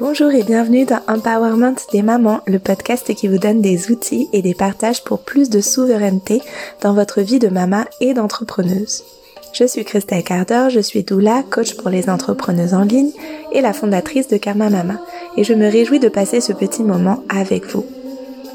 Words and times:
Bonjour 0.00 0.32
et 0.32 0.42
bienvenue 0.42 0.84
dans 0.84 1.00
Empowerment 1.06 1.76
des 1.92 2.02
mamans, 2.02 2.40
le 2.48 2.58
podcast 2.58 3.14
qui 3.14 3.28
vous 3.28 3.38
donne 3.38 3.60
des 3.60 3.92
outils 3.92 4.28
et 4.32 4.42
des 4.42 4.52
partages 4.52 5.04
pour 5.04 5.20
plus 5.20 5.50
de 5.50 5.60
souveraineté 5.60 6.42
dans 6.80 6.94
votre 6.94 7.20
vie 7.20 7.38
de 7.38 7.46
maman 7.48 7.84
et 8.00 8.12
d'entrepreneuse. 8.12 9.04
Je 9.52 9.64
suis 9.64 9.84
Christelle 9.84 10.24
Carder, 10.24 10.66
je 10.70 10.80
suis 10.80 11.04
doula, 11.04 11.44
coach 11.48 11.76
pour 11.76 11.90
les 11.90 12.10
entrepreneuses 12.10 12.74
en 12.74 12.82
ligne 12.82 13.12
et 13.52 13.60
la 13.60 13.72
fondatrice 13.72 14.26
de 14.26 14.36
Karma 14.36 14.68
Mama 14.68 15.00
et 15.36 15.44
je 15.44 15.54
me 15.54 15.70
réjouis 15.70 16.00
de 16.00 16.08
passer 16.08 16.40
ce 16.40 16.52
petit 16.52 16.82
moment 16.82 17.22
avec 17.28 17.64
vous. 17.66 17.86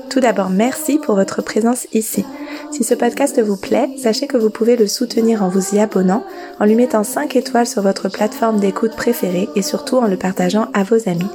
Tout 0.10 0.20
d'abord, 0.20 0.50
merci 0.50 0.98
pour 0.98 1.14
votre 1.14 1.44
présence 1.44 1.86
ici. 1.94 2.26
Si 2.72 2.84
ce 2.84 2.96
podcast 2.96 3.40
vous 3.40 3.58
plaît, 3.58 3.90
sachez 4.02 4.26
que 4.26 4.38
vous 4.38 4.50
pouvez 4.50 4.76
le 4.76 4.88
soutenir 4.88 5.44
en 5.44 5.50
vous 5.50 5.76
y 5.76 5.80
abonnant, 5.80 6.24
en 6.60 6.66
lui 6.66 6.74
mettant 6.74 7.04
5 7.04 7.36
étoiles 7.36 7.68
sur 7.68 7.84
votre 7.84 8.10
plateforme 8.10 8.60
d'écoute 8.60 8.96
préférée 8.96 9.48
et 9.56 9.62
surtout 9.62 9.98
en 9.98 10.08
le 10.08 10.18
partageant 10.18 10.68
à 10.74 10.84
vos 10.84 11.08
amis. 11.08 11.30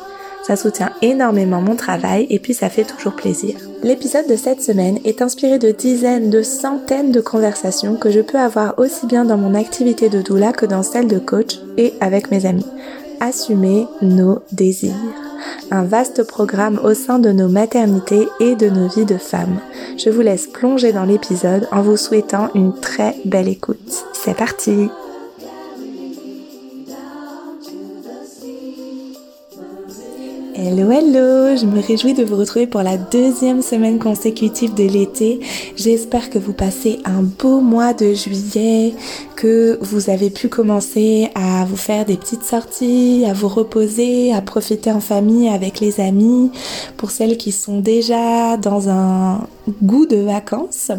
Ça 0.44 0.56
soutient 0.56 0.90
énormément 1.02 1.60
mon 1.60 1.76
travail 1.76 2.26
et 2.30 2.40
puis 2.40 2.52
ça 2.52 2.68
fait 2.68 2.84
toujours 2.84 3.14
plaisir. 3.14 3.56
L'épisode 3.84 4.26
de 4.28 4.36
cette 4.36 4.60
semaine 4.60 4.98
est 5.04 5.22
inspiré 5.22 5.58
de 5.58 5.70
dizaines, 5.70 6.28
de 6.28 6.42
centaines 6.42 7.12
de 7.12 7.20
conversations 7.20 7.94
que 7.94 8.10
je 8.10 8.20
peux 8.20 8.38
avoir 8.38 8.78
aussi 8.78 9.06
bien 9.06 9.24
dans 9.24 9.38
mon 9.38 9.54
activité 9.54 10.08
de 10.08 10.20
doula 10.20 10.52
que 10.52 10.66
dans 10.66 10.82
celle 10.82 11.06
de 11.06 11.18
coach 11.20 11.60
et 11.78 11.94
avec 12.00 12.30
mes 12.32 12.44
amis. 12.44 12.66
Assumer 13.20 13.86
nos 14.02 14.40
désirs 14.52 14.92
un 15.70 15.84
vaste 15.84 16.22
programme 16.22 16.80
au 16.82 16.94
sein 16.94 17.18
de 17.18 17.32
nos 17.32 17.48
maternités 17.48 18.28
et 18.40 18.54
de 18.54 18.68
nos 18.68 18.88
vies 18.88 19.04
de 19.04 19.18
femmes. 19.18 19.60
Je 19.96 20.10
vous 20.10 20.20
laisse 20.20 20.46
plonger 20.46 20.92
dans 20.92 21.04
l'épisode 21.04 21.68
en 21.72 21.82
vous 21.82 21.96
souhaitant 21.96 22.50
une 22.54 22.74
très 22.74 23.16
belle 23.24 23.48
écoute. 23.48 24.04
C'est 24.12 24.36
parti 24.36 24.88
Hello 30.66 30.90
hello, 30.90 31.54
je 31.54 31.66
me 31.66 31.78
réjouis 31.78 32.14
de 32.14 32.24
vous 32.24 32.36
retrouver 32.36 32.66
pour 32.66 32.82
la 32.82 32.96
deuxième 32.96 33.60
semaine 33.60 33.98
consécutive 33.98 34.72
de 34.72 34.84
l'été. 34.84 35.40
J'espère 35.76 36.30
que 36.30 36.38
vous 36.38 36.54
passez 36.54 37.00
un 37.04 37.20
beau 37.22 37.60
mois 37.60 37.92
de 37.92 38.14
juillet, 38.14 38.94
que 39.36 39.76
vous 39.82 40.08
avez 40.08 40.30
pu 40.30 40.48
commencer 40.48 41.28
à 41.34 41.66
vous 41.66 41.76
faire 41.76 42.06
des 42.06 42.16
petites 42.16 42.44
sorties, 42.44 43.26
à 43.28 43.34
vous 43.34 43.48
reposer, 43.48 44.32
à 44.32 44.40
profiter 44.40 44.90
en 44.90 45.00
famille 45.00 45.50
avec 45.50 45.80
les 45.80 46.00
amis. 46.00 46.50
Pour 46.96 47.10
celles 47.10 47.36
qui 47.36 47.52
sont 47.52 47.80
déjà 47.80 48.56
dans 48.56 48.88
un 48.88 49.46
goût 49.82 50.06
de 50.06 50.16
vacances, 50.16 50.90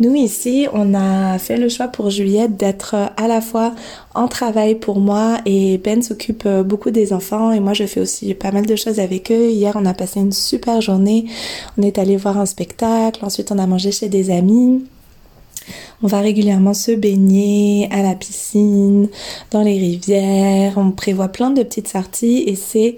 nous 0.00 0.14
ici, 0.14 0.66
on 0.72 0.94
a 0.94 1.38
fait 1.38 1.56
le 1.56 1.68
choix 1.68 1.88
pour 1.88 2.10
juillet 2.10 2.48
d'être 2.48 2.94
à 2.94 3.28
la 3.28 3.40
fois 3.40 3.74
en 4.14 4.28
travail 4.28 4.74
pour 4.74 4.98
moi 4.98 5.38
et 5.46 5.78
Ben 5.78 6.02
s'occupe 6.02 6.48
beaucoup 6.64 6.90
des 6.90 7.12
enfants 7.12 7.52
et 7.52 7.60
moi 7.60 7.74
je 7.74 7.84
fais 7.84 8.00
aussi 8.00 8.34
pas 8.34 8.50
mal 8.50 8.66
de 8.66 8.76
choses 8.76 9.00
avec 9.00 9.30
eux. 9.30 9.50
Hier, 9.50 9.72
on 9.76 9.86
a 9.86 9.94
passé 9.94 10.20
une 10.20 10.32
super 10.32 10.80
journée. 10.80 11.26
On 11.78 11.82
est 11.82 11.98
allé 11.98 12.16
voir 12.16 12.38
un 12.38 12.46
spectacle, 12.46 13.24
ensuite 13.24 13.52
on 13.52 13.58
a 13.58 13.66
mangé 13.66 13.92
chez 13.92 14.08
des 14.08 14.30
amis. 14.30 14.84
On 16.02 16.06
va 16.06 16.20
régulièrement 16.20 16.74
se 16.74 16.92
baigner 16.92 17.88
à 17.90 18.02
la 18.02 18.14
piscine, 18.14 19.08
dans 19.50 19.62
les 19.62 19.78
rivières. 19.78 20.74
On 20.76 20.90
prévoit 20.90 21.28
plein 21.28 21.50
de 21.50 21.62
petites 21.62 21.88
sorties 21.88 22.44
et 22.46 22.56
c'est 22.56 22.96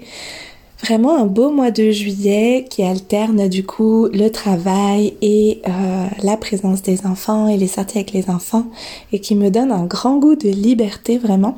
vraiment 0.83 1.17
un 1.17 1.25
beau 1.25 1.49
mois 1.51 1.71
de 1.71 1.91
juillet 1.91 2.65
qui 2.69 2.83
alterne 2.83 3.47
du 3.47 3.65
coup 3.65 4.07
le 4.07 4.29
travail 4.29 5.15
et 5.21 5.61
euh, 5.67 6.05
la 6.23 6.37
présence 6.37 6.81
des 6.81 7.05
enfants 7.05 7.47
et 7.47 7.57
les 7.57 7.67
sorties 7.67 7.97
avec 7.97 8.11
les 8.11 8.29
enfants 8.29 8.67
et 9.11 9.19
qui 9.19 9.35
me 9.35 9.49
donne 9.49 9.71
un 9.71 9.85
grand 9.85 10.17
goût 10.17 10.35
de 10.35 10.49
liberté 10.49 11.17
vraiment. 11.17 11.57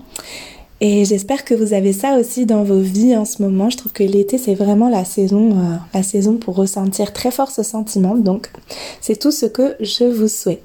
Et 0.81 1.03
j'espère 1.03 1.43
que 1.43 1.53
vous 1.53 1.73
avez 1.73 1.91
ça 1.91 2.17
aussi 2.17 2.45
dans 2.45 2.63
vos 2.63 2.79
vies 2.79 3.17
en 3.17 3.25
ce 3.25 3.41
moment. 3.41 3.69
Je 3.69 3.75
trouve 3.75 3.91
que 3.91 4.03
l'été 4.03 4.37
c'est 4.37 4.55
vraiment 4.55 4.87
la 4.89 5.03
saison, 5.03 5.51
euh, 5.51 5.75
la 5.93 6.03
saison 6.03 6.37
pour 6.37 6.55
ressentir 6.55 7.11
très 7.11 7.31
fort 7.31 7.51
ce 7.51 7.63
sentiment. 7.63 8.15
Donc 8.15 8.49
c'est 9.01 9.19
tout 9.19 9.31
ce 9.31 9.45
que 9.45 9.75
je 9.81 10.05
vous 10.05 10.29
souhaite. 10.29 10.61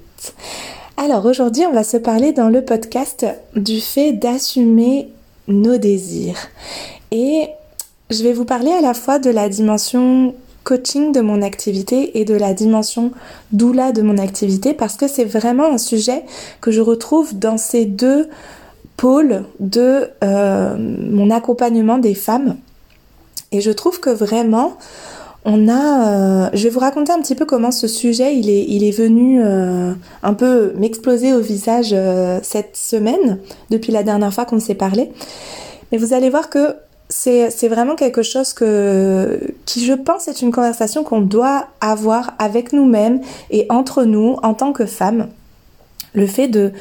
Alors 0.95 1.25
aujourd'hui, 1.25 1.65
on 1.65 1.73
va 1.73 1.83
se 1.83 1.97
parler 1.97 2.31
dans 2.31 2.47
le 2.47 2.63
podcast 2.63 3.25
du 3.57 3.81
fait 3.81 4.13
d'assumer 4.13 5.09
nos 5.49 5.77
désirs. 5.77 6.47
Et 7.11 7.49
je 8.09 8.23
vais 8.23 8.33
vous 8.33 8.45
parler 8.45 8.71
à 8.71 8.81
la 8.81 8.93
fois 8.93 9.19
de 9.19 9.29
la 9.29 9.49
dimension 9.49 10.35
coaching 10.63 11.11
de 11.11 11.21
mon 11.21 11.41
activité 11.41 12.19
et 12.19 12.25
de 12.25 12.33
la 12.33 12.53
dimension 12.53 13.11
doula 13.51 13.91
de 13.91 14.01
mon 14.01 14.17
activité 14.17 14.73
parce 14.73 14.95
que 14.95 15.07
c'est 15.07 15.25
vraiment 15.25 15.71
un 15.71 15.77
sujet 15.77 16.23
que 16.61 16.71
je 16.71 16.81
retrouve 16.81 17.37
dans 17.37 17.57
ces 17.57 17.85
deux 17.85 18.27
pôles 18.97 19.43
de 19.59 20.09
euh, 20.23 20.75
mon 20.77 21.29
accompagnement 21.29 21.97
des 21.97 22.15
femmes. 22.15 22.57
Et 23.51 23.61
je 23.61 23.71
trouve 23.71 23.99
que 23.99 24.09
vraiment, 24.09 24.77
on 25.43 25.67
a, 25.67 26.07
euh, 26.07 26.49
je 26.53 26.63
vais 26.63 26.69
vous 26.69 26.79
raconter 26.79 27.11
un 27.11 27.21
petit 27.21 27.35
peu 27.35 27.45
comment 27.45 27.71
ce 27.71 27.87
sujet 27.87 28.35
il 28.35 28.49
est, 28.49 28.65
il 28.67 28.83
est 28.83 28.97
venu 28.97 29.41
euh, 29.43 29.93
un 30.23 30.33
peu 30.33 30.73
m'exploser 30.77 31.33
au 31.33 31.41
visage 31.41 31.95
cette 32.41 32.75
semaine 32.75 33.39
depuis 33.69 33.91
la 33.91 34.03
dernière 34.03 34.33
fois 34.33 34.45
qu'on 34.45 34.59
s'est 34.59 34.75
parlé. 34.75 35.11
Mais 35.91 35.97
vous 35.99 36.13
allez 36.13 36.29
voir 36.29 36.49
que 36.49 36.75
c'est, 37.09 37.67
vraiment 37.67 37.95
quelque 37.95 38.23
chose 38.23 38.53
que, 38.53 39.39
qui 39.65 39.85
je 39.85 39.93
pense 39.93 40.27
est 40.27 40.41
une 40.41 40.51
conversation 40.51 41.03
qu'on 41.03 41.21
doit 41.21 41.67
avoir 41.81 42.33
avec 42.39 42.73
nous-mêmes 42.73 43.21
et 43.51 43.65
entre 43.69 44.03
nous 44.03 44.37
en 44.43 44.53
tant 44.53 44.73
que 44.73 44.85
femmes. 44.85 45.27
Le 46.13 46.27
fait 46.27 46.47
de, 46.47 46.71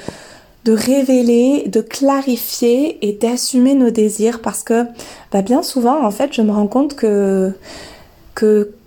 révéler, 0.66 1.64
de 1.68 1.80
clarifier 1.80 3.06
et 3.06 3.12
d'assumer 3.12 3.74
nos 3.74 3.90
désirs 3.90 4.40
parce 4.40 4.62
que 4.62 4.86
bah 5.30 5.42
bien 5.42 5.62
souvent 5.62 6.02
en 6.02 6.10
fait 6.10 6.32
je 6.32 6.40
me 6.40 6.52
rends 6.52 6.68
compte 6.68 6.96
que 6.96 7.52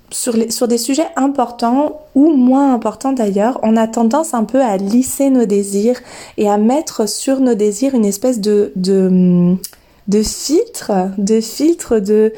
sur, 0.09 0.67
des 0.67 0.77
sujets 0.77 1.07
importants 1.15 2.01
ou 2.15 2.31
moins 2.31 2.73
importants 2.73 3.13
d'ailleurs, 3.13 3.59
on 3.63 3.75
a 3.75 3.87
tendance 3.87 4.33
un 4.33 4.43
peu 4.43 4.61
à 4.61 4.77
lisser 4.77 5.29
nos 5.29 5.45
désirs 5.45 5.99
et 6.37 6.49
à 6.49 6.57
mettre 6.57 7.07
sur 7.07 7.39
nos 7.39 7.55
désirs 7.55 7.93
une 7.93 8.05
espèce 8.05 8.39
de, 8.39 8.71
de 10.07 10.23
filtre, 10.23 11.11
de 11.17 11.41
filtre 11.41 11.99
de, 11.99 12.33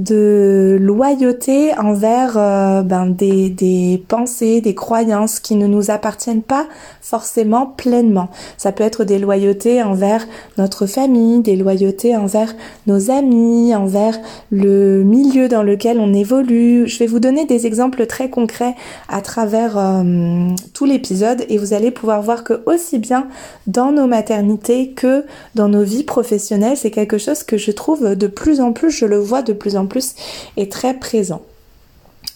de 0.00 0.78
loyauté 0.80 1.76
envers 1.78 2.36
euh, 2.36 2.80
ben, 2.82 3.06
des, 3.06 3.50
des 3.50 4.02
pensées, 4.08 4.62
des 4.62 4.74
croyances 4.74 5.40
qui 5.40 5.56
ne 5.56 5.66
nous 5.66 5.90
appartiennent 5.90 6.42
pas 6.42 6.66
forcément 7.02 7.66
pleinement. 7.66 8.30
Ça 8.56 8.72
peut 8.72 8.84
être 8.84 9.04
des 9.04 9.18
loyautés 9.18 9.82
envers 9.82 10.26
notre 10.56 10.86
famille, 10.86 11.40
des 11.40 11.56
loyautés 11.56 12.16
envers 12.16 12.54
nos 12.86 13.10
amis, 13.10 13.74
envers 13.74 14.18
le 14.50 15.02
milieu 15.02 15.48
dans 15.48 15.62
lequel 15.62 15.98
on 15.98 16.14
évolue. 16.14 16.88
Je 16.88 16.98
vais 16.98 17.06
vous 17.06 17.20
donner 17.20 17.44
des 17.44 17.66
exemples 17.66 18.06
très 18.06 18.30
concrets 18.30 18.76
à 19.08 19.20
travers 19.20 19.76
euh, 19.76 20.48
tout 20.72 20.86
l'épisode 20.86 21.44
et 21.50 21.58
vous 21.58 21.74
allez 21.74 21.90
pouvoir 21.90 22.22
voir 22.22 22.42
que 22.42 22.62
aussi 22.64 22.98
bien 22.98 23.28
dans 23.66 23.92
nos 23.92 24.06
maternités 24.06 24.92
que 24.92 25.24
dans 25.54 25.68
nos 25.68 25.82
vies 25.82 26.04
professionnelles, 26.04 26.78
c'est 26.78 26.90
quelque 26.90 27.18
chose 27.18 27.42
que 27.42 27.58
je 27.58 27.70
trouve 27.70 28.14
de 28.14 28.26
plus 28.28 28.62
en 28.62 28.72
plus, 28.72 28.90
je 28.90 29.04
le 29.04 29.18
vois 29.18 29.42
de 29.42 29.52
plus 29.52 29.76
en 29.76 29.86
plus 29.86 29.89
est 30.56 30.70
très 30.72 30.94
présent. 30.94 31.42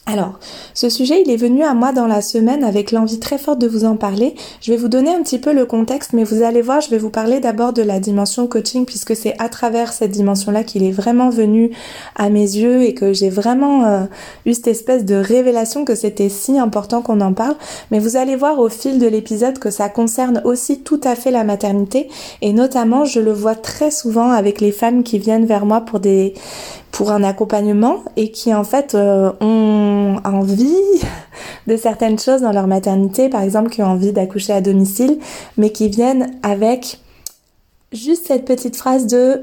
Alors, 0.07 0.39
ce 0.75 0.91
sujet, 0.91 1.23
il 1.25 1.31
est 1.31 1.37
venu 1.37 1.63
à 1.63 1.73
moi 1.73 1.93
dans 1.93 2.07
la 2.07 2.21
semaine 2.21 2.63
avec 2.63 2.93
l'envie 2.93 3.19
très 3.19 3.39
forte 3.39 3.59
de 3.59 3.67
vous 3.67 3.87
en 3.87 3.97
parler. 3.97 4.35
Je 4.61 4.71
vais 4.71 4.77
vous 4.77 4.89
donner 4.89 5.15
un 5.15 5.23
petit 5.23 5.39
peu 5.39 5.55
le 5.55 5.65
contexte, 5.65 6.13
mais 6.13 6.25
vous 6.25 6.43
allez 6.43 6.61
voir, 6.61 6.83
je 6.83 6.91
vais 6.91 6.99
vous 6.99 7.09
parler 7.09 7.41
d'abord 7.41 7.73
de 7.73 7.81
la 7.81 8.01
dimension 8.01 8.47
coaching, 8.47 8.85
puisque 8.85 9.17
c'est 9.17 9.35
à 9.39 9.49
travers 9.49 9.95
cette 9.95 10.11
dimension-là 10.11 10.63
qu'il 10.63 10.83
est 10.83 10.91
vraiment 10.93 11.31
venu 11.31 11.71
à 12.17 12.29
mes 12.29 12.43
yeux 12.43 12.83
et 12.83 12.93
que 12.93 13.15
j'ai 13.15 13.31
vraiment 13.31 13.87
euh, 13.87 14.01
eu 14.45 14.53
cette 14.53 14.67
espèce 14.67 15.07
de 15.07 15.15
révélation 15.15 15.87
que 15.87 15.95
c'était 15.95 16.29
si 16.29 16.59
important 16.59 17.01
qu'on 17.01 17.23
en 17.23 17.33
parle. 17.33 17.57
Mais 17.91 17.99
vous 17.99 18.19
allez 18.19 18.37
voir 18.37 18.59
au 18.59 18.69
fil 18.69 18.99
de 18.99 19.07
l'épisode 19.07 19.59
que 19.59 19.71
ça 19.71 19.89
concerne 19.89 20.43
aussi 20.45 20.81
tout 20.81 21.01
à 21.03 21.15
fait 21.15 21.31
la 21.31 21.45
maternité, 21.45 22.11
et 22.43 22.53
notamment, 22.53 23.07
je 23.07 23.21
le 23.21 23.33
vois 23.33 23.55
très 23.55 23.91
souvent 23.91 24.33
avec 24.33 24.61
les 24.61 24.73
femmes 24.73 25.03
qui 25.03 25.19
viennent 25.19 25.47
vers 25.47 25.65
moi 25.65 25.81
pour 25.81 25.99
des 25.99 26.35
pour 26.95 27.11
un 27.11 27.25
accompagnement 27.25 28.05
et 28.17 28.31
qui 28.31 28.55
en 28.55 28.63
fait 28.63 28.95
euh, 28.95 29.33
ont 29.41 30.17
envie 30.25 30.77
de 31.67 31.77
certaines 31.77 32.21
choses 32.21 32.43
dans 32.43 32.53
leur 32.53 32.69
maternité, 32.69 33.29
par 33.29 33.43
exemple 33.43 33.69
qui 33.69 33.83
ont 33.83 33.87
envie 33.87 34.13
d'accoucher 34.13 34.53
à 34.53 34.61
domicile, 34.61 35.19
mais 35.57 35.71
qui 35.71 35.89
viennent 35.89 36.39
avec 36.45 37.01
juste 37.93 38.29
cette 38.29 38.45
petite 38.45 38.77
phrase 38.77 39.09
de 39.09 39.43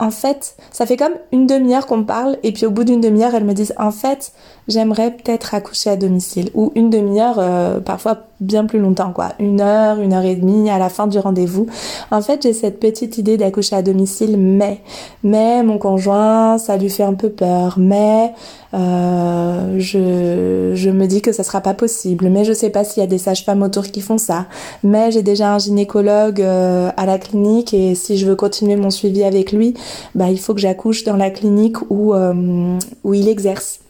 en 0.00 0.10
fait, 0.10 0.56
ça 0.70 0.86
fait 0.86 0.96
comme 0.96 1.14
une 1.32 1.46
demi-heure 1.46 1.86
qu'on 1.86 2.04
parle 2.04 2.36
et 2.42 2.52
puis 2.52 2.66
au 2.66 2.70
bout 2.70 2.84
d'une 2.84 3.00
demi-heure, 3.00 3.34
elles 3.34 3.44
me 3.44 3.54
disent 3.54 3.74
en 3.78 3.90
fait, 3.92 4.32
j'aimerais 4.66 5.12
peut-être 5.12 5.54
accoucher 5.54 5.90
à 5.90 5.96
domicile. 5.96 6.50
Ou 6.54 6.72
une 6.76 6.88
demi-heure, 6.88 7.38
euh, 7.38 7.80
parfois 7.80 8.27
bien 8.40 8.66
plus 8.66 8.78
longtemps, 8.78 9.12
quoi. 9.12 9.30
Une 9.38 9.60
heure, 9.60 10.00
une 10.00 10.12
heure 10.12 10.24
et 10.24 10.36
demie 10.36 10.70
à 10.70 10.78
la 10.78 10.88
fin 10.88 11.06
du 11.06 11.18
rendez-vous. 11.18 11.66
En 12.10 12.22
fait, 12.22 12.42
j'ai 12.42 12.52
cette 12.52 12.78
petite 12.80 13.18
idée 13.18 13.36
d'accoucher 13.36 13.76
à 13.76 13.82
domicile, 13.82 14.36
mais, 14.38 14.80
mais 15.22 15.62
mon 15.62 15.78
conjoint, 15.78 16.58
ça 16.58 16.76
lui 16.76 16.90
fait 16.90 17.02
un 17.02 17.14
peu 17.14 17.30
peur, 17.30 17.74
mais 17.78 18.32
euh, 18.74 19.76
je, 19.78 20.72
je 20.74 20.90
me 20.90 21.06
dis 21.06 21.22
que 21.22 21.32
ça 21.32 21.42
sera 21.42 21.60
pas 21.60 21.74
possible, 21.74 22.28
mais 22.28 22.44
je 22.44 22.52
sais 22.52 22.70
pas 22.70 22.84
s'il 22.84 23.00
y 23.00 23.04
a 23.04 23.08
des 23.08 23.18
sages-femmes 23.18 23.62
autour 23.62 23.84
qui 23.84 24.00
font 24.00 24.18
ça, 24.18 24.46
mais 24.84 25.10
j'ai 25.10 25.22
déjà 25.22 25.54
un 25.54 25.58
gynécologue 25.58 26.42
euh, 26.42 26.90
à 26.96 27.06
la 27.06 27.18
clinique 27.18 27.72
et 27.72 27.94
si 27.94 28.18
je 28.18 28.26
veux 28.26 28.36
continuer 28.36 28.76
mon 28.76 28.90
suivi 28.90 29.24
avec 29.24 29.52
lui, 29.52 29.74
bah 30.14 30.30
il 30.30 30.38
faut 30.38 30.54
que 30.54 30.60
j'accouche 30.60 31.04
dans 31.04 31.16
la 31.16 31.30
clinique 31.30 31.76
où, 31.90 32.14
euh, 32.14 32.78
où 33.04 33.14
il 33.14 33.28
exerce 33.28 33.80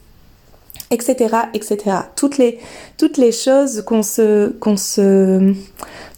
etc., 0.91 1.37
etc. 1.55 1.79
Toutes 2.17 2.39
les, 2.39 2.59
toutes 2.97 3.17
les 3.17 3.33
choses 3.33 3.83
qu'on 3.83 4.03
se, 4.03 4.49
qu'on 4.59 4.77
se, 4.77 5.53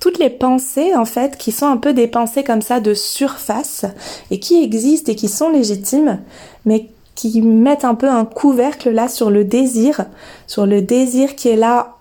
toutes 0.00 0.18
les 0.18 0.30
pensées, 0.30 0.94
en 0.94 1.04
fait, 1.04 1.36
qui 1.36 1.52
sont 1.52 1.66
un 1.66 1.76
peu 1.76 1.92
des 1.92 2.06
pensées 2.06 2.44
comme 2.44 2.62
ça 2.62 2.80
de 2.80 2.94
surface 2.94 3.84
et 4.30 4.38
qui 4.38 4.62
existent 4.62 5.12
et 5.12 5.16
qui 5.16 5.28
sont 5.28 5.50
légitimes, 5.50 6.20
mais 6.64 6.90
qui 7.14 7.42
mettent 7.42 7.84
un 7.84 7.94
peu 7.94 8.08
un 8.08 8.24
couvercle 8.24 8.90
là 8.90 9.08
sur 9.08 9.30
le 9.30 9.44
désir, 9.44 10.06
sur 10.46 10.66
le 10.66 10.80
désir 10.80 11.36
qui 11.36 11.48
est 11.48 11.56
là 11.56 11.96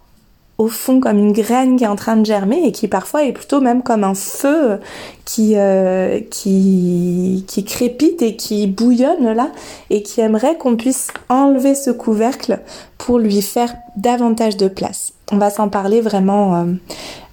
au 0.60 0.68
fond 0.68 1.00
comme 1.00 1.18
une 1.18 1.32
graine 1.32 1.78
qui 1.78 1.86
est 1.86 1.88
en 1.88 1.96
train 1.96 2.18
de 2.18 2.26
germer 2.26 2.62
et 2.66 2.74
qui 2.74 2.90
parfois 2.90 3.24
est 3.24 3.32
plutôt 3.32 3.62
même 3.62 3.82
comme 3.82 4.04
un 4.04 4.14
feu 4.14 4.80
qui, 5.24 5.54
euh, 5.56 6.20
qui, 6.30 7.46
qui 7.48 7.64
crépite 7.64 8.22
et 8.22 8.36
qui 8.36 8.68
bouillonne 8.68 9.32
là 9.32 9.52
et 9.90 10.04
qui 10.04 10.20
aimerait 10.20 10.58
qu'on 10.58 10.76
puisse 10.76 11.08
enlever 11.30 11.76
ce 11.76 11.92
couvercle 11.92 12.60
pour 12.98 13.20
lui 13.20 13.42
faire 13.42 13.74
davantage 13.96 14.58
de 14.58 14.68
place. 14.68 15.14
On 15.32 15.38
va 15.38 15.50
s'en 15.50 15.70
parler 15.70 16.02
vraiment, 16.02 16.56
euh, 16.56 16.66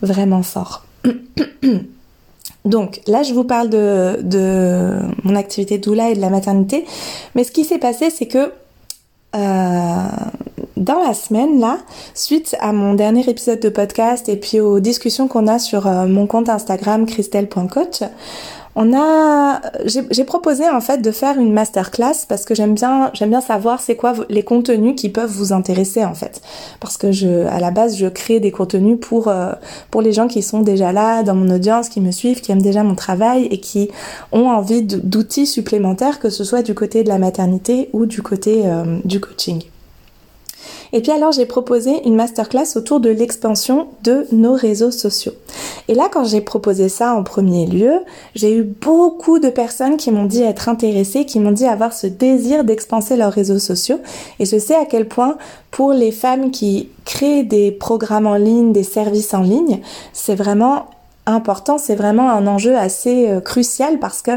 vraiment 0.03 0.45
fort. 0.45 0.85
Donc 2.65 3.01
là, 3.09 3.25
je 3.25 3.35
vous 3.35 3.45
parle 3.45 3.71
de, 3.71 4.21
de 4.23 4.99
mon 5.25 5.35
activité 5.35 5.79
doula 5.79 6.11
et 6.11 6.15
de 6.15 6.21
la 6.21 6.31
maternité, 6.31 6.85
mais 7.35 7.43
ce 7.43 7.51
qui 7.51 7.65
s'est 7.65 7.79
passé, 7.79 8.11
c'est 8.11 8.27
que 8.27 8.53
dans 9.35 11.03
la 11.03 11.15
semaine 11.15 11.59
là, 11.59 11.79
suite 12.15 12.55
à 12.61 12.73
mon 12.73 12.95
dernier 12.95 13.29
épisode 13.29 13.61
de 13.61 13.69
podcast 13.69 14.29
et 14.29 14.37
puis 14.37 14.61
aux 14.61 14.81
discussions 14.81 15.27
qu'on 15.29 15.47
a 15.47 15.59
sur 15.59 15.87
euh, 15.87 16.07
mon 16.07 16.27
compte 16.27 16.49
Instagram 16.49 17.07
christelle.coach, 17.07 18.03
on 18.79 18.95
a, 18.95 19.63
j'ai 19.87 20.25
proposé 20.25 20.69
en 20.69 20.83
fait 20.83 20.99
de 20.99 21.11
faire 21.11 21.39
une 21.39 21.51
masterclass 21.51 22.27
parce 22.29 22.45
que 22.45 22.55
j'aime 22.55 22.75
bien, 22.75 23.11
j'aime 23.15 23.31
bien 23.31 23.41
savoir 23.41 23.81
c'est 23.81 23.97
quoi 23.97 24.13
les 24.29 24.43
contenus 24.43 24.95
qui 24.97 25.09
peuvent 25.09 25.31
vous 25.31 25.55
intéresser 25.55 26.05
en 26.05 26.15
fait. 26.15 26.43
Parce 26.79 26.99
que 26.99 27.11
je, 27.11 27.47
à 27.47 27.59
la 27.59 27.71
base, 27.71 27.97
je 27.97 28.07
crée 28.07 28.39
des 28.39 28.51
contenus 28.51 28.99
pour 29.01 29.29
euh, 29.29 29.53
pour 29.91 30.03
les 30.03 30.13
gens 30.13 30.29
qui 30.29 30.43
sont 30.43 30.61
déjà 30.61 30.93
là 30.93 31.23
dans 31.23 31.35
mon 31.35 31.55
audience, 31.55 31.89
qui 31.89 32.03
me 32.03 32.11
suivent, 32.11 32.43
qui 32.43 32.53
aiment 32.53 32.61
déjà 32.61 32.85
mon 32.85 32.95
travail 32.95 33.47
et 33.51 33.61
qui 33.61 33.91
ont 34.31 34.49
envie 34.51 34.83
d'outils 34.83 35.47
supplémentaires, 35.47 36.21
que 36.21 36.29
ce 36.29 36.45
soit 36.45 36.61
du 36.61 36.75
côté 36.75 37.03
de 37.03 37.09
la 37.09 37.19
maternité 37.19 37.89
ou 37.95 38.05
du 38.05 38.21
côté 38.21 38.63
euh, 38.67 38.99
du 39.07 39.21
coaching. 39.21 39.63
Et 40.93 41.01
puis 41.01 41.13
alors 41.13 41.33
j'ai 41.33 41.47
proposé 41.47 42.07
une 42.07 42.17
masterclass 42.17 42.77
autour 42.77 43.01
de 43.01 43.11
l'expansion 43.11 43.89
de 44.05 44.27
nos 44.33 44.55
réseaux 44.55 44.91
sociaux. 44.91 45.33
Et 45.89 45.95
là 45.95 46.09
quand 46.11 46.25
j'ai 46.25 46.41
proposé 46.41 46.89
ça 46.89 47.15
en 47.15 47.23
premier 47.23 47.67
lieu, 47.67 48.01
j'ai 48.35 48.57
eu 48.57 48.63
beaucoup 48.63 49.39
de 49.39 49.49
personnes 49.49 49.97
qui 49.97 50.11
m'ont 50.11 50.25
dit 50.25 50.43
être 50.43 50.69
intéressées, 50.69 51.25
qui 51.25 51.41
m'ont 51.41 51.53
dit 51.53 51.67
avoir 51.67 51.93
ce 51.93 52.07
désir 52.07 52.65
d'expanser 52.65 53.17
leurs 53.17 53.33
réseaux 53.33 53.59
sociaux. 53.59 53.99
Et 54.39 54.45
je 54.45 54.59
sais 54.59 54.75
à 54.75 54.85
quel 54.85 55.09
point 55.09 55.37
pour 55.71 55.93
les 55.93 56.13
femmes 56.13 56.51
qui 56.51 56.89
créent 57.05 57.45
des 57.45 57.71
programmes 57.71 58.27
en 58.27 58.37
ligne, 58.37 58.73
des 58.73 58.83
services 58.83 59.35
en 59.35 59.43
ligne, 59.43 59.81
c'est 60.13 60.35
vraiment 60.35 60.87
important, 61.27 61.77
c'est 61.77 61.97
vraiment 61.97 62.31
un 62.31 62.47
enjeu 62.47 62.77
assez 62.77 63.29
euh, 63.29 63.41
crucial 63.41 63.99
parce 63.99 64.23
que 64.23 64.31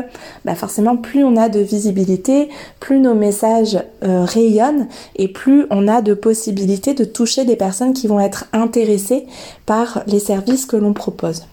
bah 0.44 0.56
forcément 0.56 0.98
plus 0.98 1.24
on 1.24 1.38
a 1.38 1.48
de 1.48 1.60
visibilité, 1.60 2.50
plus 2.80 3.00
nos 3.00 3.14
messages 3.14 3.80
euh, 4.04 4.26
rayonnent 4.26 4.88
et 5.16 5.28
plus 5.28 5.68
on 5.70 5.88
a 5.88 6.02
de 6.02 6.14
possibilités 6.14 6.96
de 6.96 7.06
toucher 7.06 7.46
des 7.46 7.56
personnes 7.56 7.94
qui 7.94 8.08
vont 8.08 8.20
être 8.20 8.46
intéressées 8.54 9.28
par 9.66 10.04
les 10.08 10.20
services 10.20 10.66
que 10.66 10.78
l'on 10.78 10.94
propose. 10.94 11.44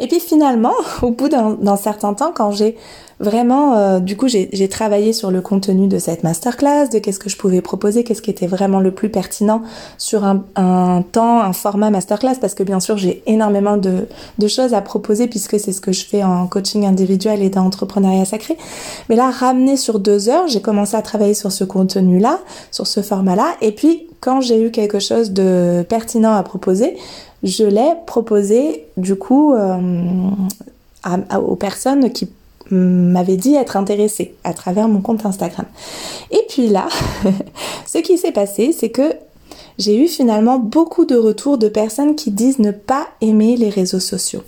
Et 0.00 0.08
puis 0.08 0.20
finalement, 0.20 0.74
au 1.02 1.10
bout 1.10 1.28
d'un 1.28 1.76
certain 1.76 2.14
temps, 2.14 2.32
quand 2.34 2.50
j'ai 2.50 2.76
vraiment, 3.24 3.76
euh, 3.76 3.98
du 3.98 4.16
coup, 4.16 4.28
j'ai 4.28 4.68
travaillé 4.68 5.12
sur 5.12 5.30
le 5.30 5.40
contenu 5.40 5.88
de 5.88 5.98
cette 5.98 6.22
masterclass, 6.22 6.88
de 6.92 6.98
qu'est-ce 6.98 7.18
que 7.18 7.28
je 7.28 7.36
pouvais 7.36 7.60
proposer, 7.60 8.04
qu'est-ce 8.04 8.22
qui 8.22 8.30
était 8.30 8.46
vraiment 8.46 8.80
le 8.80 8.92
plus 8.92 9.08
pertinent 9.08 9.62
sur 9.98 10.24
un, 10.24 11.02
temps, 11.10 11.40
un 11.40 11.52
format 11.52 11.90
masterclass, 11.90 12.36
parce 12.40 12.54
que 12.54 12.62
bien 12.62 12.80
sûr, 12.80 12.96
j'ai 12.96 13.22
énormément 13.26 13.76
de, 13.76 14.06
de, 14.38 14.48
choses 14.48 14.74
à 14.74 14.80
proposer 14.80 15.26
puisque 15.26 15.58
c'est 15.58 15.72
ce 15.72 15.80
que 15.80 15.92
je 15.92 16.04
fais 16.04 16.22
en 16.22 16.46
coaching 16.46 16.86
individuel 16.86 17.42
et 17.42 17.50
dans 17.50 17.64
entrepreneuriat 17.64 18.24
sacré. 18.24 18.56
Mais 19.08 19.16
là, 19.16 19.30
ramené 19.30 19.76
sur 19.76 19.98
deux 19.98 20.28
heures, 20.28 20.46
j'ai 20.46 20.60
commencé 20.60 20.96
à 20.96 21.02
travailler 21.02 21.34
sur 21.34 21.50
ce 21.50 21.64
contenu-là, 21.64 22.38
sur 22.70 22.86
ce 22.86 23.02
format-là, 23.02 23.56
et 23.60 23.72
puis 23.72 24.06
quand 24.20 24.40
j'ai 24.40 24.62
eu 24.62 24.70
quelque 24.70 25.00
chose 25.00 25.32
de 25.32 25.84
pertinent 25.88 26.34
à 26.34 26.42
proposer, 26.42 26.96
je 27.42 27.64
l'ai 27.64 27.92
proposé 28.06 28.86
du 28.96 29.16
coup 29.16 29.52
euh, 29.52 29.76
aux 31.36 31.56
personnes 31.56 32.10
qui 32.10 32.28
m'avait 32.70 33.36
dit 33.36 33.54
être 33.54 33.76
intéressée 33.76 34.34
à 34.44 34.54
travers 34.54 34.88
mon 34.88 35.00
compte 35.00 35.26
Instagram. 35.26 35.66
Et 36.30 36.42
puis 36.48 36.68
là, 36.68 36.88
ce 37.86 37.98
qui 37.98 38.18
s'est 38.18 38.32
passé, 38.32 38.72
c'est 38.72 38.90
que 38.90 39.14
j'ai 39.78 39.96
eu 39.96 40.06
finalement 40.06 40.58
beaucoup 40.58 41.04
de 41.04 41.16
retours 41.16 41.58
de 41.58 41.68
personnes 41.68 42.14
qui 42.14 42.30
disent 42.30 42.58
ne 42.58 42.70
pas 42.70 43.08
aimer 43.20 43.56
les 43.56 43.70
réseaux 43.70 44.00
sociaux. 44.00 44.42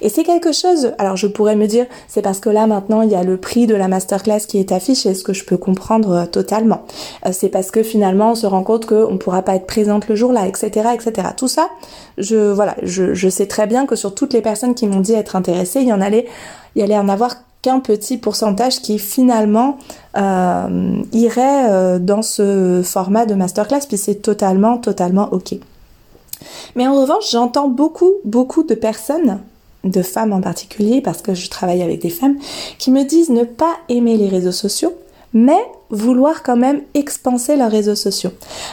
Et 0.00 0.08
c'est 0.08 0.24
quelque 0.24 0.52
chose, 0.52 0.92
alors 0.98 1.16
je 1.16 1.28
pourrais 1.28 1.54
me 1.54 1.66
dire, 1.66 1.86
c'est 2.08 2.22
parce 2.22 2.40
que 2.40 2.50
là 2.50 2.66
maintenant 2.66 3.02
il 3.02 3.10
y 3.10 3.14
a 3.14 3.22
le 3.22 3.36
prix 3.36 3.66
de 3.66 3.74
la 3.74 3.88
masterclass 3.88 4.40
qui 4.48 4.58
est 4.58 4.72
affiché, 4.72 5.14
ce 5.14 5.22
que 5.22 5.32
je 5.32 5.44
peux 5.44 5.56
comprendre 5.56 6.10
euh, 6.10 6.26
totalement. 6.26 6.82
Euh, 7.26 7.30
c'est 7.32 7.48
parce 7.48 7.70
que 7.70 7.82
finalement 7.82 8.32
on 8.32 8.34
se 8.34 8.46
rend 8.46 8.64
compte 8.64 8.86
qu'on 8.86 9.12
ne 9.12 9.18
pourra 9.18 9.42
pas 9.42 9.54
être 9.54 9.66
présente 9.66 10.08
le 10.08 10.16
jour 10.16 10.32
là, 10.32 10.46
etc. 10.46 10.88
etc. 10.94 11.28
Tout 11.36 11.48
ça, 11.48 11.70
je, 12.18 12.50
voilà, 12.52 12.74
je, 12.82 13.14
je 13.14 13.28
sais 13.28 13.46
très 13.46 13.66
bien 13.66 13.86
que 13.86 13.94
sur 13.94 14.14
toutes 14.14 14.32
les 14.32 14.42
personnes 14.42 14.74
qui 14.74 14.86
m'ont 14.86 15.00
dit 15.00 15.14
être 15.14 15.36
intéressées, 15.36 15.80
il 15.80 15.88
y 15.88 15.92
en 15.92 16.00
allait, 16.00 16.26
il 16.74 16.80
y 16.80 16.82
allait 16.82 16.98
en 16.98 17.08
avoir 17.08 17.36
qu'un 17.62 17.78
petit 17.78 18.18
pourcentage 18.18 18.82
qui 18.82 18.98
finalement 18.98 19.78
euh, 20.16 20.96
irait 21.12 21.70
euh, 21.70 21.98
dans 22.00 22.22
ce 22.22 22.82
format 22.84 23.24
de 23.24 23.34
masterclass, 23.34 23.86
puis 23.86 23.96
c'est 23.96 24.16
totalement, 24.16 24.78
totalement 24.78 25.28
ok. 25.32 25.54
Mais 26.74 26.88
en 26.88 27.00
revanche, 27.00 27.30
j'entends 27.30 27.68
beaucoup, 27.68 28.14
beaucoup 28.24 28.64
de 28.64 28.74
personnes, 28.74 29.40
de 29.84 30.02
femmes 30.02 30.32
en 30.32 30.40
particulier, 30.40 31.00
parce 31.00 31.22
que 31.22 31.34
je 31.34 31.48
travaille 31.48 31.82
avec 31.82 32.02
des 32.02 32.10
femmes, 32.10 32.36
qui 32.78 32.90
me 32.90 33.04
disent 33.04 33.30
ne 33.30 33.44
pas 33.44 33.76
aimer 33.88 34.16
les 34.16 34.28
réseaux 34.28 34.52
sociaux, 34.52 34.94
mais 35.34 35.60
vouloir 35.90 36.42
quand 36.42 36.56
même 36.56 36.80
expanser 36.94 37.56
leurs 37.56 37.70
réseaux 37.70 37.94
sociaux. 37.94 38.30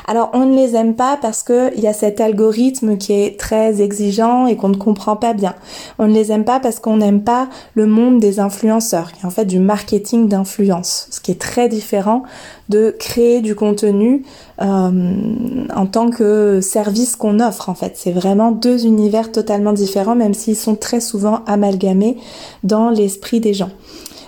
Alors 0.07 0.29
on 0.33 0.45
ne 0.45 0.55
les 0.55 0.75
aime 0.75 0.95
pas 0.95 1.17
parce 1.21 1.43
qu'il 1.43 1.79
y 1.79 1.87
a 1.87 1.93
cet 1.93 2.21
algorithme 2.21 2.97
qui 2.97 3.13
est 3.13 3.37
très 3.37 3.81
exigeant 3.81 4.47
et 4.47 4.55
qu'on 4.55 4.69
ne 4.69 4.77
comprend 4.77 5.17
pas 5.17 5.33
bien. 5.33 5.53
On 5.99 6.07
ne 6.07 6.13
les 6.13 6.31
aime 6.31 6.45
pas 6.45 6.59
parce 6.61 6.79
qu'on 6.79 6.97
n'aime 6.97 7.23
pas 7.23 7.49
le 7.73 7.87
monde 7.87 8.19
des 8.19 8.39
influenceurs, 8.39 9.11
qui 9.11 9.21
est 9.21 9.25
en 9.25 9.31
fait 9.31 9.45
du 9.45 9.59
marketing 9.59 10.29
d'influence, 10.29 11.07
ce 11.11 11.19
qui 11.19 11.31
est 11.31 11.41
très 11.41 11.67
différent 11.67 12.23
de 12.69 12.95
créer 12.97 13.41
du 13.41 13.55
contenu 13.55 14.23
euh, 14.61 15.15
en 15.75 15.85
tant 15.87 16.09
que 16.09 16.61
service 16.61 17.15
qu'on 17.15 17.39
offre 17.39 17.67
en 17.67 17.75
fait. 17.75 17.93
C'est 17.95 18.11
vraiment 18.11 18.51
deux 18.51 18.85
univers 18.85 19.31
totalement 19.31 19.73
différents, 19.73 20.15
même 20.15 20.33
s'ils 20.33 20.55
sont 20.55 20.75
très 20.75 21.01
souvent 21.01 21.41
amalgamés 21.47 22.17
dans 22.63 22.89
l'esprit 22.89 23.39
des 23.39 23.53
gens. 23.53 23.71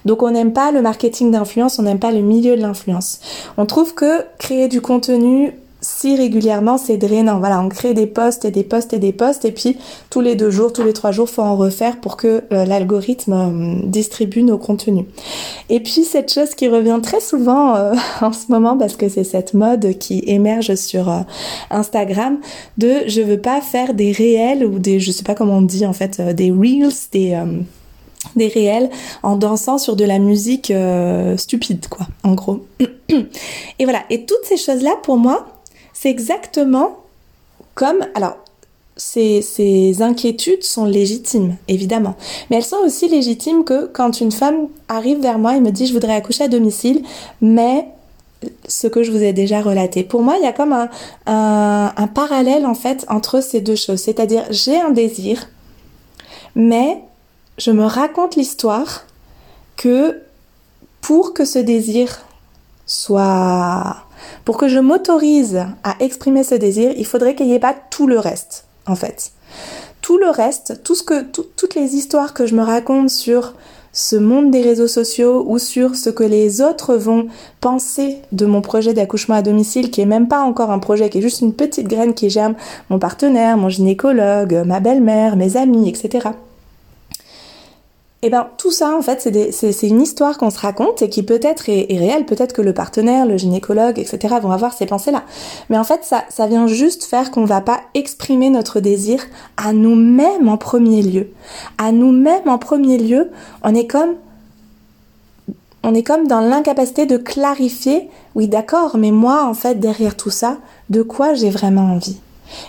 Donc 0.05 0.23
on 0.23 0.31
n'aime 0.31 0.53
pas 0.53 0.71
le 0.71 0.81
marketing 0.81 1.31
d'influence, 1.31 1.79
on 1.79 1.83
n'aime 1.83 1.99
pas 1.99 2.11
le 2.11 2.21
milieu 2.21 2.55
de 2.55 2.61
l'influence. 2.61 3.19
On 3.57 3.65
trouve 3.65 3.93
que 3.93 4.23
créer 4.37 4.67
du 4.67 4.81
contenu 4.81 5.53
si 5.81 6.15
régulièrement 6.15 6.77
c'est 6.77 6.97
drainant. 6.97 7.39
Voilà, 7.39 7.59
on 7.59 7.67
crée 7.67 7.93
des 7.93 8.05
posts 8.05 8.45
et 8.45 8.51
des 8.51 8.63
posts 8.63 8.93
et 8.93 8.99
des 8.99 9.11
posts 9.11 9.45
et 9.45 9.51
puis 9.51 9.77
tous 10.09 10.21
les 10.21 10.35
deux 10.35 10.51
jours, 10.51 10.71
tous 10.71 10.83
les 10.83 10.93
trois 10.93 11.11
jours, 11.11 11.27
faut 11.27 11.41
en 11.41 11.55
refaire 11.55 11.99
pour 11.99 12.17
que 12.17 12.43
euh, 12.53 12.65
l'algorithme 12.65 13.33
euh, 13.33 13.87
distribue 13.87 14.43
nos 14.43 14.59
contenus. 14.59 15.05
Et 15.69 15.79
puis 15.79 16.03
cette 16.03 16.31
chose 16.31 16.53
qui 16.53 16.67
revient 16.67 16.99
très 17.01 17.19
souvent 17.19 17.75
euh, 17.75 17.93
en 18.21 18.31
ce 18.31 18.51
moment 18.51 18.77
parce 18.77 18.95
que 18.95 19.09
c'est 19.09 19.23
cette 19.23 19.53
mode 19.53 19.97
qui 19.97 20.23
émerge 20.27 20.75
sur 20.75 21.11
Instagram 21.71 22.37
de 22.77 22.91
je 23.07 23.21
veux 23.21 23.39
pas 23.39 23.61
faire 23.61 23.93
des 23.93 24.11
réels 24.11 24.63
ou 24.65 24.77
des 24.77 24.99
je 24.99 25.11
sais 25.11 25.23
pas 25.23 25.33
comment 25.33 25.57
on 25.57 25.61
dit 25.61 25.85
en 25.85 25.93
fait 25.93 26.21
des 26.21 26.51
reels, 26.51 26.91
des 27.11 27.35
des 28.35 28.47
réels 28.47 28.89
en 29.23 29.35
dansant 29.35 29.77
sur 29.77 29.95
de 29.95 30.05
la 30.05 30.19
musique 30.19 30.71
euh, 30.71 31.37
stupide, 31.37 31.87
quoi, 31.87 32.07
en 32.23 32.33
gros. 32.33 32.65
Et 33.79 33.83
voilà, 33.83 34.03
et 34.09 34.25
toutes 34.25 34.45
ces 34.45 34.57
choses-là, 34.57 34.95
pour 35.03 35.17
moi, 35.17 35.47
c'est 35.93 36.09
exactement 36.09 36.97
comme... 37.75 38.05
Alors, 38.15 38.37
ces, 38.95 40.01
inquiétudes 40.01 40.63
sont 40.63 40.85
légitimes, 40.85 41.57
évidemment. 41.67 42.15
Mais 42.49 42.57
elles 42.57 42.63
sont 42.63 42.77
aussi 42.85 43.09
légitimes 43.09 43.63
que 43.63 43.87
quand 43.87 44.21
une 44.21 44.31
femme 44.31 44.67
arrive 44.87 45.21
vers 45.21 45.39
moi 45.39 45.55
et 45.55 45.59
me 45.59 45.71
dit 45.71 45.87
je 45.87 45.93
voudrais 45.93 46.13
accoucher 46.13 46.43
à 46.45 46.47
domicile, 46.47 47.01
mais 47.41 47.87
ce 48.67 48.87
que 48.87 49.03
je 49.03 49.11
vous 49.11 49.23
ai 49.23 49.33
déjà 49.33 49.61
relaté. 49.61 50.03
Pour 50.03 50.21
moi, 50.21 50.35
il 50.39 50.43
y 50.43 50.47
a 50.47 50.53
comme 50.53 50.73
un 51.25 52.07
parallèle 52.13 52.65
en 52.65 52.75
fait 52.75 53.05
entre 53.09 53.41
ces 53.41 53.61
deux 53.61 53.75
choses. 53.75 53.99
C'est-à-dire, 53.99 54.45
j'ai 54.51 54.79
un 54.79 54.91
désir, 54.91 55.49
mais 56.55 57.01
je 57.61 57.69
me 57.69 57.85
raconte 57.85 58.35
l'histoire 58.35 59.05
que 59.77 60.19
pour 61.01 61.33
que 61.33 61.45
ce 61.45 61.59
désir 61.59 62.21
soit... 62.87 63.97
Pour 64.45 64.57
que 64.57 64.67
je 64.67 64.79
m'autorise 64.79 65.65
à 65.83 65.95
exprimer 65.99 66.43
ce 66.43 66.55
désir, 66.55 66.91
il 66.97 67.05
faudrait 67.05 67.35
qu'il 67.35 67.47
n'y 67.47 67.53
ait 67.53 67.59
pas 67.59 67.75
tout 67.91 68.07
le 68.07 68.17
reste, 68.17 68.65
en 68.87 68.95
fait. 68.95 69.31
Tout 70.01 70.17
le 70.17 70.29
reste, 70.29 70.81
tout 70.83 70.95
ce 70.95 71.03
que, 71.03 71.21
toutes 71.21 71.75
les 71.75 71.95
histoires 71.95 72.33
que 72.33 72.47
je 72.47 72.55
me 72.55 72.63
raconte 72.63 73.11
sur 73.11 73.53
ce 73.93 74.15
monde 74.15 74.49
des 74.49 74.61
réseaux 74.61 74.87
sociaux 74.87 75.43
ou 75.47 75.59
sur 75.59 75.95
ce 75.95 76.09
que 76.09 76.23
les 76.23 76.61
autres 76.61 76.95
vont 76.95 77.27
penser 77.59 78.17
de 78.31 78.47
mon 78.47 78.61
projet 78.61 78.93
d'accouchement 78.93 79.35
à 79.35 79.41
domicile, 79.43 79.91
qui 79.91 80.01
est 80.01 80.05
même 80.05 80.27
pas 80.27 80.41
encore 80.41 80.71
un 80.71 80.79
projet, 80.79 81.09
qui 81.09 81.19
est 81.19 81.21
juste 81.21 81.41
une 81.41 81.53
petite 81.53 81.87
graine 81.87 82.15
qui 82.15 82.31
germe 82.31 82.55
mon 82.89 82.97
partenaire, 82.97 83.57
mon 83.57 83.69
gynécologue, 83.69 84.63
ma 84.65 84.79
belle-mère, 84.79 85.35
mes 85.35 85.57
amis, 85.57 85.89
etc. 85.89 86.29
Et 88.23 88.27
eh 88.27 88.29
ben 88.29 88.49
tout 88.59 88.69
ça 88.69 88.95
en 88.95 89.01
fait 89.01 89.19
c'est 89.51 89.87
une 89.87 89.99
histoire 89.99 90.37
qu'on 90.37 90.51
se 90.51 90.59
raconte 90.59 91.01
et 91.01 91.09
qui 91.09 91.23
peut-être 91.23 91.69
est, 91.69 91.87
réelle, 91.89 92.27
peut-être 92.27 92.53
que 92.53 92.61
le 92.61 92.71
partenaire, 92.71 93.25
le 93.25 93.35
gynécologue, 93.35 93.97
etc. 93.97 94.35
vont 94.39 94.51
avoir 94.51 94.73
ces 94.73 94.85
pensées-là. 94.85 95.23
Mais 95.71 95.77
en 95.79 95.83
fait 95.83 96.03
ça, 96.03 96.23
ça 96.29 96.45
vient 96.45 96.67
juste 96.67 97.05
faire 97.05 97.31
qu'on 97.31 97.45
va 97.45 97.61
pas 97.61 97.81
exprimer 97.95 98.51
notre 98.51 98.79
désir 98.79 99.25
à 99.57 99.73
nous-mêmes 99.73 100.49
en 100.49 100.57
premier 100.57 101.01
lieu. 101.01 101.31
À 101.79 101.91
nous-mêmes 101.91 102.47
en 102.47 102.59
premier 102.59 102.99
lieu, 102.99 103.31
on 103.63 103.73
est 103.73 103.87
comme 103.87 104.13
on 105.81 105.95
est 105.95 106.03
comme 106.03 106.27
dans 106.27 106.41
l'incapacité 106.41 107.07
de 107.07 107.17
clarifier, 107.17 108.07
oui 108.35 108.47
d'accord, 108.47 108.97
mais 108.97 109.09
moi 109.09 109.45
en 109.45 109.55
fait 109.55 109.79
derrière 109.79 110.15
tout 110.15 110.29
ça, 110.29 110.57
de 110.91 111.01
quoi 111.01 111.33
j'ai 111.33 111.49
vraiment 111.49 111.93
envie? 111.93 112.19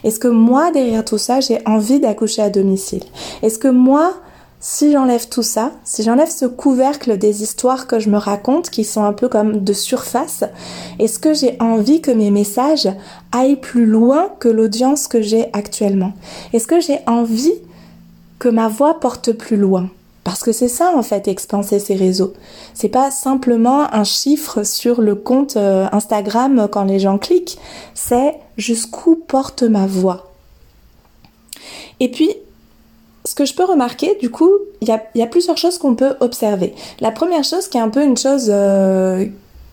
Est-ce 0.02 0.18
que 0.18 0.28
moi 0.28 0.71
derrière 0.71 1.04
tout 1.04 1.18
ça, 1.18 1.40
j'ai 1.40 1.59
envie 1.66 2.00
d'accoucher 2.00 2.40
à 2.40 2.49
domicile? 2.49 3.04
Est-ce 3.42 3.59
que 3.59 3.68
moi 3.68 4.14
si 4.64 4.92
j'enlève 4.92 5.28
tout 5.28 5.42
ça, 5.42 5.73
si 5.83 6.04
j'enlève 6.04 6.31
ce 6.31 6.47
couvercle 6.47 7.19
des 7.19 7.42
histoires 7.42 7.88
que 7.88 7.99
je 7.99 8.09
me 8.09 8.16
raconte, 8.16 8.71
qui 8.71 8.85
sont 8.85 9.02
un 9.02 9.12
peu 9.12 9.28
comme 9.28 9.64
de 9.64 9.73
surface, 9.73 10.45
est-ce 11.00 11.19
que 11.19 11.35
j'ai 11.35 11.57
envie 11.61 12.00
que 12.00 12.12
mes 12.12 12.31
messages 12.31 12.88
aillent 13.33 13.57
plus 13.57 13.87
loin 13.87 14.31
que 14.38 14.49
l'audience 14.49 15.09
que 15.09 15.21
j'ai 15.21 15.49
actuellement? 15.52 16.12
Est-ce 16.52 16.69
que 16.69 16.81
j'ai 16.81 17.00
envie 17.09 17.57
que 18.38 18.49
ma 18.49 18.69
voix 18.69 19.00
porte 19.00 19.33
plus 19.33 19.57
loin? 19.57 19.90
Parce 20.23 20.45
que 20.45 20.52
c'est 20.52 20.69
ça 20.69 20.92
en 20.95 21.02
fait 21.02 21.26
expanser 21.26 21.81
ces 21.81 21.97
réseaux. 21.97 22.33
C'est 22.73 22.88
pas 22.88 23.11
simplement 23.11 23.92
un 23.92 24.04
chiffre 24.04 24.62
sur 24.62 25.00
le 25.00 25.16
compte 25.16 25.57
euh, 25.57 25.88
Instagram 25.90 26.69
quand 26.71 26.85
les 26.85 27.00
gens 27.00 27.19
cliquent, 27.19 27.59
c'est 27.95 28.37
jusqu'où 28.57 29.16
porte 29.16 29.64
ma 29.64 29.88
voix. 29.88 30.31
Et 31.99 32.09
puis 32.09 32.31
ce 33.25 33.35
que 33.35 33.45
je 33.45 33.55
peux 33.55 33.64
remarquer, 33.64 34.17
du 34.21 34.31
coup, 34.31 34.50
il 34.81 34.88
y 34.88 35.23
a, 35.23 35.26
plusieurs 35.26 35.57
choses 35.57 35.79
qu'on 35.79 35.95
peut 35.95 36.14
observer. 36.21 36.75
La 37.00 37.11
première 37.11 37.45
chose, 37.45 37.69
qui 37.69 37.79
est 37.79 37.81
un 37.81 37.88
peu 37.88 38.02
une 38.02 38.17
chose 38.17 38.49
euh, 38.49 39.25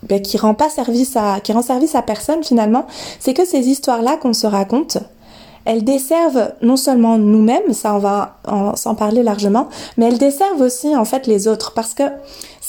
ben, 0.03 0.21
qui 0.21 0.37
rend 0.37 0.53
pas 0.53 0.69
service 0.69 1.15
à, 1.15 1.39
qui 1.39 1.51
rend 1.51 1.61
service 1.61 1.95
à 1.95 2.01
personne 2.01 2.43
finalement, 2.43 2.85
c'est 3.19 3.33
que 3.33 3.45
ces 3.45 3.67
histoires-là 3.67 4.17
qu'on 4.17 4.33
se 4.33 4.47
raconte, 4.47 4.99
elles 5.65 5.83
desservent 5.83 6.53
non 6.61 6.77
seulement 6.77 7.17
nous-mêmes, 7.17 7.73
ça 7.73 7.93
on 7.93 7.99
va 7.99 8.39
s'en 8.75 8.95
parler 8.95 9.23
largement, 9.23 9.67
mais 9.97 10.07
elles 10.07 10.17
desservent 10.17 10.61
aussi 10.61 10.95
en 10.95 11.05
fait 11.05 11.27
les 11.27 11.47
autres 11.47 11.73
parce 11.73 11.93
que 11.93 12.03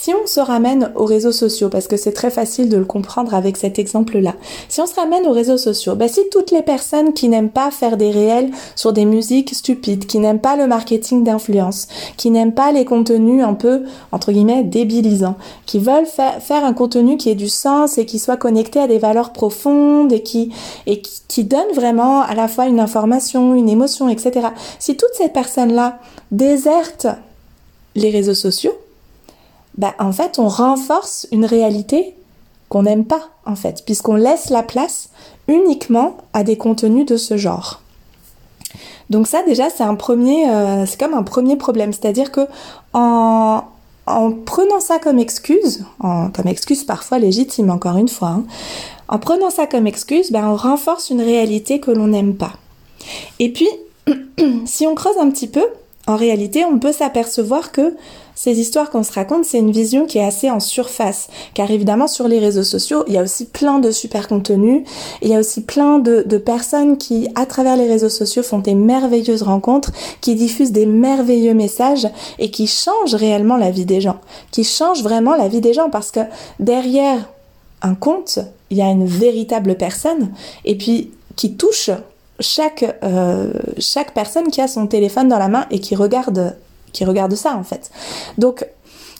si 0.01 0.15
on 0.15 0.25
se 0.25 0.39
ramène 0.39 0.91
aux 0.95 1.05
réseaux 1.05 1.31
sociaux, 1.31 1.69
parce 1.69 1.87
que 1.87 1.95
c'est 1.95 2.11
très 2.11 2.31
facile 2.31 2.69
de 2.69 2.77
le 2.77 2.85
comprendre 2.85 3.35
avec 3.35 3.55
cet 3.55 3.77
exemple-là, 3.77 4.33
si 4.67 4.81
on 4.81 4.87
se 4.87 4.95
ramène 4.95 5.27
aux 5.27 5.31
réseaux 5.31 5.59
sociaux, 5.59 5.93
ben 5.93 6.09
si 6.09 6.21
toutes 6.31 6.49
les 6.49 6.63
personnes 6.63 7.13
qui 7.13 7.29
n'aiment 7.29 7.51
pas 7.51 7.69
faire 7.69 7.97
des 7.97 8.09
réels 8.09 8.49
sur 8.75 8.93
des 8.93 9.05
musiques 9.05 9.53
stupides, 9.53 10.07
qui 10.07 10.17
n'aiment 10.17 10.39
pas 10.39 10.55
le 10.55 10.65
marketing 10.65 11.23
d'influence, 11.23 11.87
qui 12.17 12.31
n'aiment 12.31 12.55
pas 12.55 12.71
les 12.71 12.83
contenus 12.83 13.43
un 13.43 13.53
peu, 13.53 13.83
entre 14.11 14.31
guillemets, 14.31 14.63
débilisants, 14.63 15.35
qui 15.67 15.77
veulent 15.77 16.07
faire 16.07 16.65
un 16.65 16.73
contenu 16.73 17.17
qui 17.17 17.29
ait 17.29 17.35
du 17.35 17.49
sens 17.49 17.99
et 17.99 18.07
qui 18.07 18.17
soit 18.17 18.37
connecté 18.37 18.79
à 18.79 18.87
des 18.87 18.97
valeurs 18.97 19.31
profondes 19.31 20.11
et 20.11 20.23
qui, 20.23 20.51
et 20.87 21.01
qui, 21.01 21.21
qui 21.27 21.43
donne 21.43 21.71
vraiment 21.75 22.23
à 22.23 22.33
la 22.33 22.47
fois 22.47 22.65
une 22.65 22.79
information, 22.79 23.53
une 23.53 23.69
émotion, 23.69 24.09
etc. 24.09 24.47
Si 24.79 24.97
toutes 24.97 25.13
ces 25.13 25.29
personnes-là 25.29 25.99
désertent 26.31 27.05
les 27.93 28.09
réseaux 28.09 28.33
sociaux, 28.33 28.73
bah, 29.77 29.93
en 29.99 30.11
fait, 30.11 30.39
on 30.39 30.47
renforce 30.47 31.27
une 31.31 31.45
réalité 31.45 32.15
qu'on 32.69 32.83
n'aime 32.83 33.05
pas, 33.05 33.29
en 33.45 33.55
fait, 33.55 33.83
puisqu'on 33.85 34.15
laisse 34.15 34.49
la 34.49 34.63
place 34.63 35.09
uniquement 35.47 36.17
à 36.33 36.43
des 36.43 36.57
contenus 36.57 37.05
de 37.05 37.17
ce 37.17 37.37
genre. 37.37 37.81
Donc 39.09 39.27
ça, 39.27 39.43
déjà, 39.43 39.69
c'est 39.69 39.83
un 39.83 39.95
premier, 39.95 40.49
euh, 40.49 40.85
c'est 40.85 40.99
comme 40.99 41.13
un 41.13 41.23
premier 41.23 41.57
problème, 41.57 41.91
c'est-à-dire 41.91 42.31
que 42.31 42.47
en, 42.93 43.63
en 44.07 44.31
prenant 44.31 44.79
ça 44.79 44.99
comme 44.99 45.19
excuse, 45.19 45.85
comme 45.99 46.47
excuse 46.47 46.85
parfois 46.85 47.19
légitime, 47.19 47.69
encore 47.69 47.97
une 47.97 48.07
fois, 48.07 48.29
hein, 48.29 48.43
en 49.09 49.19
prenant 49.19 49.49
ça 49.49 49.67
comme 49.67 49.87
excuse, 49.87 50.31
ben, 50.31 50.47
on 50.47 50.55
renforce 50.55 51.09
une 51.09 51.21
réalité 51.21 51.81
que 51.81 51.91
l'on 51.91 52.07
n'aime 52.07 52.35
pas. 52.35 52.53
Et 53.39 53.51
puis, 53.51 53.67
si 54.65 54.87
on 54.87 54.95
creuse 54.95 55.17
un 55.19 55.29
petit 55.29 55.47
peu, 55.47 55.65
en 56.07 56.15
réalité, 56.15 56.63
on 56.65 56.79
peut 56.79 56.93
s'apercevoir 56.93 57.71
que 57.71 57.95
ces 58.35 58.59
histoires 58.59 58.89
qu'on 58.89 59.03
se 59.03 59.11
raconte, 59.11 59.45
c'est 59.45 59.59
une 59.59 59.71
vision 59.71 60.05
qui 60.05 60.17
est 60.17 60.25
assez 60.25 60.49
en 60.49 60.59
surface. 60.59 61.27
Car 61.53 61.69
évidemment, 61.69 62.07
sur 62.07 62.27
les 62.27 62.39
réseaux 62.39 62.63
sociaux, 62.63 63.03
il 63.07 63.13
y 63.13 63.17
a 63.17 63.23
aussi 63.23 63.45
plein 63.45 63.79
de 63.79 63.91
super 63.91 64.27
contenus. 64.27 64.83
Il 65.21 65.29
y 65.29 65.35
a 65.35 65.39
aussi 65.39 65.61
plein 65.61 65.99
de, 65.99 66.21
personnes 66.37 66.97
qui, 66.97 67.27
à 67.35 67.45
travers 67.45 67.75
les 67.77 67.87
réseaux 67.87 68.09
sociaux, 68.09 68.43
font 68.43 68.59
des 68.59 68.75
merveilleuses 68.75 69.43
rencontres, 69.43 69.91
qui 70.21 70.35
diffusent 70.35 70.71
des 70.71 70.85
merveilleux 70.85 71.53
messages 71.53 72.07
et 72.39 72.51
qui 72.51 72.67
changent 72.67 73.15
réellement 73.15 73.57
la 73.57 73.71
vie 73.71 73.85
des 73.85 74.01
gens. 74.01 74.19
Qui 74.51 74.63
changent 74.63 75.03
vraiment 75.03 75.35
la 75.35 75.47
vie 75.47 75.61
des 75.61 75.73
gens 75.73 75.89
parce 75.89 76.11
que 76.11 76.21
derrière 76.59 77.29
un 77.81 77.95
compte, 77.95 78.39
il 78.69 78.77
y 78.77 78.81
a 78.81 78.89
une 78.89 79.05
véritable 79.05 79.75
personne 79.75 80.31
et 80.65 80.77
puis 80.77 81.11
qui 81.35 81.55
touche 81.55 81.89
chaque, 82.39 82.85
euh, 83.03 83.51
chaque 83.77 84.13
personne 84.13 84.47
qui 84.49 84.61
a 84.61 84.67
son 84.67 84.87
téléphone 84.87 85.27
dans 85.27 85.37
la 85.37 85.47
main 85.47 85.65
et 85.71 85.79
qui 85.79 85.95
regarde, 85.95 86.55
qui 86.93 87.05
regarde 87.05 87.35
ça 87.35 87.55
en 87.55 87.63
fait. 87.63 87.91
Donc 88.37 88.65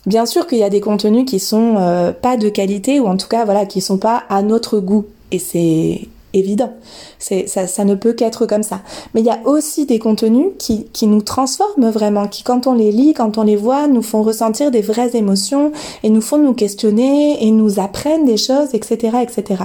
bien 0.05 0.25
sûr 0.25 0.47
qu'il 0.47 0.57
y 0.57 0.63
a 0.63 0.69
des 0.69 0.81
contenus 0.81 1.25
qui 1.25 1.39
sont 1.39 1.75
euh, 1.77 2.11
pas 2.11 2.37
de 2.37 2.49
qualité 2.49 2.99
ou 2.99 3.07
en 3.07 3.17
tout 3.17 3.27
cas 3.27 3.45
voilà 3.45 3.65
qui 3.65 3.81
sont 3.81 3.97
pas 3.97 4.23
à 4.29 4.41
notre 4.41 4.79
goût 4.79 5.05
et 5.31 5.39
c'est 5.39 6.07
évident. 6.33 6.71
Ça 7.19 7.85
ne 7.85 7.95
peut 7.95 8.13
qu'être 8.13 8.45
comme 8.45 8.63
ça. 8.63 8.81
Mais 9.13 9.21
il 9.21 9.27
y 9.27 9.29
a 9.29 9.39
aussi 9.45 9.85
des 9.85 9.99
contenus 9.99 10.47
qui, 10.57 10.85
qui 10.93 11.07
nous 11.07 11.21
transforment 11.21 11.89
vraiment, 11.89 12.27
qui 12.27 12.43
quand 12.43 12.67
on 12.67 12.73
les 12.73 12.91
lit, 12.91 13.13
quand 13.13 13.37
on 13.37 13.43
les 13.43 13.55
voit, 13.55 13.87
nous 13.87 14.01
font 14.01 14.23
ressentir 14.23 14.71
des 14.71 14.81
vraies 14.81 15.15
émotions 15.15 15.71
et 16.03 16.09
nous 16.09 16.21
font 16.21 16.37
nous 16.37 16.53
questionner 16.53 17.45
et 17.45 17.51
nous 17.51 17.79
apprennent 17.79 18.25
des 18.25 18.37
choses, 18.37 18.73
etc., 18.73 19.17
etc. 19.21 19.63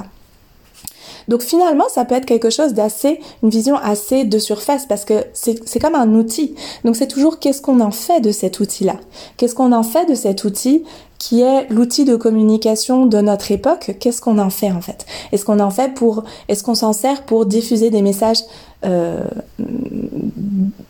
Donc 1.28 1.42
finalement, 1.42 1.88
ça 1.88 2.04
peut 2.04 2.14
être 2.14 2.26
quelque 2.26 2.50
chose 2.50 2.74
d'assez, 2.74 3.20
une 3.42 3.50
vision 3.50 3.76
assez 3.76 4.24
de 4.24 4.38
surface 4.38 4.86
parce 4.86 5.04
que 5.04 5.14
c'est 5.32 5.80
comme 5.80 5.94
un 5.94 6.14
outil. 6.14 6.54
Donc 6.84 6.96
c'est 6.96 7.08
toujours 7.08 7.38
qu'est-ce 7.38 7.60
qu'on 7.60 7.80
en 7.80 7.90
fait 7.90 8.20
de 8.20 8.32
cet 8.32 8.60
outil-là? 8.60 8.96
Qu'est-ce 9.36 9.54
qu'on 9.54 9.72
en 9.72 9.82
fait 9.82 10.06
de 10.06 10.14
cet 10.14 10.44
outil 10.44 10.84
qui 11.18 11.42
est 11.42 11.68
l'outil 11.70 12.04
de 12.04 12.16
communication 12.16 13.06
de 13.06 13.18
notre 13.20 13.50
époque, 13.50 13.96
qu'est-ce 14.00 14.20
qu'on 14.20 14.38
en 14.38 14.50
fait 14.50 14.70
en 14.70 14.80
fait? 14.80 15.06
Est-ce 15.32 15.44
qu'on 15.44 15.60
en 15.60 15.70
fait 15.70 15.94
pour, 15.94 16.24
est-ce 16.48 16.62
qu'on 16.62 16.74
s'en 16.74 16.92
sert 16.92 17.22
pour 17.22 17.46
diffuser 17.46 17.90
des 17.90 18.02
messages, 18.02 18.40
euh, 18.84 19.20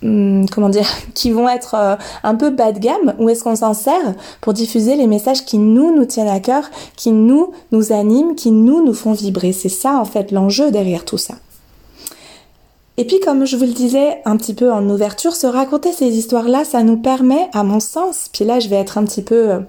mm, 0.02 0.46
comment 0.52 0.68
dire, 0.68 0.86
qui 1.14 1.30
vont 1.30 1.48
être 1.48 1.74
euh, 1.74 1.96
un 2.22 2.34
peu 2.34 2.50
bas 2.50 2.72
de 2.72 2.78
gamme, 2.78 3.14
ou 3.18 3.28
est-ce 3.28 3.44
qu'on 3.44 3.56
s'en 3.56 3.74
sert 3.74 4.14
pour 4.40 4.52
diffuser 4.52 4.96
les 4.96 5.06
messages 5.06 5.44
qui 5.44 5.58
nous 5.58 5.94
nous 5.94 6.04
tiennent 6.06 6.28
à 6.28 6.40
cœur, 6.40 6.70
qui 6.96 7.12
nous 7.12 7.52
nous 7.72 7.92
animent, 7.92 8.34
qui 8.34 8.50
nous 8.50 8.84
nous 8.84 8.94
font 8.94 9.12
vibrer? 9.12 9.52
C'est 9.52 9.68
ça 9.68 9.98
en 9.98 10.04
fait 10.04 10.32
l'enjeu 10.32 10.70
derrière 10.70 11.04
tout 11.04 11.18
ça. 11.18 11.34
Et 12.98 13.04
puis, 13.04 13.20
comme 13.20 13.44
je 13.44 13.56
vous 13.56 13.64
le 13.64 13.72
disais 13.72 14.22
un 14.24 14.38
petit 14.38 14.54
peu 14.54 14.72
en 14.72 14.88
ouverture, 14.88 15.36
se 15.36 15.46
raconter 15.46 15.92
ces 15.92 16.16
histoires-là, 16.16 16.64
ça 16.64 16.82
nous 16.82 16.96
permet, 16.96 17.50
à 17.52 17.62
mon 17.62 17.78
sens, 17.78 18.30
puis 18.32 18.44
là 18.44 18.58
je 18.58 18.68
vais 18.68 18.76
être 18.76 18.96
un 18.96 19.04
petit 19.04 19.20
peu 19.20 19.50
euh, 19.50 19.60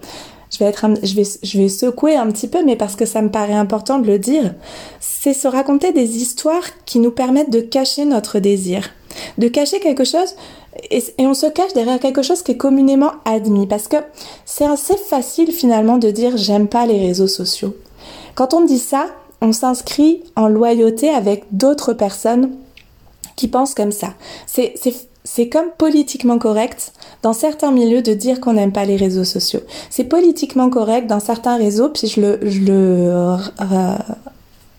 je 0.52 0.60
vais 0.60 0.66
être, 0.66 0.86
je 1.04 1.16
vais, 1.16 1.24
je 1.44 1.58
vais 1.58 1.70
secouer 1.70 2.16
un 2.16 2.32
petit 2.32 2.48
peu, 2.48 2.64
mais 2.64 2.76
parce 2.76 2.96
que 2.96 3.06
ça 3.06 3.22
me 3.22 3.30
paraît 3.30 3.54
important 3.54 4.00
de 4.00 4.08
le 4.08 4.20
dire, 4.20 4.54
c'est 5.00 5.34
se 5.34 5.48
raconter 5.48 5.92
des 5.92 6.18
histoires 6.18 6.64
qui 6.86 7.00
nous 7.00 7.12
permettent 7.12 7.52
de 7.52 7.62
cacher 7.62 8.06
notre 8.06 8.40
désir, 8.40 8.90
de 9.38 9.48
cacher 9.48 9.80
quelque 9.80 10.06
chose, 10.06 10.36
et, 10.92 11.04
on 11.20 11.34
se 11.34 11.48
cache 11.48 11.74
derrière 11.74 12.00
quelque 12.00 12.22
chose 12.22 12.44
qui 12.44 12.52
est 12.52 12.58
communément 12.58 13.12
admis, 13.26 13.68
parce 13.68 13.88
que 13.88 13.98
c'est 14.46 14.66
assez 14.66 14.96
facile 14.96 15.52
finalement 15.52 15.98
de 15.98 16.12
dire 16.12 16.38
j'aime 16.38 16.68
pas 16.68 16.86
les 16.86 17.00
réseaux 17.00 17.28
sociaux. 17.28 17.76
Quand 18.36 18.54
on 18.54 18.62
dit 18.62 18.80
ça, 18.80 19.08
on 19.42 19.52
s'inscrit 19.52 20.24
en 20.36 20.48
loyauté 20.48 21.10
avec 21.10 21.46
d'autres 21.52 21.94
personnes 21.94 22.52
qui 23.36 23.48
pensent 23.48 23.74
comme 23.74 23.92
ça. 23.92 24.14
C'est 24.46 24.74
c'est 25.30 25.50
comme 25.50 25.72
politiquement 25.78 26.40
correct 26.40 26.94
dans 27.22 27.34
certains 27.34 27.72
milieux 27.72 28.02
de 28.02 28.14
dire 28.14 28.40
qu'on 28.40 28.54
n'aime 28.54 28.72
pas 28.72 28.86
les 28.86 28.96
réseaux 28.96 29.26
sociaux. 29.26 29.60
C'est 29.90 30.06
politiquement 30.06 30.70
correct 30.70 31.06
dans 31.06 31.20
certains 31.20 31.58
réseaux, 31.58 31.90
puis 31.90 32.08
je 32.08 32.38
je 32.42 32.72
euh, 32.72 33.38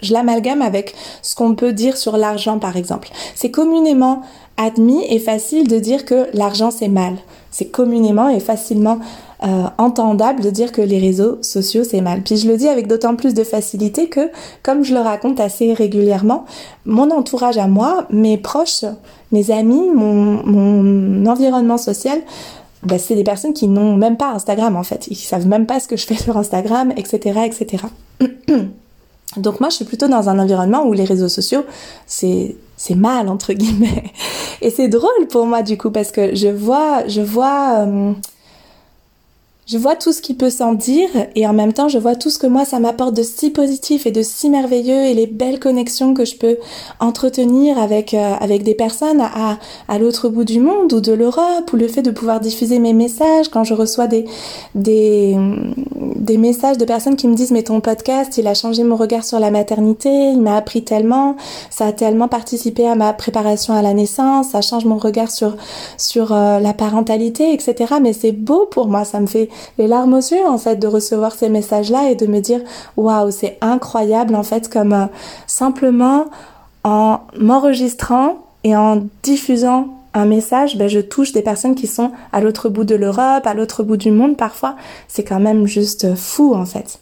je 0.00 0.12
l'amalgame 0.14 0.62
avec 0.62 0.95
ce 1.21 1.35
qu'on 1.35 1.55
peut 1.55 1.75
dire 1.75 1.99
sur 1.99 2.17
l'argent 2.17 2.59
par 2.59 2.78
exemple. 2.78 3.11
C'est 3.35 3.50
communément 3.50 4.23
admis 4.57 5.05
et 5.11 5.19
facile 5.19 5.69
de 5.69 5.78
dire 5.78 6.07
que 6.07 6.28
l'argent 6.33 6.71
c'est 6.71 6.88
mal. 6.88 7.19
C'est 7.50 7.69
communément 7.69 8.31
et 8.31 8.40
facilement 8.40 9.00
euh, 9.45 9.64
entendable 9.78 10.42
de 10.42 10.50
dire 10.50 10.73
que 10.73 10.83
les 10.83 10.99
réseaux 10.99 11.38
sociaux 11.42 11.85
c'est 11.85 12.00
mal. 12.00 12.23
Puis 12.23 12.37
je 12.38 12.49
le 12.49 12.57
dis 12.57 12.68
avec 12.68 12.87
d'autant 12.87 13.14
plus 13.16 13.35
de 13.35 13.45
facilité 13.45 14.09
que, 14.09 14.30
comme 14.62 14.85
je 14.85 14.95
le 14.95 15.00
raconte 15.00 15.40
assez 15.40 15.73
régulièrement, 15.75 16.45
mon 16.85 17.11
entourage 17.11 17.59
à 17.59 17.68
moi, 17.68 18.07
mes 18.11 18.37
proches, 18.37 18.85
mes 19.30 19.50
amis, 19.50 19.90
mon, 19.95 20.45
mon 20.45 21.26
environnement 21.26 21.78
social, 21.78 22.21
ben, 22.83 22.99
c'est 22.99 23.14
des 23.14 23.25
personnes 23.25 23.54
qui 23.54 23.68
n'ont 23.68 23.97
même 23.97 24.16
pas 24.16 24.30
Instagram 24.30 24.76
en 24.76 24.83
fait. 24.83 25.09
Ils 25.09 25.16
savent 25.16 25.47
même 25.47 25.66
pas 25.66 25.80
ce 25.80 25.88
que 25.88 25.97
je 25.97 26.07
fais 26.07 26.16
sur 26.16 26.37
Instagram, 26.37 26.92
etc., 26.97 27.40
etc. 27.47 27.85
Donc 29.37 29.61
moi, 29.61 29.68
je 29.68 29.76
suis 29.76 29.85
plutôt 29.85 30.09
dans 30.09 30.28
un 30.28 30.38
environnement 30.38 30.87
où 30.87 30.92
les 30.92 31.04
réseaux 31.04 31.28
sociaux, 31.28 31.64
c'est 32.07 32.57
c'est 32.76 32.95
mal 32.95 33.28
entre 33.28 33.52
guillemets. 33.52 34.04
Et 34.62 34.71
c'est 34.71 34.88
drôle 34.88 35.26
pour 35.28 35.47
moi 35.47 35.62
du 35.62 35.76
coup 35.76 35.90
parce 35.90 36.12
que 36.12 36.35
je 36.35 36.49
vois 36.49 37.07
je 37.09 37.21
vois 37.21 37.87
euh, 37.87 38.12
je 39.68 39.76
vois 39.76 39.96
tout 39.96 40.12
ce 40.12 40.22
qui 40.22 40.32
peut 40.32 40.48
s'en 40.48 40.72
dire 40.72 41.10
et 41.34 41.46
en 41.46 41.52
même 41.52 41.75
temps 41.75 41.88
je 41.88 41.98
vois 41.98 42.16
tout 42.16 42.30
ce 42.30 42.38
que 42.38 42.46
moi 42.46 42.64
ça 42.64 42.80
m'apporte 42.80 43.14
de 43.14 43.22
si 43.22 43.50
positif 43.50 44.06
et 44.06 44.10
de 44.10 44.22
si 44.22 44.48
merveilleux 44.48 45.04
et 45.04 45.12
les 45.12 45.26
belles 45.26 45.60
connexions 45.60 46.14
que 46.14 46.25
je 46.25 46.37
peux 46.37 46.56
entretenir 47.00 47.78
avec 47.78 48.14
euh, 48.14 48.34
avec 48.40 48.62
des 48.62 48.75
personnes 48.75 49.20
à, 49.20 49.58
à 49.88 49.98
l'autre 49.98 50.30
bout 50.30 50.44
du 50.44 50.58
monde 50.58 50.92
ou 50.94 51.00
de 51.00 51.12
l'Europe 51.12 51.70
ou 51.72 51.76
le 51.76 51.87
fait 51.87 52.00
de 52.00 52.10
pouvoir 52.10 52.40
diffuser 52.40 52.78
mes 52.78 52.94
messages. 52.94 53.48
Quand 53.50 53.64
je 53.64 53.75
reçois 53.75 54.06
des 54.06 54.25
des 54.75 55.37
des 56.16 56.38
messages 56.38 56.78
de 56.78 56.87
personnes 56.87 57.16
qui 57.16 57.28
me 57.28 57.34
disent 57.34 57.50
mais 57.50 57.62
ton 57.62 57.80
podcast 57.80 58.38
il 58.38 58.46
a 58.46 58.54
changé 58.54 58.84
mon 58.84 58.96
regard 58.96 59.25
sur 59.25 59.38
la 59.38 59.50
maternité 59.50 60.08
il 60.08 60.40
m'a 60.40 60.56
appris 60.56 60.82
tellement 60.82 61.37
ça 61.68 61.87
a 61.87 61.92
tellement 61.92 62.28
participé 62.28 62.87
à 62.87 62.94
ma 62.94 63.12
préparation 63.12 63.75
à 63.75 63.82
la 63.82 63.92
naissance 63.92 64.50
ça 64.50 64.62
change 64.62 64.87
mon 64.87 64.96
regard 64.96 65.30
sur 65.30 65.56
sur 65.98 66.32
euh, 66.32 66.58
la 66.58 66.72
parentalité 66.72 67.52
etc 67.52 67.94
mais 68.00 68.14
c'est 68.14 68.32
beau 68.32 68.66
pour 68.70 68.88
moi 68.88 69.04
ça 69.04 69.20
me 69.20 69.26
fait 69.26 69.50
les 69.79 69.87
larmes 69.87 70.15
aux 70.15 70.19
yeux 70.19 70.47
en 70.47 70.59
fait 70.59 70.77
de 70.77 70.87
recevoir 70.87 71.33
ces 71.33 71.49
messages-là 71.49 72.11
et 72.11 72.15
de 72.15 72.27
me 72.27 72.41
dire 72.41 72.61
waouh 72.97 73.31
c'est 73.31 73.59
incroyable 73.61 74.35
en 74.35 74.43
fait 74.43 74.69
comme 74.69 74.93
euh, 74.93 75.07
simplement 75.47 76.27
en 76.85 77.21
m'enregistrant 77.38 78.38
et 78.65 78.77
en 78.77 79.03
diffusant 79.23 79.88
un 80.15 80.25
message, 80.25 80.77
ben, 80.77 80.88
je 80.88 81.00
touche 81.00 81.33
des 81.33 81.43
personnes 81.43 81.75
qui 81.75 81.87
sont 81.87 82.12
à 82.33 82.41
l'autre 82.41 82.69
bout 82.69 82.85
de 82.85 82.95
l'Europe, 82.95 83.47
à 83.47 83.55
l'autre 83.55 83.83
bout 83.83 83.97
du 83.97 84.11
monde 84.11 84.37
parfois. 84.37 84.75
C'est 85.07 85.25
quand 85.25 85.41
même 85.41 85.67
juste 85.67 86.15
fou 86.17 86.55
en 86.55 86.65
fait. 86.65 86.99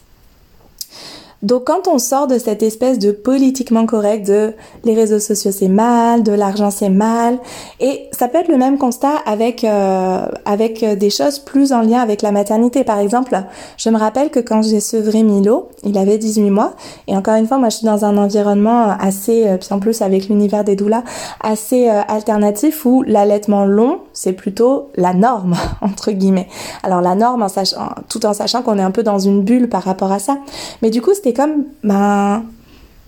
Donc 1.47 1.62
quand 1.67 1.87
on 1.87 2.00
sort 2.00 2.26
de 2.26 2.38
cette 2.38 2.65
espèce 2.65 2.99
de 2.99 3.12
politiquement 3.12 3.87
correct 3.87 4.26
de 4.26 4.53
les 4.83 4.95
réseaux 4.95 5.21
sociaux 5.21 5.53
c'est 5.53 5.69
mal, 5.69 6.25
de 6.25 6.33
l'argent 6.33 6.73
c'est 6.73 6.88
mal, 6.88 7.38
et 7.79 8.09
ça 8.11 8.26
peut 8.26 8.38
être 8.38 8.49
le 8.49 8.57
même 8.57 8.79
constat 8.79 9.15
avec 9.26 9.62
euh, 9.62 10.26
avec 10.45 10.85
des 10.85 11.09
choses 11.09 11.38
plus 11.38 11.73
en 11.73 11.83
lien 11.83 12.00
avec 12.00 12.23
la 12.23 12.33
maternité. 12.33 12.83
Par 12.83 12.99
exemple, 12.99 13.41
je 13.76 13.91
me 13.91 13.97
rappelle 13.97 14.31
que 14.31 14.41
quand 14.41 14.62
j'ai 14.62 14.81
sevré 14.81 15.23
Milo, 15.23 15.69
il 15.85 15.97
avait 15.99 16.19
18 16.19 16.50
mois, 16.50 16.75
et 17.07 17.17
encore 17.17 17.37
une 17.37 17.47
fois, 17.47 17.59
moi 17.59 17.69
je 17.69 17.76
suis 17.76 17.87
dans 17.87 18.05
un 18.05 18.17
environnement 18.17 18.97
assez, 18.99 19.47
euh, 19.47 19.57
puis 19.57 19.69
en 19.71 19.79
plus 19.79 20.03
avec 20.03 20.29
l'univers 20.29 20.65
des 20.65 20.75
doulas, 20.75 21.05
assez 21.41 21.88
euh, 21.88 22.00
alternatif 22.09 22.85
où 22.85 23.05
l'allaitement 23.05 23.65
long 23.65 24.00
c'est 24.16 24.32
plutôt 24.32 24.90
la 24.96 25.14
norme 25.14 25.54
entre 25.80 26.11
guillemets. 26.11 26.49
Alors 26.82 27.00
la 27.00 27.14
norme 27.14 27.42
en 27.42 27.49
tout 28.08 28.26
en 28.26 28.32
sachant 28.32 28.62
qu'on 28.62 28.78
est 28.78 28.82
un 28.82 28.90
peu 28.90 29.04
dans 29.04 29.20
une 29.20 29.42
bulle 29.42 29.68
par 29.68 29.85
rapport 29.85 30.11
à 30.11 30.18
ça, 30.18 30.38
mais 30.82 30.90
du 30.90 31.00
coup 31.00 31.12
comme, 31.37 31.64
ben, 31.85 32.42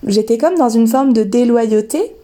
j'étais 0.07 0.39
comme 0.39 0.57
dans 0.57 0.69
une 0.69 0.87
forme 0.87 1.13
de 1.13 1.23
déloyauté 1.23 2.15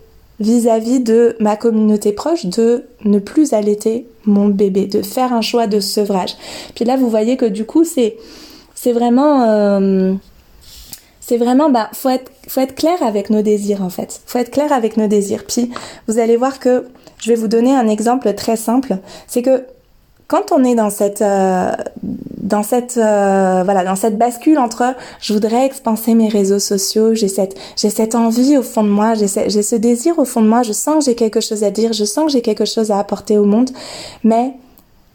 vis-à-vis 0.40 1.00
de 1.00 1.36
ma 1.40 1.56
communauté 1.56 2.12
proche 2.12 2.46
de 2.46 2.84
ne 3.04 3.18
plus 3.18 3.52
allaiter 3.52 4.06
mon 4.26 4.48
bébé, 4.48 4.86
de 4.86 5.02
faire 5.02 5.32
un 5.32 5.40
choix 5.40 5.66
de 5.66 5.80
sevrage. 5.80 6.36
Puis 6.74 6.84
là, 6.84 6.96
vous 6.96 7.08
voyez 7.08 7.36
que 7.36 7.46
du 7.46 7.64
coup, 7.64 7.84
c'est, 7.84 8.16
c'est 8.74 8.92
vraiment, 8.92 9.44
euh, 9.48 10.14
c'est 11.26 11.38
vraiment, 11.38 11.71
ben, 11.71 11.88
faut 11.93 12.11
être, 12.11 12.75
clair 12.75 13.02
avec 13.02 13.31
nos 13.31 13.40
désirs 13.40 13.83
en 13.83 13.88
fait. 13.88 14.21
Faut 14.26 14.38
être 14.38 14.50
clair 14.50 14.73
avec 14.73 14.99
nos 14.99 15.07
désirs. 15.07 15.45
Puis 15.49 15.71
vous 16.07 16.19
allez 16.19 16.37
voir 16.37 16.59
que 16.59 16.87
je 17.19 17.31
vais 17.31 17.35
vous 17.35 17.49
donner 17.49 17.75
un 17.75 17.88
exemple 17.88 18.35
très 18.35 18.57
simple. 18.57 18.99
C'est 19.26 19.40
que 19.40 19.64
quand 20.26 20.52
on 20.52 20.64
est 20.64 20.75
dans 20.75 20.90
cette 20.90 21.23
euh, 21.23 21.73
euh, 22.99 24.11
bascule 24.11 24.59
entre 24.59 24.95
je 25.21 25.33
voudrais 25.33 25.64
expanser 25.66 26.14
mes 26.14 26.28
réseaux 26.28 26.58
sociaux 26.58 27.15
j'ai 27.15 27.28
cette 27.28 28.15
envie 28.15 28.56
au 28.56 28.63
fond 28.63 28.82
de 28.82 28.89
moi 28.89 29.13
j'ai 29.15 29.26
j'ai 29.49 29.63
ce 29.63 29.76
désir 29.76 30.19
au 30.19 30.25
fond 30.25 30.41
de 30.41 30.49
moi 30.49 30.63
je 30.63 30.73
sens 30.73 31.04
que 31.04 31.10
j'ai 31.10 31.15
quelque 31.15 31.43
chose 31.43 31.63
à 31.63 31.71
dire 31.71 31.93
je 31.93 32.04
sens 32.04 32.25
que 32.25 32.32
j'ai 32.32 32.41
quelque 32.41 32.65
chose 32.65 32.91
à 32.91 32.99
apporter 32.99 33.37
au 33.37 33.45
monde 33.45 33.69
mais 34.23 34.54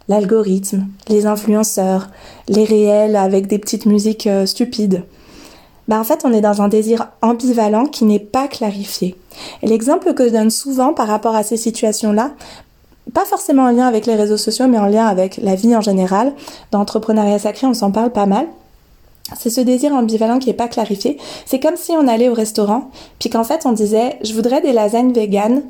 l'algorithme 0.10 0.86
les 1.08 1.26
influenceurs 1.26 2.10
les 2.48 2.66
réels 2.66 3.16
avec 3.16 3.48
des 3.48 3.58
petites 3.58 3.88
musiques 3.88 4.28
euh, 4.28 4.46
stupides 4.46 5.02
bah 5.90 6.00
en 6.00 6.06
fait 6.06 6.22
on 6.24 6.32
est 6.32 6.40
dans 6.40 6.62
un 6.62 6.70
désir 6.70 7.10
ambivalent 7.22 7.86
qui 7.86 8.06
n'est 8.06 8.20
pas 8.20 8.48
clarifié 8.48 9.18
l'exemple 9.62 10.14
que 10.14 10.26
je 10.26 10.34
donne 10.34 10.50
souvent 10.50 10.94
par 10.94 11.08
rapport 11.08 11.36
à 11.36 11.44
ces 11.44 11.58
situations 11.58 12.14
là 12.14 12.32
pas 13.14 13.26
forcément 13.26 13.64
en 13.64 13.72
lien 13.72 13.88
avec 13.88 14.06
les 14.06 14.16
réseaux 14.16 14.38
sociaux, 14.38 14.68
mais 14.68 14.78
en 14.78 14.86
lien 14.86 15.08
avec 15.08 15.38
la 15.38 15.56
vie 15.56 15.76
en 15.76 15.82
général. 15.82 16.34
Dans 16.72 16.80
Entrepreneuriat 16.80 17.40
Sacré, 17.40 17.68
on 17.68 17.74
s'en 17.74 17.92
parle 17.92 18.12
pas 18.12 18.26
mal. 18.26 18.48
C'est 19.38 19.50
ce 19.50 19.62
désir 19.62 19.94
ambivalent 19.94 20.40
qui 20.40 20.48
n'est 20.48 20.56
pas 20.56 20.68
clarifié. 20.68 21.18
C'est 21.46 21.60
comme 21.60 21.76
si 21.76 21.92
on 21.92 22.08
allait 22.08 22.30
au 22.30 22.34
restaurant, 22.34 22.90
puis 23.20 23.30
qu'en 23.30 23.44
fait 23.44 23.66
on 23.66 23.72
disait 23.72 24.18
je 24.24 24.34
voudrais 24.34 24.62
des 24.62 24.74
lasagnes 24.74 25.14
véganes, 25.14 25.64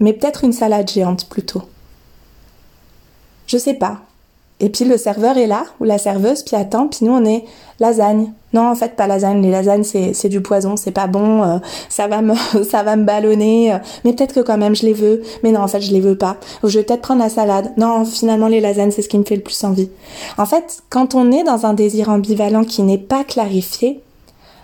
mais 0.00 0.12
peut-être 0.12 0.44
une 0.44 0.52
salade 0.52 0.90
géante 0.90 1.28
plutôt. 1.28 1.62
Je 3.46 3.56
sais 3.56 3.74
pas. 3.74 4.00
Et 4.60 4.70
puis 4.70 4.84
le 4.84 4.96
serveur 4.96 5.38
est 5.38 5.46
là, 5.46 5.64
ou 5.80 5.84
la 5.84 5.98
serveuse, 5.98 6.42
puis 6.42 6.56
attend, 6.56 6.88
puis 6.88 7.04
nous 7.04 7.12
on 7.12 7.24
est 7.24 7.44
lasagne. 7.78 8.32
Non, 8.54 8.68
en 8.68 8.74
fait, 8.74 8.96
pas 8.96 9.06
lasagne. 9.06 9.42
Les 9.42 9.50
lasagnes, 9.50 9.84
c'est, 9.84 10.28
du 10.28 10.40
poison, 10.40 10.76
c'est 10.76 10.90
pas 10.90 11.06
bon, 11.06 11.44
euh, 11.44 11.58
ça 11.88 12.08
va 12.08 12.22
me, 12.22 12.34
ça 12.68 12.82
va 12.82 12.96
me 12.96 13.04
ballonner. 13.04 13.72
Euh, 13.72 13.78
mais 14.04 14.14
peut-être 14.14 14.34
que 14.34 14.40
quand 14.40 14.58
même, 14.58 14.74
je 14.74 14.86
les 14.86 14.94
veux. 14.94 15.22
Mais 15.42 15.52
non, 15.52 15.60
en 15.60 15.68
fait, 15.68 15.80
je 15.80 15.92
les 15.92 16.00
veux 16.00 16.16
pas. 16.16 16.38
Ou 16.62 16.68
je 16.68 16.78
vais 16.78 16.84
peut-être 16.84 17.02
prendre 17.02 17.20
la 17.20 17.28
salade. 17.28 17.72
Non, 17.76 18.04
finalement, 18.04 18.48
les 18.48 18.60
lasagnes, 18.60 18.90
c'est 18.90 19.02
ce 19.02 19.08
qui 19.08 19.18
me 19.18 19.24
fait 19.24 19.36
le 19.36 19.42
plus 19.42 19.62
envie. 19.64 19.90
En 20.38 20.46
fait, 20.46 20.82
quand 20.88 21.14
on 21.14 21.30
est 21.30 21.44
dans 21.44 21.66
un 21.66 21.74
désir 21.74 22.08
ambivalent 22.08 22.64
qui 22.64 22.82
n'est 22.82 22.98
pas 22.98 23.22
clarifié, 23.22 24.00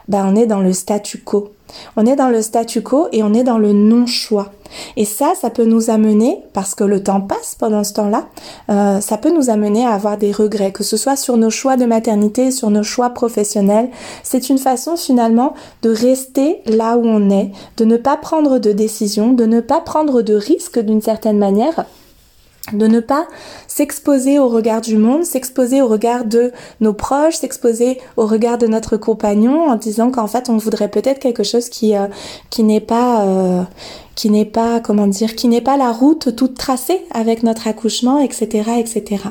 bah, 0.09 0.25
on 0.27 0.35
est 0.35 0.47
dans 0.47 0.61
le 0.61 0.73
statu 0.73 1.19
quo. 1.19 1.53
On 1.97 2.07
est 2.07 2.17
dans 2.17 2.29
le 2.29 2.43
statu 2.43 2.83
quo 2.83 3.09
et 3.13 3.23
on 3.23 3.35
est 3.35 3.45
dans 3.45 3.59
le 3.59 3.73
non-choix. 3.73 4.53
Et 4.97 5.05
ça, 5.05 5.33
ça 5.35 5.51
peut 5.51 5.65
nous 5.65 5.91
amener, 5.91 6.41
parce 6.53 6.75
que 6.75 6.85
le 6.85 7.03
temps 7.03 7.21
passe 7.21 7.55
pendant 7.59 7.85
ce 7.85 7.95
temps-là, 7.95 8.27
euh, 8.71 9.01
ça 9.01 9.19
peut 9.19 9.33
nous 9.33 9.51
amener 9.51 9.85
à 9.85 9.93
avoir 9.93 10.19
des 10.19 10.33
regrets, 10.33 10.73
que 10.73 10.85
ce 10.85 10.97
soit 10.97 11.17
sur 11.17 11.37
nos 11.37 11.51
choix 11.51 11.77
de 11.77 11.85
maternité, 11.85 12.51
sur 12.51 12.71
nos 12.71 12.83
choix 12.83 13.11
professionnels. 13.11 13.91
C'est 14.23 14.49
une 14.49 14.59
façon 14.59 14.97
finalement 14.97 15.55
de 15.83 15.91
rester 15.91 16.63
là 16.67 16.97
où 16.97 17.05
on 17.05 17.31
est, 17.31 17.51
de 17.77 17.85
ne 17.85 17.97
pas 17.97 18.17
prendre 18.17 18.59
de 18.59 18.73
décision, 18.73 19.33
de 19.33 19.47
ne 19.47 19.61
pas 19.61 19.81
prendre 19.81 20.23
de 20.23 20.35
risques 20.35 20.79
d'une 20.79 21.03
certaine 21.03 21.39
manière 21.39 21.85
de 22.73 22.87
ne 22.87 23.01
pas 23.01 23.27
s'exposer 23.75 24.39
au 24.39 24.49
regard 24.49 24.81
du 24.81 24.97
monde, 24.97 25.25
s'exposer 25.25 25.83
au 25.83 25.89
regard 25.89 26.25
de 26.25 26.53
nos 26.81 26.93
proches, 26.93 27.35
s'exposer 27.35 27.99
au 28.17 28.25
regard 28.25 28.57
de 28.57 28.69
notre 28.69 28.97
compagnon 28.97 29.69
en 29.69 29.75
disant 29.75 30.13
qu'en 30.13 30.29
fait 30.29 30.49
on 30.49 30.59
voudrait 30.59 30.93
peut-être 30.93 31.19
quelque 31.19 31.43
chose 31.43 31.69
qui 31.69 31.97
euh, 31.97 32.07
qui 32.51 32.63
n'est 32.63 32.81
pas 32.81 33.25
euh, 33.25 33.63
qui 34.15 34.31
n'est 34.31 34.45
pas 34.45 34.79
comment 34.79 35.09
dire 35.09 35.35
qui 35.35 35.49
n'est 35.49 35.61
pas 35.61 35.77
la 35.77 35.91
route 35.91 36.37
toute 36.37 36.57
tracée 36.57 37.01
avec 37.11 37.43
notre 37.43 37.67
accouchement 37.67 38.21
etc 38.21 38.75
etc 38.79 39.25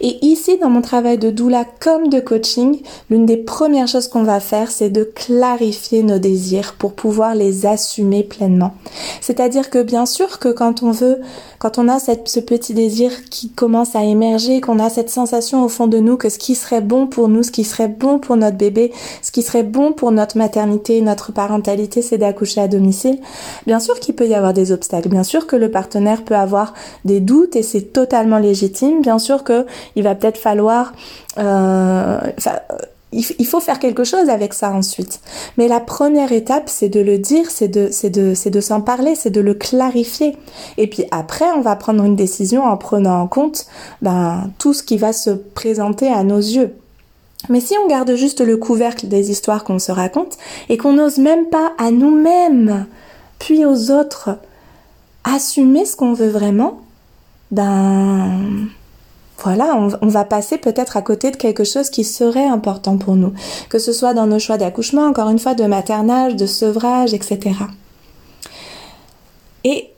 et 0.00 0.24
ici, 0.24 0.58
dans 0.58 0.70
mon 0.70 0.82
travail 0.82 1.18
de 1.18 1.30
doula 1.30 1.64
comme 1.80 2.08
de 2.08 2.20
coaching, 2.20 2.80
l'une 3.10 3.26
des 3.26 3.36
premières 3.36 3.88
choses 3.88 4.08
qu'on 4.08 4.22
va 4.22 4.40
faire, 4.40 4.70
c'est 4.70 4.90
de 4.90 5.04
clarifier 5.04 6.02
nos 6.02 6.18
désirs 6.18 6.74
pour 6.78 6.92
pouvoir 6.94 7.34
les 7.34 7.66
assumer 7.66 8.22
pleinement. 8.22 8.74
C'est-à-dire 9.20 9.70
que 9.70 9.82
bien 9.82 10.06
sûr 10.06 10.38
que 10.38 10.48
quand 10.48 10.82
on 10.82 10.90
veut, 10.90 11.20
quand 11.58 11.78
on 11.78 11.88
a 11.88 11.98
cette, 11.98 12.28
ce 12.28 12.40
petit 12.40 12.74
désir 12.74 13.10
qui 13.30 13.50
commence 13.68 13.94
à 13.94 14.02
émerger, 14.02 14.62
qu'on 14.62 14.78
a 14.78 14.88
cette 14.88 15.10
sensation 15.10 15.62
au 15.62 15.68
fond 15.68 15.88
de 15.88 15.98
nous 15.98 16.16
que 16.16 16.30
ce 16.30 16.38
qui 16.38 16.54
serait 16.54 16.80
bon 16.80 17.06
pour 17.06 17.28
nous, 17.28 17.42
ce 17.42 17.50
qui 17.50 17.64
serait 17.64 17.86
bon 17.86 18.18
pour 18.18 18.34
notre 18.34 18.56
bébé, 18.56 18.92
ce 19.20 19.30
qui 19.30 19.42
serait 19.42 19.62
bon 19.62 19.92
pour 19.92 20.10
notre 20.10 20.38
maternité, 20.38 21.02
notre 21.02 21.32
parentalité, 21.32 22.00
c'est 22.00 22.16
d'accoucher 22.16 22.62
à 22.62 22.68
domicile, 22.68 23.20
bien 23.66 23.78
sûr 23.78 24.00
qu'il 24.00 24.14
peut 24.14 24.26
y 24.26 24.34
avoir 24.34 24.54
des 24.54 24.72
obstacles, 24.72 25.10
bien 25.10 25.22
sûr 25.22 25.46
que 25.46 25.54
le 25.54 25.70
partenaire 25.70 26.24
peut 26.24 26.34
avoir 26.34 26.72
des 27.04 27.20
doutes 27.20 27.56
et 27.56 27.62
c'est 27.62 27.92
totalement 27.92 28.38
légitime, 28.38 29.02
bien 29.02 29.18
sûr 29.18 29.44
il 29.96 30.02
va 30.02 30.14
peut-être 30.14 30.38
falloir 30.38 30.94
euh, 31.36 32.20
il 33.12 33.46
faut 33.46 33.60
faire 33.60 33.78
quelque 33.78 34.04
chose 34.04 34.28
avec 34.28 34.52
ça 34.52 34.70
ensuite. 34.70 35.20
Mais 35.56 35.66
la 35.66 35.80
première 35.80 36.32
étape, 36.32 36.68
c'est 36.68 36.90
de 36.90 37.00
le 37.00 37.18
dire, 37.18 37.50
c'est 37.50 37.68
de, 37.68 38.60
s'en 38.60 38.80
parler, 38.82 39.14
c'est 39.14 39.30
de 39.30 39.40
le 39.40 39.54
clarifier. 39.54 40.36
Et 40.76 40.86
puis 40.88 41.04
après, 41.10 41.46
on 41.56 41.60
va 41.60 41.74
prendre 41.76 42.04
une 42.04 42.16
décision 42.16 42.64
en 42.64 42.76
prenant 42.76 43.20
en 43.20 43.26
compte 43.26 43.66
ben, 44.02 44.50
tout 44.58 44.74
ce 44.74 44.82
qui 44.82 44.98
va 44.98 45.12
se 45.12 45.30
présenter 45.30 46.08
à 46.08 46.22
nos 46.22 46.38
yeux. 46.38 46.74
Mais 47.48 47.60
si 47.60 47.74
on 47.82 47.88
garde 47.88 48.14
juste 48.14 48.40
le 48.40 48.56
couvercle 48.56 49.08
des 49.08 49.30
histoires 49.30 49.64
qu'on 49.64 49.78
se 49.78 49.92
raconte 49.92 50.36
et 50.68 50.76
qu'on 50.76 50.92
n'ose 50.92 51.18
même 51.18 51.46
pas 51.46 51.72
à 51.78 51.90
nous-mêmes, 51.90 52.86
puis 53.38 53.64
aux 53.64 53.90
autres, 53.90 54.36
assumer 55.24 55.86
ce 55.86 55.96
qu'on 55.96 56.12
veut 56.12 56.28
vraiment, 56.28 56.80
ben 57.50 58.68
voilà, 59.42 59.76
on, 60.02 60.08
va 60.08 60.24
passer 60.24 60.58
peut-être 60.58 60.96
à 60.96 61.02
côté 61.02 61.30
de 61.30 61.36
quelque 61.36 61.62
chose 61.62 61.90
qui 61.90 62.02
serait 62.02 62.46
important 62.46 62.98
pour 62.98 63.14
nous, 63.14 63.32
que 63.68 63.78
ce 63.78 63.92
soit 63.92 64.12
dans 64.12 64.26
nos 64.26 64.40
choix 64.40 64.58
d'accouchement, 64.58 65.06
encore 65.06 65.28
une 65.30 65.38
fois, 65.38 65.54
de 65.54 65.64
maternage, 65.64 66.34
de 66.34 66.46
sevrage, 66.46 67.14
etc. 67.14 67.52
Et 69.62 69.90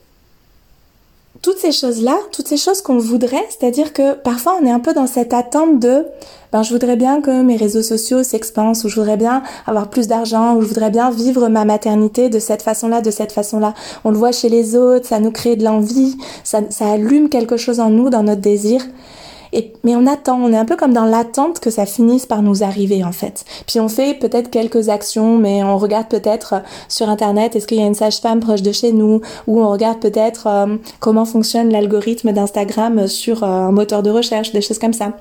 toutes 1.41 1.57
ces 1.57 1.71
choses-là, 1.71 2.17
toutes 2.31 2.47
ces 2.47 2.57
choses 2.57 2.83
qu'on 2.83 2.99
voudrait, 2.99 3.47
c'est-à-dire 3.49 3.93
que 3.93 4.13
parfois 4.13 4.59
on 4.61 4.65
est 4.65 4.71
un 4.71 4.79
peu 4.79 4.93
dans 4.93 5.07
cette 5.07 5.33
attente 5.33 5.79
de 5.79 6.05
ben 6.51 6.61
je 6.61 6.71
voudrais 6.71 6.97
bien 6.97 7.21
que 7.21 7.41
mes 7.41 7.55
réseaux 7.55 7.81
sociaux 7.81 8.21
s'expansent 8.21 8.83
ou 8.83 8.89
je 8.89 8.95
voudrais 8.95 9.17
bien 9.17 9.41
avoir 9.65 9.89
plus 9.89 10.07
d'argent 10.07 10.55
ou 10.55 10.61
je 10.61 10.67
voudrais 10.67 10.91
bien 10.91 11.09
vivre 11.09 11.47
ma 11.47 11.65
maternité 11.65 12.29
de 12.29 12.37
cette 12.37 12.61
façon-là, 12.61 13.01
de 13.01 13.09
cette 13.09 13.31
façon-là. 13.31 13.73
On 14.03 14.11
le 14.11 14.17
voit 14.17 14.33
chez 14.33 14.49
les 14.49 14.75
autres, 14.75 15.07
ça 15.07 15.19
nous 15.19 15.31
crée 15.31 15.55
de 15.55 15.63
l'envie, 15.63 16.17
ça, 16.43 16.59
ça 16.69 16.91
allume 16.91 17.29
quelque 17.29 17.57
chose 17.57 17.79
en 17.79 17.89
nous, 17.89 18.11
dans 18.11 18.21
notre 18.21 18.41
désir 18.41 18.81
mais 19.83 19.95
on 19.95 20.07
attend, 20.07 20.39
on 20.41 20.53
est 20.53 20.57
un 20.57 20.65
peu 20.65 20.75
comme 20.75 20.93
dans 20.93 21.05
l'attente 21.05 21.59
que 21.59 21.69
ça 21.69 21.85
finisse 21.85 22.25
par 22.25 22.41
nous 22.41 22.63
arriver 22.63 23.03
en 23.03 23.11
fait. 23.11 23.45
Puis 23.67 23.79
on 23.79 23.89
fait 23.89 24.13
peut-être 24.13 24.49
quelques 24.49 24.89
actions, 24.89 25.37
mais 25.37 25.63
on 25.63 25.77
regarde 25.77 26.07
peut-être 26.07 26.53
euh, 26.53 26.59
sur 26.87 27.09
internet 27.09 27.55
est-ce 27.55 27.67
qu'il 27.67 27.79
y 27.79 27.83
a 27.83 27.87
une 27.87 27.95
sage-femme 27.95 28.39
proche 28.39 28.61
de 28.61 28.71
chez 28.71 28.91
nous, 28.91 29.21
ou 29.47 29.61
on 29.61 29.69
regarde 29.69 29.99
peut-être 29.99 30.47
euh, 30.47 30.77
comment 30.99 31.25
fonctionne 31.25 31.69
l'algorithme 31.69 32.31
d'Instagram 32.31 33.07
sur 33.07 33.43
euh, 33.43 33.47
un 33.47 33.71
moteur 33.71 34.03
de 34.03 34.09
recherche, 34.09 34.51
des 34.51 34.61
choses 34.61 34.79
comme 34.79 34.93
ça. 34.93 35.13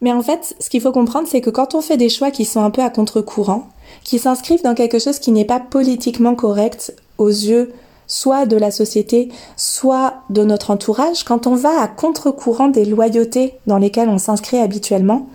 Mais 0.00 0.12
en 0.12 0.22
fait, 0.22 0.54
ce 0.60 0.68
qu'il 0.68 0.80
faut 0.80 0.92
comprendre, 0.92 1.26
c'est 1.26 1.40
que 1.40 1.50
quand 1.50 1.74
on 1.74 1.80
fait 1.80 1.96
des 1.96 2.10
choix 2.10 2.30
qui 2.30 2.44
sont 2.44 2.60
un 2.60 2.70
peu 2.70 2.82
à 2.82 2.90
contre-courant, 2.90 3.68
qui 4.02 4.18
s'inscrivent 4.18 4.62
dans 4.62 4.74
quelque 4.74 4.98
chose 4.98 5.18
qui 5.18 5.32
n'est 5.32 5.44
pas 5.44 5.60
politiquement 5.60 6.34
correct 6.34 6.94
aux 7.16 7.28
yeux 7.28 7.72
soit 8.06 8.46
de 8.46 8.56
la 8.56 8.70
société, 8.70 9.30
soit 9.56 10.14
de 10.30 10.44
notre 10.44 10.70
entourage, 10.70 11.24
quand 11.24 11.46
on 11.46 11.54
va 11.54 11.80
à 11.80 11.88
contre-courant 11.88 12.68
des 12.68 12.84
loyautés 12.84 13.54
dans 13.66 13.78
lesquelles 13.78 14.08
on 14.08 14.18
s'inscrit 14.18 14.58
habituellement, 14.58 15.26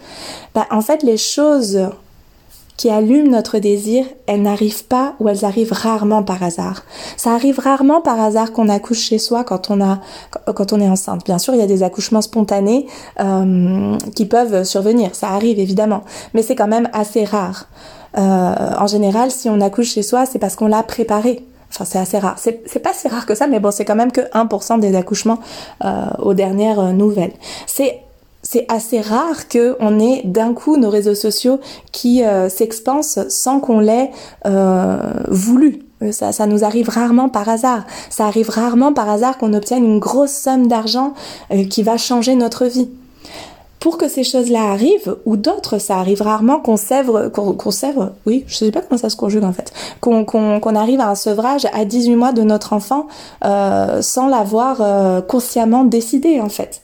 bah, 0.53 0.67
en 0.71 0.81
fait 0.81 1.03
les 1.03 1.17
choses 1.17 1.89
qui 2.79 2.89
allument 2.89 3.29
notre 3.29 3.59
désir, 3.59 4.05
elles 4.25 4.41
n'arrivent 4.41 4.85
pas 4.85 5.15
ou 5.19 5.27
elles 5.27 5.43
arrivent 5.43 5.73
rarement 5.73 6.23
par 6.23 6.41
hasard. 6.41 6.83
Ça 7.17 7.33
arrive 7.33 7.59
rarement 7.59 7.99
par 7.99 8.21
hasard 8.21 8.53
qu'on 8.53 8.69
accouche 8.69 9.01
chez 9.01 9.17
soi 9.17 9.43
quand 9.43 9.69
on 9.69 9.81
a 9.81 9.99
quand 10.55 10.71
on 10.71 10.79
est 10.79 10.87
enceinte. 10.87 11.25
Bien 11.25 11.39
sûr, 11.39 11.53
il 11.53 11.59
y 11.59 11.61
a 11.61 11.67
des 11.67 11.83
accouchements 11.83 12.21
spontanés 12.21 12.87
euh, 13.19 13.97
qui 14.15 14.25
peuvent 14.25 14.63
survenir, 14.63 15.13
ça 15.13 15.27
arrive 15.27 15.59
évidemment, 15.59 16.03
mais 16.33 16.41
c'est 16.41 16.55
quand 16.55 16.69
même 16.69 16.87
assez 16.93 17.25
rare. 17.25 17.67
Euh, 18.17 18.55
en 18.79 18.87
général, 18.87 19.29
si 19.29 19.49
on 19.49 19.59
accouche 19.59 19.91
chez 19.91 20.01
soi, 20.01 20.25
c'est 20.25 20.39
parce 20.39 20.55
qu'on 20.55 20.67
l'a 20.67 20.83
préparé. 20.83 21.45
C'est 21.85 21.99
assez 21.99 22.19
rare. 22.19 22.35
C'est 22.37 22.79
pas 22.79 22.93
si 22.93 23.07
rare 23.07 23.25
que 23.25 23.35
ça, 23.35 23.47
mais 23.47 23.59
bon, 23.59 23.71
c'est 23.71 23.85
quand 23.85 23.95
même 23.95 24.11
que 24.11 24.21
1% 24.21 24.79
des 24.79 24.95
accouchements 24.95 25.39
euh, 25.83 26.05
aux 26.19 26.33
dernières 26.33 26.79
euh, 26.79 26.91
nouvelles. 26.91 27.33
C'est 27.67 28.65
assez 28.69 29.01
rare 29.01 29.47
que 29.47 29.75
on 29.79 29.99
ait 29.99 30.21
d'un 30.23 30.53
coup 30.53 30.77
nos 30.77 30.89
réseaux 30.89 31.15
sociaux 31.15 31.59
qui 31.91 32.23
euh, 32.23 32.49
s'expansent 32.49 33.27
sans 33.27 33.59
qu'on 33.59 33.79
l'ait 33.79 34.11
voulu. 35.27 35.83
Ça 36.11 36.45
nous 36.47 36.63
arrive 36.63 36.87
rarement 36.87 37.27
par 37.27 37.49
hasard. 37.49 37.83
Ça 38.09 38.25
arrive 38.25 38.49
rarement 38.49 38.93
par 38.93 39.09
hasard 39.09 39.37
qu'on 39.37 39.53
obtienne 39.53 39.83
une 39.83 39.99
grosse 39.99 40.31
somme 40.31 40.67
d'argent 40.67 41.13
qui 41.69 41.83
va 41.83 41.97
changer 41.97 42.35
notre 42.35 42.65
vie 42.65 42.89
pour 43.79 43.97
que 43.97 44.09
ces 44.09 44.23
choses-là 44.23 44.71
arrivent, 44.71 45.15
ou 45.25 45.37
d'autres, 45.37 45.77
ça 45.77 45.97
arrive 45.97 46.21
rarement 46.21 46.59
qu'on 46.59 46.75
sèvre, 46.75 47.29
qu'on 47.29 47.71
sèvre, 47.71 48.11
oui, 48.25 48.43
je 48.47 48.55
sais 48.55 48.71
pas 48.71 48.81
comment 48.81 48.99
ça 48.99 49.09
se 49.09 49.15
conjugue 49.15 49.43
en 49.43 49.53
fait, 49.53 49.71
qu'on 50.01 50.75
arrive 50.75 50.99
à 50.99 51.09
un 51.09 51.15
sevrage 51.15 51.65
à 51.73 51.85
18 51.85 52.15
mois 52.15 52.33
de 52.33 52.41
notre 52.41 52.73
enfant 52.73 53.07
euh, 53.45 54.01
sans 54.01 54.27
l'avoir 54.27 54.81
euh, 54.81 55.21
consciemment 55.21 55.85
décidé 55.85 56.41
en 56.41 56.49
fait. 56.49 56.81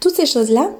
Toutes 0.00 0.14
ces 0.14 0.26
choses-là, 0.26 0.70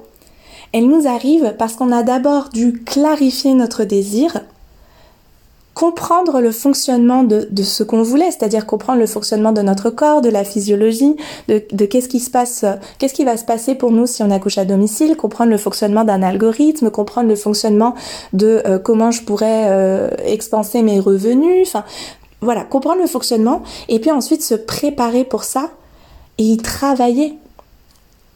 elles 0.73 0.87
nous 0.87 1.07
arrivent 1.07 1.55
parce 1.57 1.73
qu'on 1.73 1.91
a 1.91 2.03
d'abord 2.03 2.49
dû 2.49 2.83
clarifier 2.83 3.53
notre 3.53 3.83
désir, 3.83 4.41
comprendre 5.73 6.41
le 6.41 6.51
fonctionnement 6.51 7.23
de, 7.23 7.47
de 7.49 7.63
ce 7.63 7.83
qu'on 7.83 8.03
voulait, 8.03 8.29
c'est-à-dire 8.31 8.65
comprendre 8.65 8.99
le 8.99 9.07
fonctionnement 9.07 9.53
de 9.53 9.61
notre 9.61 9.89
corps, 9.89 10.21
de 10.21 10.29
la 10.29 10.43
physiologie, 10.43 11.15
de, 11.47 11.63
de 11.71 11.85
qu'est-ce 11.85 12.09
qui 12.09 12.19
se 12.19 12.29
passe, 12.29 12.65
qu'est-ce 12.97 13.13
qui 13.13 13.23
va 13.23 13.37
se 13.37 13.45
passer 13.45 13.75
pour 13.75 13.91
nous 13.91 14.05
si 14.05 14.21
on 14.21 14.31
accouche 14.31 14.57
à 14.57 14.65
domicile, 14.65 15.15
comprendre 15.15 15.49
le 15.49 15.57
fonctionnement 15.57 16.03
d'un 16.03 16.23
algorithme, 16.23 16.91
comprendre 16.91 17.29
le 17.29 17.35
fonctionnement 17.35 17.95
de 18.33 18.61
euh, 18.65 18.79
comment 18.79 19.11
je 19.11 19.23
pourrais 19.23 19.67
euh, 19.69 20.09
expanser 20.25 20.81
mes 20.81 20.99
revenus, 20.99 21.67
enfin 21.67 21.85
voilà, 22.41 22.63
comprendre 22.63 23.01
le 23.01 23.07
fonctionnement 23.07 23.61
et 23.87 23.99
puis 23.99 24.11
ensuite 24.11 24.43
se 24.43 24.55
préparer 24.55 25.23
pour 25.23 25.43
ça 25.43 25.69
et 26.37 26.43
y 26.43 26.57
travailler. 26.57 27.37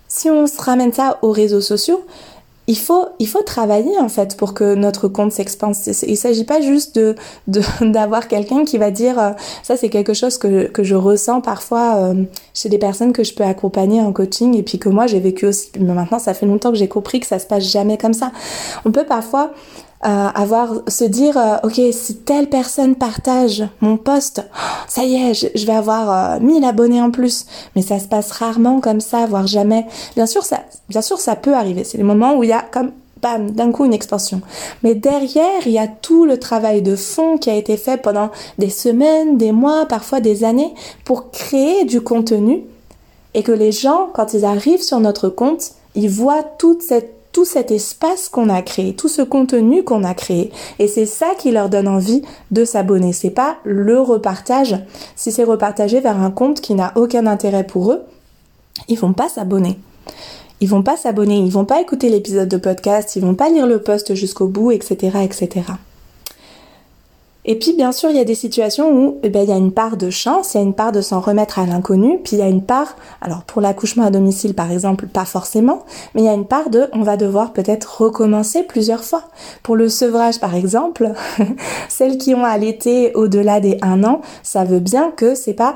Si 0.07 0.29
on 0.29 0.47
se 0.47 0.61
ramène 0.61 0.93
ça 0.93 1.17
aux 1.21 1.31
réseaux 1.31 1.61
sociaux, 1.61 2.05
il 2.67 2.77
faut, 2.77 3.05
il 3.19 3.27
faut 3.27 3.43
travailler 3.43 3.97
en 3.99 4.09
fait 4.09 4.35
pour 4.37 4.53
que 4.53 4.75
notre 4.75 5.07
compte 5.07 5.31
s'expande. 5.31 5.75
Il 6.03 6.11
ne 6.11 6.15
s'agit 6.15 6.45
pas 6.45 6.61
juste 6.61 6.95
de 6.95 7.15
d'avoir 7.81 8.27
quelqu'un 8.27 8.65
qui 8.65 8.77
va 8.77 8.91
dire 8.91 9.19
euh, 9.19 9.31
ça 9.63 9.77
c'est 9.77 9.89
quelque 9.89 10.13
chose 10.13 10.37
que, 10.37 10.67
que 10.67 10.83
je 10.83 10.95
ressens 10.95 11.41
parfois 11.41 11.97
euh, 11.97 12.23
chez 12.53 12.69
des 12.69 12.79
personnes 12.79 13.13
que 13.13 13.23
je 13.23 13.33
peux 13.33 13.43
accompagner 13.43 14.01
en 14.01 14.11
coaching 14.11 14.55
et 14.55 14.63
puis 14.63 14.79
que 14.79 14.89
moi 14.89 15.07
j'ai 15.07 15.19
vécu 15.19 15.45
aussi. 15.45 15.69
Mais 15.79 15.93
maintenant 15.93 16.19
ça 16.19 16.33
fait 16.33 16.45
longtemps 16.45 16.71
que 16.71 16.77
j'ai 16.77 16.87
compris 16.87 17.19
que 17.19 17.27
ça 17.27 17.39
se 17.39 17.45
passe 17.45 17.63
jamais 17.63 17.97
comme 17.97 18.13
ça. 18.13 18.31
On 18.83 18.91
peut 18.91 19.05
parfois 19.05 19.51
euh, 20.03 20.27
avoir 20.35 20.81
se 20.87 21.05
dire 21.05 21.37
euh, 21.37 21.55
ok 21.63 21.79
si 21.93 22.17
telle 22.17 22.49
personne 22.49 22.95
partage 22.95 23.63
mon 23.79 23.95
post 23.95 24.43
ça 24.87 25.03
y 25.05 25.15
est 25.15 25.33
je, 25.33 25.65
vais 25.65 25.73
avoir 25.73 26.39
1000 26.41 26.63
euh, 26.63 26.67
abonnés 26.67 27.01
en 27.01 27.11
plus. 27.11 27.45
Mais 27.75 27.81
ça 27.81 27.97
se 27.97 28.07
passe 28.07 28.31
rarement 28.31 28.81
comme 28.81 28.99
ça 28.99 29.25
voire 29.25 29.47
jamais. 29.47 29.85
Bien 30.15 30.25
sûr 30.25 30.43
ça 30.43 30.59
bien 30.89 31.01
sûr 31.01 31.17
ça 31.17 31.35
peut 31.35 31.55
arriver. 31.55 31.85
C'est 31.85 31.97
les 31.97 32.03
moments 32.03 32.35
où 32.35 32.43
il 32.43 32.49
y 32.49 32.53
a 32.53 32.61
comme 32.61 32.91
bam 33.21 33.51
d'un 33.51 33.71
coup 33.71 33.85
une 33.85 33.93
expansion. 33.93 34.41
Mais 34.83 34.95
derrière 34.95 35.65
il 35.65 35.71
y 35.71 35.79
a 35.79 35.87
tout 35.87 36.25
le 36.25 36.37
travail 36.39 36.81
de 36.81 36.97
fond 36.97 37.37
qui 37.37 37.49
a 37.49 37.55
été 37.55 37.77
fait 37.77 37.97
pendant 37.97 38.29
des 38.59 38.69
semaines 38.69 39.37
des 39.37 39.53
mois 39.53 39.85
parfois 39.85 40.19
des 40.19 40.43
années 40.43 40.73
pour 41.05 41.31
créer 41.31 41.85
du 41.85 42.01
contenu. 42.01 42.65
Et 43.33 43.43
que 43.43 43.53
les 43.53 43.71
gens 43.71 44.09
quand 44.13 44.33
ils 44.33 44.45
arrivent 44.45 44.83
sur 44.83 44.99
notre 44.99 45.29
compte 45.29 45.71
ils 45.95 46.09
voient 46.09 46.43
toute 46.43 46.81
cette 46.81 47.14
tout 47.35 47.43
cet 47.43 47.69
espace 47.69 48.29
qu'on 48.29 48.47
a 48.47 48.61
créé, 48.61 48.95
tout 48.95 49.09
ce 49.09 49.21
contenu 49.21 49.83
qu'on 49.83 50.05
a 50.05 50.13
créé. 50.13 50.53
Et 50.79 50.87
c'est 50.87 51.05
ça 51.05 51.31
qui 51.37 51.51
leur 51.51 51.67
donne 51.67 51.89
envie 51.89 52.21
de 52.51 52.63
s'abonner. 52.63 53.11
C'est 53.11 53.29
pas 53.29 53.57
le 53.65 53.99
repartage. 53.99 54.77
Si 55.17 55.33
c'est 55.33 55.43
repartagé 55.43 55.99
vers 55.99 56.17
un 56.17 56.31
compte 56.31 56.61
qui 56.61 56.75
n'a 56.75 56.93
aucun 56.95 57.27
intérêt 57.27 57.65
pour 57.65 57.91
eux, 57.91 58.03
ils 58.87 58.97
vont 58.97 59.11
pas 59.11 59.27
s'abonner. 59.27 59.77
Ils 60.61 60.69
vont 60.69 60.81
pas 60.81 60.95
s'abonner, 60.95 61.39
ils 61.39 61.51
vont 61.51 61.65
pas 61.65 61.81
écouter 61.81 62.07
l'épisode 62.07 62.47
de 62.47 62.55
podcast, 62.55 63.17
ils 63.17 63.21
vont 63.21 63.35
pas 63.35 63.49
lire 63.49 63.67
le 63.67 63.81
post 63.81 64.15
jusqu'au 64.15 64.47
bout, 64.47 64.71
etc., 64.71 65.17
etc. 65.21 65.63
Et 67.47 67.55
puis 67.55 67.73
bien 67.73 67.91
sûr, 67.91 68.09
il 68.09 68.15
y 68.15 68.19
a 68.19 68.25
des 68.25 68.35
situations 68.35 68.91
où 68.91 69.19
eh 69.21 69.29
ben, 69.29 69.43
il 69.43 69.49
y 69.49 69.53
a 69.53 69.57
une 69.57 69.71
part 69.71 69.97
de 69.97 70.09
chance, 70.09 70.53
il 70.53 70.57
y 70.57 70.59
a 70.59 70.63
une 70.63 70.73
part 70.73 70.91
de 70.91 71.01
s'en 71.01 71.19
remettre 71.19 71.59
à 71.59 71.65
l'inconnu, 71.67 72.19
puis 72.23 72.37
il 72.37 72.39
y 72.39 72.41
a 72.41 72.47
une 72.47 72.63
part, 72.63 72.95
alors 73.21 73.43
pour 73.43 73.61
l'accouchement 73.61 74.03
à 74.03 74.09
domicile 74.09 74.55
par 74.55 74.71
exemple, 74.71 75.05
pas 75.05 75.25
forcément, 75.25 75.85
mais 76.13 76.21
il 76.21 76.25
y 76.25 76.29
a 76.29 76.33
une 76.33 76.47
part 76.47 76.71
de 76.71 76.87
on 76.91 77.03
va 77.03 77.17
devoir 77.17 77.53
peut-être 77.53 78.01
recommencer 78.01 78.63
plusieurs 78.63 79.03
fois. 79.03 79.25
Pour 79.61 79.75
le 79.75 79.89
sevrage 79.89 80.39
par 80.39 80.55
exemple, 80.55 81.11
celles 81.89 82.17
qui 82.17 82.33
ont 82.33 82.43
allaité 82.43 83.13
au-delà 83.13 83.59
des 83.59 83.77
un 83.83 84.03
an, 84.03 84.21
ça 84.41 84.63
veut 84.63 84.79
bien 84.79 85.11
que 85.11 85.35
c'est 85.35 85.53
pas 85.53 85.75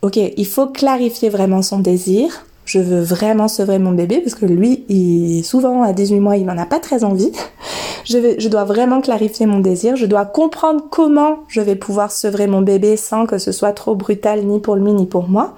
ok, 0.00 0.16
il 0.16 0.46
faut 0.46 0.66
clarifier 0.66 1.28
vraiment 1.28 1.62
son 1.62 1.78
désir, 1.78 2.44
je 2.64 2.78
veux 2.78 3.00
vraiment 3.00 3.48
sevrer 3.48 3.78
mon 3.78 3.92
bébé 3.92 4.18
parce 4.18 4.34
que 4.34 4.46
lui, 4.46 5.42
souvent 5.44 5.82
à 5.82 5.92
18 5.92 6.20
mois, 6.20 6.36
il 6.36 6.46
n'en 6.46 6.58
a 6.58 6.66
pas 6.66 6.78
très 6.78 7.04
envie. 7.04 7.32
Je 8.04 8.48
dois 8.48 8.64
vraiment 8.64 9.00
clarifier 9.00 9.46
mon 9.46 9.60
désir. 9.60 9.96
Je 9.96 10.06
dois 10.06 10.24
comprendre 10.24 10.84
comment 10.90 11.38
je 11.48 11.60
vais 11.60 11.76
pouvoir 11.76 12.10
sevrer 12.10 12.46
mon 12.46 12.60
bébé 12.60 12.96
sans 12.96 13.26
que 13.26 13.38
ce 13.38 13.52
soit 13.52 13.72
trop 13.72 13.94
brutal 13.94 14.44
ni 14.44 14.60
pour 14.60 14.76
lui 14.76 14.92
ni 14.92 15.06
pour 15.06 15.28
moi. 15.28 15.54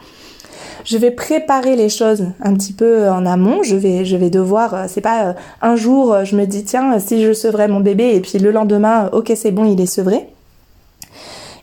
Je 0.85 0.99
vais 0.99 1.11
préparer 1.11 1.77
les 1.77 1.89
choses 1.89 2.27
un 2.43 2.55
petit 2.55 2.75
peu 2.75 3.09
en 3.09 3.25
amont. 3.25 3.63
Je 3.63 3.75
vais, 3.75 4.05
je 4.05 4.17
vais 4.17 4.29
devoir, 4.29 4.75
euh, 4.75 4.85
c'est 4.87 5.01
pas 5.01 5.29
euh, 5.29 5.33
un 5.63 5.77
jour, 5.77 6.13
euh, 6.13 6.25
je 6.25 6.37
me 6.37 6.45
dis 6.45 6.63
tiens, 6.65 6.99
si 6.99 7.23
je 7.23 7.33
sevrais 7.33 7.69
mon 7.69 7.81
bébé 7.81 8.15
et 8.15 8.21
puis 8.21 8.39
le 8.39 8.51
lendemain, 8.51 9.09
ok 9.13 9.33
c'est 9.35 9.51
bon, 9.51 9.65
il 9.65 9.81
est 9.81 9.87
sevré. 9.87 10.29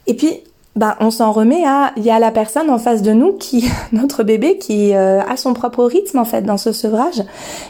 Et 0.08 0.15
puis 0.15 0.41
bah, 0.78 0.96
on 1.02 1.12
s'en 1.12 1.34
remet 1.34 1.66
à, 1.66 1.92
il 1.98 2.04
y 2.04 2.12
a 2.12 2.20
la 2.20 2.32
personne 2.32 2.70
en 2.70 2.78
face 2.78 3.02
de 3.02 3.12
nous 3.12 3.34
qui, 3.34 3.70
notre 3.92 4.24
bébé 4.24 4.58
qui 4.58 4.96
euh, 4.96 5.22
a 5.22 5.36
son 5.36 5.54
propre 5.54 5.84
rythme 5.84 6.18
en 6.18 6.26
fait 6.26 6.44
dans 6.44 6.58
ce 6.58 6.72
sevrage, 6.72 7.24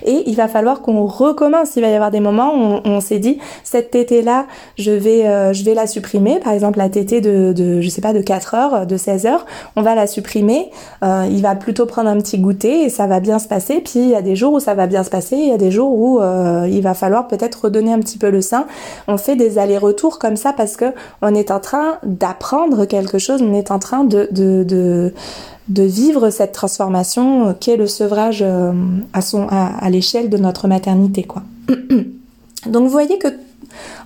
et 0.06 0.24
il 0.28 0.36
va 0.36 0.48
falloir 0.48 0.82
qu'on 0.82 1.08
recommence. 1.08 1.76
Il 1.76 1.82
va 1.82 1.90
y 1.90 1.96
avoir 1.96 2.12
des 2.12 2.20
moments 2.20 2.54
où 2.54 2.80
on, 2.86 3.02
s'est 3.02 3.18
dit 3.18 3.40
cette 3.64 3.90
tétée 3.90 4.22
là, 4.22 4.46
je 4.78 4.92
vais, 4.92 5.26
euh, 5.26 5.52
je 5.52 5.64
vais 5.64 5.74
la 5.74 5.88
supprimer. 5.88 6.40
Par 6.40 6.54
exemple 6.54 6.78
la 6.78 6.90
tétée 6.90 7.22
de, 7.22 7.54
de, 7.54 7.82
je 7.82 7.90
sais 7.90 8.02
pas, 8.02 8.14
de 8.14 8.22
4 8.22 8.54
heures, 8.54 8.86
de 8.86 8.98
16 8.98 9.26
heures, 9.26 9.46
on 9.76 9.82
va 9.82 9.96
la 9.96 10.06
supprimer. 10.06 10.70
Euh, 11.04 11.28
il 11.32 11.42
va 11.42 11.56
plutôt 11.56 11.88
prendre 11.88 12.10
un 12.10 12.18
petit 12.18 12.38
goûter 12.38 12.84
et 12.84 12.90
ça 12.90 13.08
va 13.08 13.20
bien 13.20 13.40
se 13.40 13.48
passer. 13.48 13.82
Puis 13.82 14.00
il 14.00 14.10
y 14.10 14.16
a 14.16 14.22
des 14.22 14.36
jours 14.36 14.54
où 14.54 14.60
ça 14.60 14.76
va 14.76 14.86
bien 14.86 15.04
se 15.04 15.10
passer, 15.10 15.38
il 15.38 15.48
y 15.48 15.54
a 15.54 15.58
des 15.58 15.72
jours 15.72 15.92
où 15.92 16.20
il 16.68 16.82
va 16.82 16.94
falloir 16.94 17.28
peut-être 17.28 17.66
redonner 17.66 17.94
un 17.94 18.00
petit 18.00 18.20
peu 18.20 18.30
le 18.30 18.42
sein. 18.42 18.66
On 19.08 19.18
fait 19.18 19.36
des 19.36 19.58
allers-retours 19.58 20.20
comme 20.20 20.36
ça 20.36 20.54
parce 20.54 20.78
que 20.78 20.86
on 21.24 21.34
est 21.34 21.50
en 21.50 21.60
train 21.60 21.98
d'apprendre 22.04 22.86
quelque 22.92 23.18
chose, 23.18 23.42
on 23.42 23.54
est 23.54 23.72
en 23.72 23.80
train 23.80 24.04
de, 24.04 24.28
de, 24.32 24.66
de, 25.68 25.84
vivre 25.84 26.30
cette 26.30 26.52
transformation 26.52 27.56
qu'est 27.60 27.78
le 27.78 27.88
sevrage 27.88 28.44
euh, 28.46 28.74
à, 29.14 29.22
son, 29.22 29.48
à, 29.50 29.90
l'échelle 29.90 30.30
de 30.30 30.38
notre 30.38 30.68
maternité. 30.68 31.24
Quoi. 31.24 31.44
Donc 32.68 32.84
vous 32.84 32.90
voyez 32.90 33.18
que, 33.18 33.30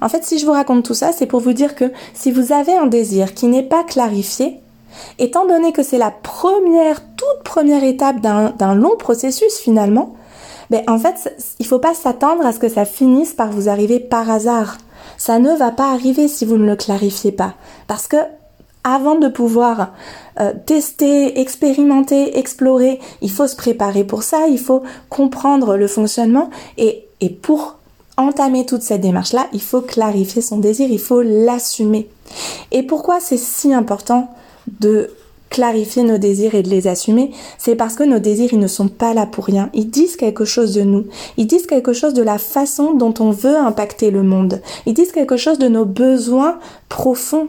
en 0.02 0.08
fait, 0.08 0.24
si 0.24 0.38
je 0.38 0.46
vous 0.46 0.52
raconte 0.52 0.86
tout 0.86 0.94
ça, 0.94 1.12
c'est 1.12 1.26
pour 1.26 1.40
vous 1.40 1.54
dire 1.54 1.76
que 1.76 1.92
si 2.14 2.32
vous 2.32 2.54
avez 2.54 2.74
un 2.74 2.86
désir 2.86 3.34
qui 3.34 3.48
n'est 3.48 3.64
pas 3.64 3.84
clarifié, 3.84 4.60
étant 5.18 5.48
donné 5.48 5.72
que 5.72 5.84
c'est 5.84 5.98
la 5.98 6.12
première, 6.12 7.02
toute 7.18 7.44
première 7.44 7.84
étape 7.84 8.22
d'un 8.22 8.76
long 8.76 8.96
processus 8.98 9.58
finalement, 9.58 10.16
ben 10.70 10.84
en 10.88 11.00
fait, 11.00 11.36
il 11.60 11.66
faut 11.66 11.80
pas 11.80 11.94
s'attendre 11.94 12.46
à 12.46 12.54
ce 12.54 12.60
que 12.60 12.70
ça 12.70 12.86
finisse 12.86 13.34
par 13.34 13.50
vous 13.52 13.68
arriver 13.70 14.00
par 14.00 14.30
hasard. 14.30 14.78
Ça 15.18 15.40
ne 15.40 15.56
va 15.56 15.72
pas 15.72 15.92
arriver 15.92 16.28
si 16.28 16.46
vous 16.46 16.58
ne 16.58 16.66
le 16.66 16.76
clarifiez 16.76 17.32
pas. 17.32 17.54
Parce 17.88 18.08
que 18.08 18.18
avant 18.86 19.16
de 19.16 19.28
pouvoir 19.28 19.94
euh, 20.40 20.54
tester, 20.66 21.42
expérimenter, 21.42 22.38
explorer, 22.38 23.02
il 23.22 23.32
faut 23.32 23.48
se 23.48 23.56
préparer 23.58 24.06
pour 24.06 24.24
ça, 24.24 24.48
il 24.48 24.60
faut 24.60 24.84
comprendre 25.10 25.76
le 25.76 25.88
fonctionnement 25.88 26.50
et, 26.78 27.06
et 27.20 27.30
pour 27.30 27.80
entamer 28.16 28.66
toute 28.66 28.84
cette 28.84 29.02
démarche-là, 29.02 29.48
il 29.52 29.62
faut 29.62 29.82
clarifier 29.82 30.42
son 30.42 30.60
désir, 30.60 30.88
il 30.90 31.00
faut 31.00 31.22
l'assumer. 31.22 32.08
Et 32.72 32.84
pourquoi 32.84 33.20
c'est 33.20 33.38
si 33.38 33.74
important 33.74 34.30
de 34.80 35.10
clarifier 35.50 36.04
nos 36.04 36.18
désirs 36.18 36.56
et 36.56 36.64
de 36.64 36.70
les 36.70 36.88
assumer, 36.88 37.32
c'est 37.58 37.76
parce 37.76 37.96
que 37.96 38.04
nos 38.04 38.20
désirs, 38.20 38.50
ils 38.52 38.60
ne 38.60 38.68
sont 38.68 38.88
pas 38.88 39.14
là 39.14 39.26
pour 39.26 39.46
rien. 39.46 39.70
Ils 39.74 39.90
disent 39.90 40.18
quelque 40.18 40.44
chose 40.44 40.74
de 40.74 40.82
nous. 40.82 41.06
Ils 41.38 41.48
disent 41.48 41.68
quelque 41.68 41.94
chose 41.94 42.14
de 42.14 42.24
la 42.24 42.38
façon 42.38 42.94
dont 42.94 43.14
on 43.20 43.32
veut 43.32 43.56
impacter 43.56 44.12
le 44.12 44.24
monde. 44.24 44.62
Ils 44.86 44.94
disent 44.94 45.12
quelque 45.12 45.38
chose 45.38 45.58
de 45.58 45.68
nos 45.68 45.86
besoins 45.86 46.60
profonds. 46.90 47.48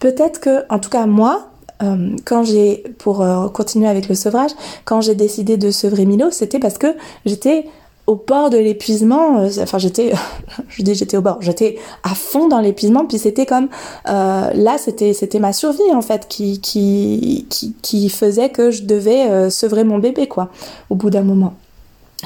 Peut-être 0.00 0.40
que, 0.40 0.64
en 0.70 0.78
tout 0.78 0.90
cas 0.90 1.06
moi, 1.06 1.50
euh, 1.82 2.16
quand 2.24 2.42
j'ai, 2.42 2.84
pour 2.98 3.22
euh, 3.22 3.48
continuer 3.48 3.88
avec 3.88 4.08
le 4.08 4.14
sevrage, 4.14 4.50
quand 4.84 5.00
j'ai 5.00 5.14
décidé 5.14 5.56
de 5.56 5.70
sevrer 5.70 6.04
Milo, 6.04 6.30
c'était 6.30 6.58
parce 6.58 6.76
que 6.76 6.88
j'étais 7.24 7.66
au 8.06 8.16
bord 8.16 8.50
de 8.50 8.58
l'épuisement. 8.58 9.40
Euh, 9.40 9.48
enfin, 9.60 9.78
j'étais, 9.78 10.12
je 10.68 10.82
dis 10.82 10.94
j'étais 10.94 11.16
au 11.16 11.22
bord, 11.22 11.38
j'étais 11.40 11.78
à 12.02 12.14
fond 12.14 12.48
dans 12.48 12.60
l'épuisement. 12.60 13.06
Puis 13.06 13.18
c'était 13.18 13.46
comme, 13.46 13.68
là, 14.04 14.76
c'était, 14.78 15.14
c'était 15.14 15.38
ma 15.38 15.52
survie 15.52 15.94
en 15.94 16.02
fait 16.02 16.28
qui, 16.28 16.60
qui, 16.60 17.46
qui, 17.48 17.74
qui 17.80 18.08
faisait 18.08 18.50
que 18.50 18.70
je 18.70 18.84
devais 18.84 19.50
sevrer 19.50 19.84
mon 19.84 19.98
bébé 19.98 20.26
quoi, 20.28 20.48
au 20.90 20.96
bout 20.96 21.10
d'un 21.10 21.22
moment. 21.22 21.54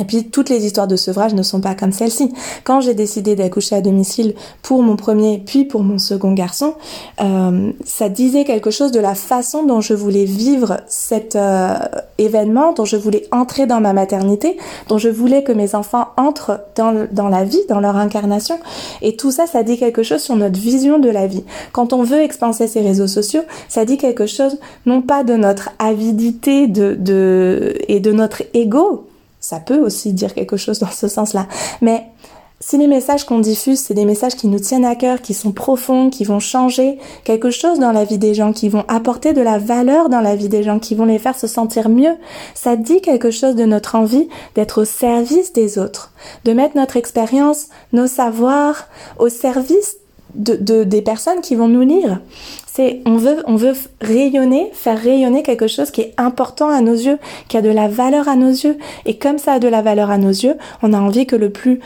Et 0.00 0.04
puis 0.04 0.24
toutes 0.24 0.48
les 0.48 0.66
histoires 0.66 0.88
de 0.88 0.96
sevrage 0.96 1.34
ne 1.34 1.42
sont 1.42 1.60
pas 1.60 1.74
comme 1.74 1.92
celle-ci. 1.92 2.32
Quand 2.64 2.80
j'ai 2.80 2.94
décidé 2.94 3.36
d'accoucher 3.36 3.76
à 3.76 3.80
domicile 3.80 4.34
pour 4.62 4.82
mon 4.82 4.96
premier 4.96 5.38
puis 5.38 5.64
pour 5.64 5.84
mon 5.84 5.98
second 5.98 6.32
garçon, 6.32 6.74
euh, 7.20 7.70
ça 7.84 8.08
disait 8.08 8.44
quelque 8.44 8.70
chose 8.70 8.90
de 8.90 8.98
la 8.98 9.14
façon 9.14 9.64
dont 9.64 9.80
je 9.80 9.94
voulais 9.94 10.24
vivre 10.24 10.80
cet 10.88 11.36
euh, 11.36 11.74
événement, 12.18 12.72
dont 12.72 12.84
je 12.84 12.96
voulais 12.96 13.28
entrer 13.30 13.66
dans 13.66 13.80
ma 13.80 13.92
maternité, 13.92 14.56
dont 14.88 14.98
je 14.98 15.08
voulais 15.08 15.44
que 15.44 15.52
mes 15.52 15.76
enfants 15.76 16.08
entrent 16.16 16.60
dans, 16.74 17.06
dans 17.12 17.28
la 17.28 17.44
vie, 17.44 17.62
dans 17.68 17.80
leur 17.80 17.96
incarnation. 17.96 18.58
Et 19.00 19.16
tout 19.16 19.30
ça, 19.30 19.46
ça 19.46 19.62
dit 19.62 19.78
quelque 19.78 20.02
chose 20.02 20.22
sur 20.22 20.34
notre 20.34 20.58
vision 20.58 20.98
de 20.98 21.08
la 21.08 21.28
vie. 21.28 21.44
Quand 21.72 21.92
on 21.92 22.02
veut 22.02 22.20
expanser 22.20 22.66
ces 22.66 22.80
réseaux 22.80 23.06
sociaux, 23.06 23.42
ça 23.68 23.84
dit 23.84 23.96
quelque 23.96 24.26
chose 24.26 24.58
non 24.86 25.02
pas 25.02 25.22
de 25.22 25.34
notre 25.34 25.70
avidité 25.78 26.66
de, 26.66 26.96
de, 26.98 27.76
et 27.86 28.00
de 28.00 28.10
notre 28.10 28.42
ego, 28.54 29.06
ça 29.44 29.60
peut 29.60 29.78
aussi 29.78 30.14
dire 30.14 30.32
quelque 30.32 30.56
chose 30.56 30.78
dans 30.78 30.90
ce 30.90 31.06
sens-là. 31.06 31.46
Mais 31.82 32.06
si 32.60 32.78
les 32.78 32.86
messages 32.86 33.24
qu'on 33.24 33.40
diffuse, 33.40 33.78
c'est 33.78 33.92
des 33.92 34.06
messages 34.06 34.36
qui 34.36 34.46
nous 34.46 34.58
tiennent 34.58 34.86
à 34.86 34.94
cœur, 34.94 35.20
qui 35.20 35.34
sont 35.34 35.52
profonds, 35.52 36.08
qui 36.08 36.24
vont 36.24 36.40
changer 36.40 36.98
quelque 37.24 37.50
chose 37.50 37.78
dans 37.78 37.92
la 37.92 38.04
vie 38.04 38.16
des 38.16 38.32
gens, 38.32 38.54
qui 38.54 38.70
vont 38.70 38.86
apporter 38.88 39.34
de 39.34 39.42
la 39.42 39.58
valeur 39.58 40.08
dans 40.08 40.22
la 40.22 40.34
vie 40.34 40.48
des 40.48 40.62
gens, 40.62 40.78
qui 40.78 40.94
vont 40.94 41.04
les 41.04 41.18
faire 41.18 41.36
se 41.36 41.46
sentir 41.46 41.90
mieux, 41.90 42.16
ça 42.54 42.76
dit 42.76 43.02
quelque 43.02 43.30
chose 43.30 43.54
de 43.54 43.66
notre 43.66 43.96
envie 43.96 44.30
d'être 44.54 44.80
au 44.80 44.84
service 44.86 45.52
des 45.52 45.78
autres, 45.78 46.14
de 46.46 46.54
mettre 46.54 46.78
notre 46.78 46.96
expérience, 46.96 47.66
nos 47.92 48.06
savoirs 48.06 48.88
au 49.18 49.28
service 49.28 49.98
de, 50.34 50.84
des 50.84 51.02
personnes 51.02 51.40
qui 51.40 51.54
vont 51.54 51.68
nous 51.68 51.82
lire. 51.82 52.20
C'est 52.66 53.00
on 53.06 53.16
veut 53.16 53.42
on 53.46 53.56
veut 53.56 53.74
rayonner, 54.00 54.70
faire 54.72 54.98
rayonner 54.98 55.42
quelque 55.42 55.68
chose 55.68 55.90
qui 55.90 56.00
est 56.00 56.14
important 56.16 56.68
à 56.68 56.80
nos 56.80 56.94
yeux, 56.94 57.18
qui 57.48 57.56
a 57.56 57.62
de 57.62 57.70
la 57.70 57.88
valeur 57.88 58.28
à 58.28 58.36
nos 58.36 58.50
yeux. 58.50 58.78
Et 59.06 59.16
comme 59.16 59.38
ça 59.38 59.54
a 59.54 59.58
de 59.58 59.68
la 59.68 59.82
valeur 59.82 60.10
à 60.10 60.18
nos 60.18 60.30
yeux, 60.30 60.56
on 60.82 60.92
a 60.92 61.00
envie 61.00 61.26
que 61.26 61.36
le 61.36 61.50
plus 61.50 61.80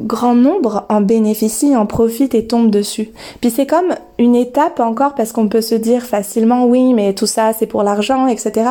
grand 0.00 0.34
nombre 0.34 0.86
en 0.88 1.00
bénéficie, 1.00 1.76
en 1.76 1.86
profite 1.86 2.34
et 2.34 2.46
tombe 2.46 2.70
dessus. 2.70 3.10
Puis 3.40 3.50
c'est 3.50 3.66
comme 3.66 3.94
une 4.18 4.34
étape 4.34 4.80
encore 4.80 5.14
parce 5.14 5.32
qu'on 5.32 5.48
peut 5.48 5.60
se 5.60 5.76
dire 5.76 6.02
facilement 6.02 6.66
oui, 6.66 6.94
mais 6.94 7.14
tout 7.14 7.26
ça 7.26 7.52
c'est 7.52 7.66
pour 7.66 7.84
l'argent, 7.84 8.26
etc. 8.26 8.70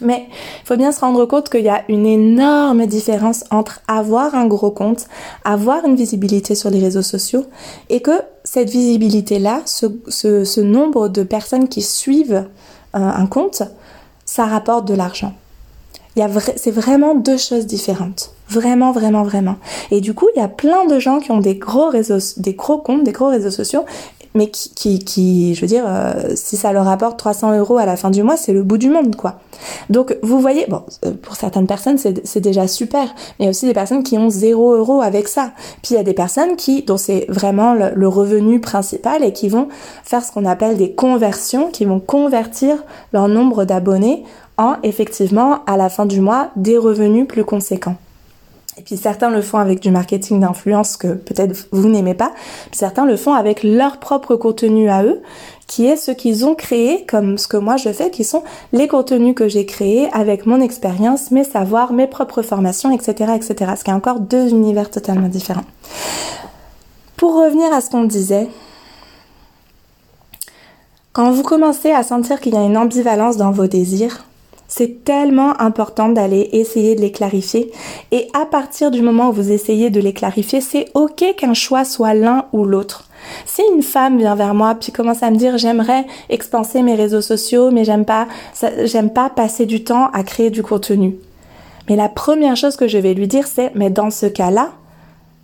Mais 0.00 0.26
il 0.62 0.66
faut 0.66 0.76
bien 0.76 0.90
se 0.90 1.00
rendre 1.00 1.24
compte 1.26 1.48
qu'il 1.50 1.64
y 1.64 1.68
a 1.68 1.84
une 1.88 2.06
énorme 2.06 2.86
différence 2.86 3.44
entre 3.50 3.80
avoir 3.86 4.34
un 4.34 4.46
gros 4.46 4.70
compte, 4.70 5.06
avoir 5.44 5.84
une 5.84 5.96
visibilité 5.96 6.54
sur 6.54 6.70
les 6.70 6.80
réseaux 6.80 7.02
sociaux 7.02 7.44
et 7.88 8.00
que 8.00 8.22
cette 8.44 8.70
visibilité-là, 8.70 9.62
ce, 9.66 10.60
nombre 10.60 11.08
de 11.08 11.22
personnes 11.22 11.68
qui 11.68 11.82
suivent 11.82 12.46
euh, 12.94 12.98
un 12.98 13.26
compte, 13.26 13.62
ça 14.24 14.46
rapporte 14.46 14.86
de 14.86 14.94
l'argent. 14.94 15.34
c'est 16.56 16.70
vraiment 16.70 17.14
deux 17.14 17.38
choses 17.38 17.66
différentes. 17.66 18.34
Vraiment, 18.48 18.92
vraiment, 18.92 19.22
vraiment. 19.22 19.56
Et 19.90 20.00
du 20.00 20.12
coup, 20.12 20.28
il 20.34 20.38
y 20.38 20.42
a 20.42 20.48
plein 20.48 20.84
de 20.84 20.98
gens 20.98 21.20
qui 21.20 21.30
ont 21.30 21.40
des 21.40 21.54
gros 21.54 21.88
réseaux, 21.88 22.18
des 22.36 22.52
gros 22.52 22.78
comptes, 22.78 23.02
des 23.04 23.12
gros 23.12 23.28
réseaux 23.28 23.50
sociaux 23.50 23.84
mais 24.34 24.50
qui, 24.50 24.70
qui, 24.74 24.98
qui, 24.98 25.54
je 25.54 25.60
veux 25.60 25.66
dire, 25.66 25.84
euh, 25.86 26.32
si 26.34 26.56
ça 26.56 26.72
leur 26.72 26.88
apporte 26.88 27.18
300 27.18 27.58
euros 27.58 27.78
à 27.78 27.86
la 27.86 27.96
fin 27.96 28.10
du 28.10 28.22
mois, 28.22 28.36
c'est 28.36 28.52
le 28.52 28.62
bout 28.62 28.78
du 28.78 28.88
monde, 28.88 29.16
quoi. 29.16 29.40
Donc, 29.90 30.16
vous 30.22 30.40
voyez, 30.40 30.66
bon, 30.68 30.82
euh, 31.04 31.12
pour 31.20 31.36
certaines 31.36 31.66
personnes, 31.66 31.98
c'est 31.98 32.40
déjà 32.40 32.66
super, 32.66 33.04
mais 33.38 33.40
il 33.40 33.44
y 33.44 33.46
a 33.46 33.50
aussi 33.50 33.66
des 33.66 33.74
personnes 33.74 34.02
qui 34.02 34.16
ont 34.18 34.30
0 34.30 34.74
euros 34.74 35.02
avec 35.02 35.28
ça. 35.28 35.52
Puis 35.82 35.94
il 35.94 35.96
y 35.96 36.00
a 36.00 36.02
des 36.02 36.14
personnes 36.14 36.56
qui, 36.56 36.82
dont 36.82 36.96
c'est 36.96 37.26
vraiment 37.28 37.74
le, 37.74 37.90
le, 37.94 38.08
revenu 38.08 38.60
principal 38.60 39.24
et 39.24 39.32
qui 39.32 39.48
vont 39.48 39.68
faire 40.04 40.24
ce 40.24 40.32
qu'on 40.32 40.44
appelle 40.44 40.76
des 40.76 40.92
conversions, 40.92 41.70
qui 41.70 41.84
vont 41.84 42.00
convertir 42.00 42.76
leur 43.12 43.28
nombre 43.28 43.64
d'abonnés 43.64 44.24
en, 44.58 44.76
effectivement, 44.82 45.64
à 45.66 45.76
la 45.76 45.88
fin 45.88 46.06
du 46.06 46.20
mois, 46.20 46.50
des 46.56 46.76
revenus 46.78 47.26
plus 47.26 47.44
conséquents. 47.44 47.96
Et 48.78 48.82
puis 48.82 48.96
certains 48.96 49.28
le 49.28 49.42
font 49.42 49.58
avec 49.58 49.80
du 49.80 49.90
marketing 49.90 50.40
d'influence 50.40 50.96
que 50.96 51.08
peut-être 51.08 51.68
vous 51.72 51.88
n'aimez 51.88 52.14
pas. 52.14 52.32
Certains 52.72 53.04
le 53.04 53.16
font 53.16 53.34
avec 53.34 53.62
leur 53.62 53.98
propre 53.98 54.34
contenu 54.34 54.88
à 54.88 55.04
eux, 55.04 55.20
qui 55.66 55.86
est 55.86 55.96
ce 55.96 56.10
qu'ils 56.10 56.46
ont 56.46 56.54
créé, 56.54 57.04
comme 57.06 57.36
ce 57.36 57.48
que 57.48 57.58
moi 57.58 57.76
je 57.76 57.92
fais, 57.92 58.10
qui 58.10 58.24
sont 58.24 58.42
les 58.72 58.88
contenus 58.88 59.34
que 59.34 59.46
j'ai 59.46 59.66
créés 59.66 60.08
avec 60.14 60.46
mon 60.46 60.60
expérience, 60.60 61.30
mes 61.30 61.44
savoirs, 61.44 61.92
mes 61.92 62.06
propres 62.06 62.40
formations, 62.40 62.90
etc., 62.90 63.32
etc. 63.36 63.72
Ce 63.76 63.84
qui 63.84 63.90
est 63.90 63.94
encore 63.94 64.20
deux 64.20 64.48
univers 64.48 64.90
totalement 64.90 65.28
différents. 65.28 65.64
Pour 67.18 67.34
revenir 67.34 67.70
à 67.74 67.82
ce 67.82 67.90
qu'on 67.90 68.04
disait, 68.04 68.48
quand 71.12 71.30
vous 71.30 71.42
commencez 71.42 71.90
à 71.90 72.02
sentir 72.02 72.40
qu'il 72.40 72.54
y 72.54 72.56
a 72.56 72.64
une 72.64 72.78
ambivalence 72.78 73.36
dans 73.36 73.50
vos 73.50 73.66
désirs, 73.66 74.24
c'est 74.74 75.04
tellement 75.04 75.60
important 75.60 76.08
d'aller 76.08 76.48
essayer 76.52 76.94
de 76.94 77.02
les 77.02 77.12
clarifier. 77.12 77.70
Et 78.10 78.28
à 78.32 78.46
partir 78.46 78.90
du 78.90 79.02
moment 79.02 79.28
où 79.28 79.32
vous 79.32 79.52
essayez 79.52 79.90
de 79.90 80.00
les 80.00 80.14
clarifier, 80.14 80.62
c'est 80.62 80.86
ok 80.94 81.34
qu'un 81.36 81.52
choix 81.52 81.84
soit 81.84 82.14
l'un 82.14 82.46
ou 82.54 82.64
l'autre. 82.64 83.06
Si 83.44 83.60
une 83.74 83.82
femme 83.82 84.16
vient 84.16 84.34
vers 84.34 84.54
moi 84.54 84.74
puis 84.74 84.90
commence 84.90 85.22
à 85.22 85.30
me 85.30 85.36
dire 85.36 85.58
j'aimerais 85.58 86.06
expanser 86.30 86.80
mes 86.80 86.94
réseaux 86.94 87.20
sociaux 87.20 87.70
mais 87.70 87.84
j'aime 87.84 88.06
pas 88.06 88.26
j'aime 88.84 89.12
pas 89.12 89.28
passer 89.28 89.66
du 89.66 89.84
temps 89.84 90.08
à 90.14 90.22
créer 90.22 90.48
du 90.48 90.62
contenu. 90.62 91.16
Mais 91.90 91.96
la 91.96 92.08
première 92.08 92.56
chose 92.56 92.76
que 92.76 92.88
je 92.88 92.96
vais 92.96 93.12
lui 93.12 93.28
dire 93.28 93.46
c'est 93.46 93.72
mais 93.74 93.90
dans 93.90 94.10
ce 94.10 94.24
cas-là, 94.24 94.70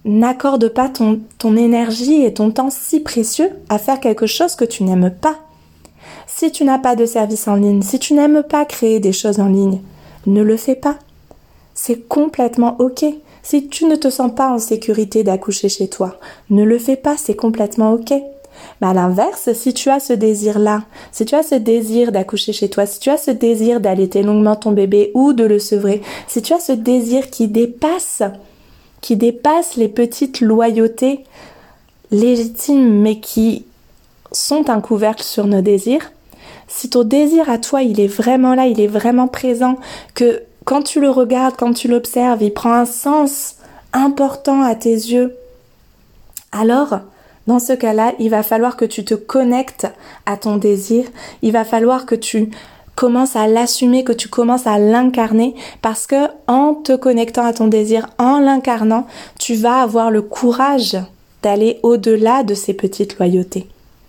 n'accorde 0.06 0.70
pas 0.70 0.88
ton, 0.88 1.20
ton 1.36 1.54
énergie 1.54 2.24
et 2.24 2.32
ton 2.32 2.50
temps 2.50 2.70
si 2.70 3.00
précieux 3.00 3.50
à 3.68 3.76
faire 3.76 4.00
quelque 4.00 4.26
chose 4.26 4.54
que 4.54 4.64
tu 4.64 4.84
n'aimes 4.84 5.10
pas. 5.10 5.36
Si 6.26 6.52
tu 6.52 6.64
n'as 6.64 6.78
pas 6.78 6.96
de 6.96 7.06
service 7.06 7.48
en 7.48 7.54
ligne, 7.54 7.82
si 7.82 7.98
tu 7.98 8.14
n'aimes 8.14 8.42
pas 8.42 8.64
créer 8.64 9.00
des 9.00 9.12
choses 9.12 9.40
en 9.40 9.48
ligne, 9.48 9.80
ne 10.26 10.42
le 10.42 10.56
fais 10.56 10.74
pas. 10.74 10.96
C'est 11.74 12.08
complètement 12.08 12.76
ok. 12.78 13.04
Si 13.42 13.68
tu 13.68 13.86
ne 13.86 13.96
te 13.96 14.10
sens 14.10 14.34
pas 14.34 14.50
en 14.50 14.58
sécurité 14.58 15.24
d'accoucher 15.24 15.68
chez 15.68 15.88
toi, 15.88 16.16
ne 16.50 16.64
le 16.64 16.78
fais 16.78 16.96
pas, 16.96 17.16
c'est 17.16 17.36
complètement 17.36 17.92
ok. 17.92 18.12
Mais 18.80 18.88
à 18.88 18.94
l'inverse, 18.94 19.52
si 19.52 19.72
tu 19.72 19.88
as 19.88 20.00
ce 20.00 20.12
désir-là, 20.12 20.82
si 21.12 21.24
tu 21.24 21.34
as 21.34 21.42
ce 21.42 21.54
désir 21.54 22.12
d'accoucher 22.12 22.52
chez 22.52 22.68
toi, 22.68 22.86
si 22.86 23.00
tu 23.00 23.10
as 23.10 23.16
ce 23.16 23.30
désir 23.30 23.80
d'allaiter 23.80 24.22
longuement 24.22 24.56
ton 24.56 24.72
bébé 24.72 25.10
ou 25.14 25.32
de 25.32 25.44
le 25.44 25.58
sevrer, 25.58 26.02
si 26.26 26.42
tu 26.42 26.52
as 26.52 26.60
ce 26.60 26.72
désir 26.72 27.30
qui 27.30 27.48
dépasse, 27.48 28.22
qui 29.00 29.16
dépasse 29.16 29.76
les 29.76 29.88
petites 29.88 30.40
loyautés 30.40 31.24
légitimes 32.10 33.00
mais 33.00 33.20
qui 33.20 33.64
sont 34.32 34.70
un 34.70 34.80
couvercle 34.80 35.22
sur 35.22 35.46
nos 35.46 35.60
désirs, 35.60 36.12
si 36.66 36.90
ton 36.90 37.02
désir 37.02 37.48
à 37.48 37.58
toi, 37.58 37.82
il 37.82 38.00
est 38.00 38.06
vraiment 38.06 38.54
là, 38.54 38.66
il 38.66 38.80
est 38.80 38.86
vraiment 38.86 39.28
présent, 39.28 39.76
que 40.14 40.42
quand 40.64 40.82
tu 40.82 41.00
le 41.00 41.10
regardes, 41.10 41.56
quand 41.56 41.72
tu 41.72 41.88
l'observes, 41.88 42.42
il 42.42 42.52
prend 42.52 42.72
un 42.72 42.84
sens 42.84 43.56
important 43.92 44.62
à 44.62 44.74
tes 44.74 44.90
yeux, 44.90 45.34
alors 46.52 47.00
dans 47.46 47.58
ce 47.58 47.72
cas-là, 47.72 48.12
il 48.18 48.28
va 48.28 48.42
falloir 48.42 48.76
que 48.76 48.84
tu 48.84 49.04
te 49.04 49.14
connectes 49.14 49.86
à 50.26 50.36
ton 50.36 50.56
désir, 50.56 51.06
il 51.40 51.52
va 51.52 51.64
falloir 51.64 52.04
que 52.04 52.14
tu 52.14 52.50
commences 52.94 53.36
à 53.36 53.46
l'assumer, 53.46 54.04
que 54.04 54.12
tu 54.12 54.28
commences 54.28 54.66
à 54.66 54.78
l'incarner 54.78 55.54
parce 55.80 56.06
que 56.06 56.26
en 56.46 56.74
te 56.74 56.94
connectant 56.94 57.46
à 57.46 57.54
ton 57.54 57.68
désir, 57.68 58.08
en 58.18 58.38
l'incarnant, 58.38 59.06
tu 59.38 59.54
vas 59.54 59.80
avoir 59.80 60.10
le 60.10 60.20
courage 60.20 60.98
d'aller 61.42 61.80
au-delà 61.82 62.42
de 62.42 62.52
ces 62.54 62.74
petites 62.74 63.18
loyautés. 63.18 63.66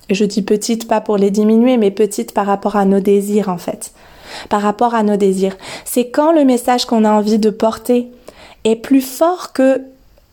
Je 0.10 0.26
dis 0.26 0.41
petites 0.41 0.88
pas 0.88 1.02
pour 1.02 1.17
les 1.17 1.32
diminuer, 1.32 1.78
mais 1.78 1.91
petites 1.91 2.34
par 2.34 2.45
rapport 2.45 2.76
à 2.76 2.86
nos 2.86 3.00
désirs 3.00 3.50
en 3.50 3.58
fait. 3.58 3.91
Par 4.50 4.62
rapport 4.62 4.95
à 4.95 5.04
nos 5.04 5.17
désirs. 5.17 5.58
C'est 5.86 6.10
quand 6.10 6.32
le 6.32 6.45
message 6.45 6.86
qu'on 6.86 7.06
a 7.06 7.12
envie 7.12 7.39
de 7.39 7.50
porter 7.50 8.08
est 8.63 8.76
plus 8.76 9.02
fort 9.02 9.54
que 9.54 9.82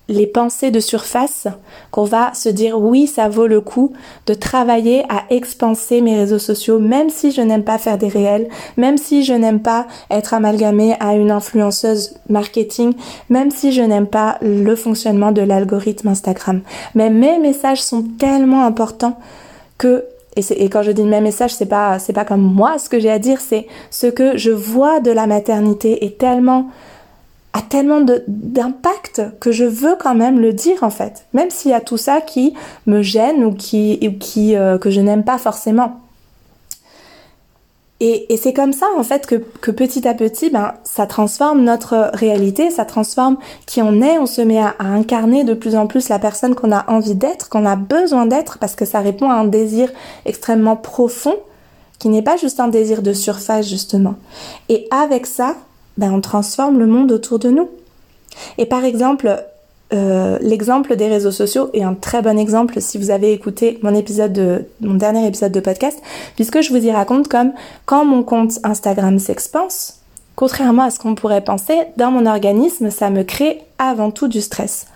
les 0.09 0.27
pensées 0.27 0.71
de 0.71 0.79
surface 0.79 1.49
qu'on 1.91 2.05
va 2.05 2.33
se 2.33 2.49
dire 2.49 2.79
oui, 2.79 3.07
ça 3.07 3.29
vaut 3.29 3.47
le 3.47 3.61
coup 3.61 3.93
de 4.27 4.35
travailler 4.35 5.05
à 5.09 5.25
expanser 5.31 6.01
mes 6.01 6.17
réseaux 6.17 6.39
sociaux, 6.39 6.79
même 6.79 7.11
si 7.11 7.33
je 7.33 7.41
n'aime 7.41 7.65
pas 7.65 7.79
faire 7.79 7.99
des 7.99 8.09
réels, 8.09 8.49
même 8.77 8.99
si 8.99 9.25
je 9.25 9.33
n'aime 9.33 9.61
pas 9.61 9.87
être 10.11 10.33
amalgamée 10.33 10.95
à 11.01 11.17
une 11.17 11.31
influenceuse 11.31 12.15
marketing, 12.29 12.95
même 13.31 13.51
si 13.51 13.73
je 13.73 13.83
n'aime 13.83 14.07
pas 14.07 14.39
le 14.43 14.77
fonctionnement 14.77 15.33
de 15.33 15.43
l'algorithme 15.43 16.09
Instagram. 16.09 16.61
Mais 16.95 17.11
mes 17.11 17.39
messages 17.39 17.83
sont 17.83 18.05
tellement 18.19 18.65
importants 18.65 19.19
que 19.79 20.05
et, 20.37 20.69
quand 20.69 20.83
je 20.83 20.91
dis 20.91 21.03
mes 21.03 21.23
messages, 21.23 21.55
c'est 21.55 21.67
pas 21.67 21.99
c'est 21.99 22.13
pas 22.13 22.27
comme 22.27 22.43
moi 22.43 22.79
ce 22.79 22.91
que 22.91 23.01
j'ai 23.01 23.11
à 23.11 23.19
dire, 23.19 23.41
c'est 23.41 23.67
ce 23.91 24.07
que 24.07 24.37
je 24.37 24.51
vois 24.51 25.01
de 25.01 25.11
la 25.11 25.27
maternité 25.27 26.05
est 26.05 26.19
tellement 26.19 26.71
a 27.55 27.63
tellement 27.63 28.03
d'impact 28.29 29.23
que 29.41 29.51
je 29.51 29.65
veux 29.65 29.97
quand 29.99 30.15
même 30.15 30.41
le 30.41 30.53
dire 30.53 30.83
en 30.83 30.91
fait, 30.91 31.25
même 31.33 31.49
s'il 31.49 31.71
y 31.71 31.75
a 31.75 31.81
tout 31.81 31.97
ça 31.97 32.21
qui 32.21 32.53
me 32.87 33.01
gêne 33.01 33.45
ou 33.45 33.55
qui, 33.55 33.99
qui 34.21 34.57
euh, 34.57 34.77
que 34.77 34.91
je 34.91 35.01
n'aime 35.01 35.25
pas 35.25 35.39
forcément. 35.39 36.01
Et, 38.01 38.37
c'est 38.37 38.53
comme 38.53 38.75
ça 38.75 38.87
en 38.99 39.03
fait 39.03 39.27
que, 39.27 39.37
que, 39.37 39.71
petit 39.71 40.07
à 40.07 40.13
petit, 40.13 40.51
ben, 40.51 40.75
ça 40.85 41.07
transforme 41.07 41.63
notre 41.63 42.11
réalité, 42.13 42.71
ça 42.71 42.85
transforme 42.85 43.39
qui 43.65 43.81
on 43.81 44.03
est, 44.03 44.19
on 44.19 44.27
se 44.27 44.43
met 44.43 44.59
à, 44.59 44.75
à 44.79 44.85
incarner 44.85 45.45
de 45.45 45.55
plus 45.55 45.77
en 45.77 45.87
plus 45.87 46.11
la 46.11 46.19
personne 46.19 46.55
qu'on 46.55 46.73
a 46.73 46.91
envie 46.91 47.15
d'être, 47.15 47.49
qu'on 47.49 47.65
a 47.65 47.75
besoin 47.75 48.27
d'être, 48.27 48.59
parce 48.59 48.75
que 48.75 48.85
ça 48.85 49.01
répond 49.01 49.31
à 49.31 49.35
un 49.35 49.47
désir 49.47 49.91
extrêmement 50.27 50.77
profond, 50.77 51.37
qui 51.99 52.09
n'est 52.11 52.23
pas 52.23 52.37
juste 52.37 52.61
un 52.61 52.69
désir 52.69 53.01
de 53.01 53.15
surface 53.15 53.67
justement. 53.67 54.17
Et 54.69 54.87
avec 54.91 55.25
ça, 55.25 55.55
ben, 55.97 56.13
on 56.13 56.21
transforme 56.21 56.79
le 56.79 56.87
monde 56.87 57.13
autour 57.13 57.39
de 57.39 57.49
nous. 57.49 57.71
Et 58.59 58.67
par 58.67 58.85
exemple, 58.85 59.43
euh, 59.93 60.39
l'exemple 60.41 60.97
des 60.97 61.07
réseaux 61.07 61.31
sociaux 61.31 61.71
est 61.73 61.83
un 61.83 61.95
très 61.95 62.21
bon 62.21 62.39
exemple 62.39 62.81
si 62.81 62.99
vous 62.99 63.11
avez 63.11 63.33
écouté 63.33 63.79
mon 63.83 63.95
épisode 63.95 64.33
de 64.33 64.65
mon 64.81 64.95
dernier 64.95 65.27
épisode 65.27 65.53
de 65.53 65.61
podcast, 65.61 66.01
puisque 66.35 66.61
je 66.61 66.71
vous 66.71 66.85
y 66.85 66.91
raconte 66.91 67.29
comme 67.29 67.53
quand 67.85 68.05
mon 68.05 68.23
compte 68.23 68.59
Instagram 68.65 69.19
s'expanse, 69.19 70.01
contrairement 70.35 70.83
à 70.83 70.91
ce 70.91 70.99
qu'on 70.99 71.15
pourrait 71.15 71.45
penser, 71.45 71.79
dans 71.97 72.11
mon 72.11 72.27
organisme, 72.27 72.91
ça 72.91 73.11
me 73.11 73.23
crée 73.23 73.61
avant 73.79 74.11
tout 74.11 74.29
du 74.29 74.41
stress 74.41 74.87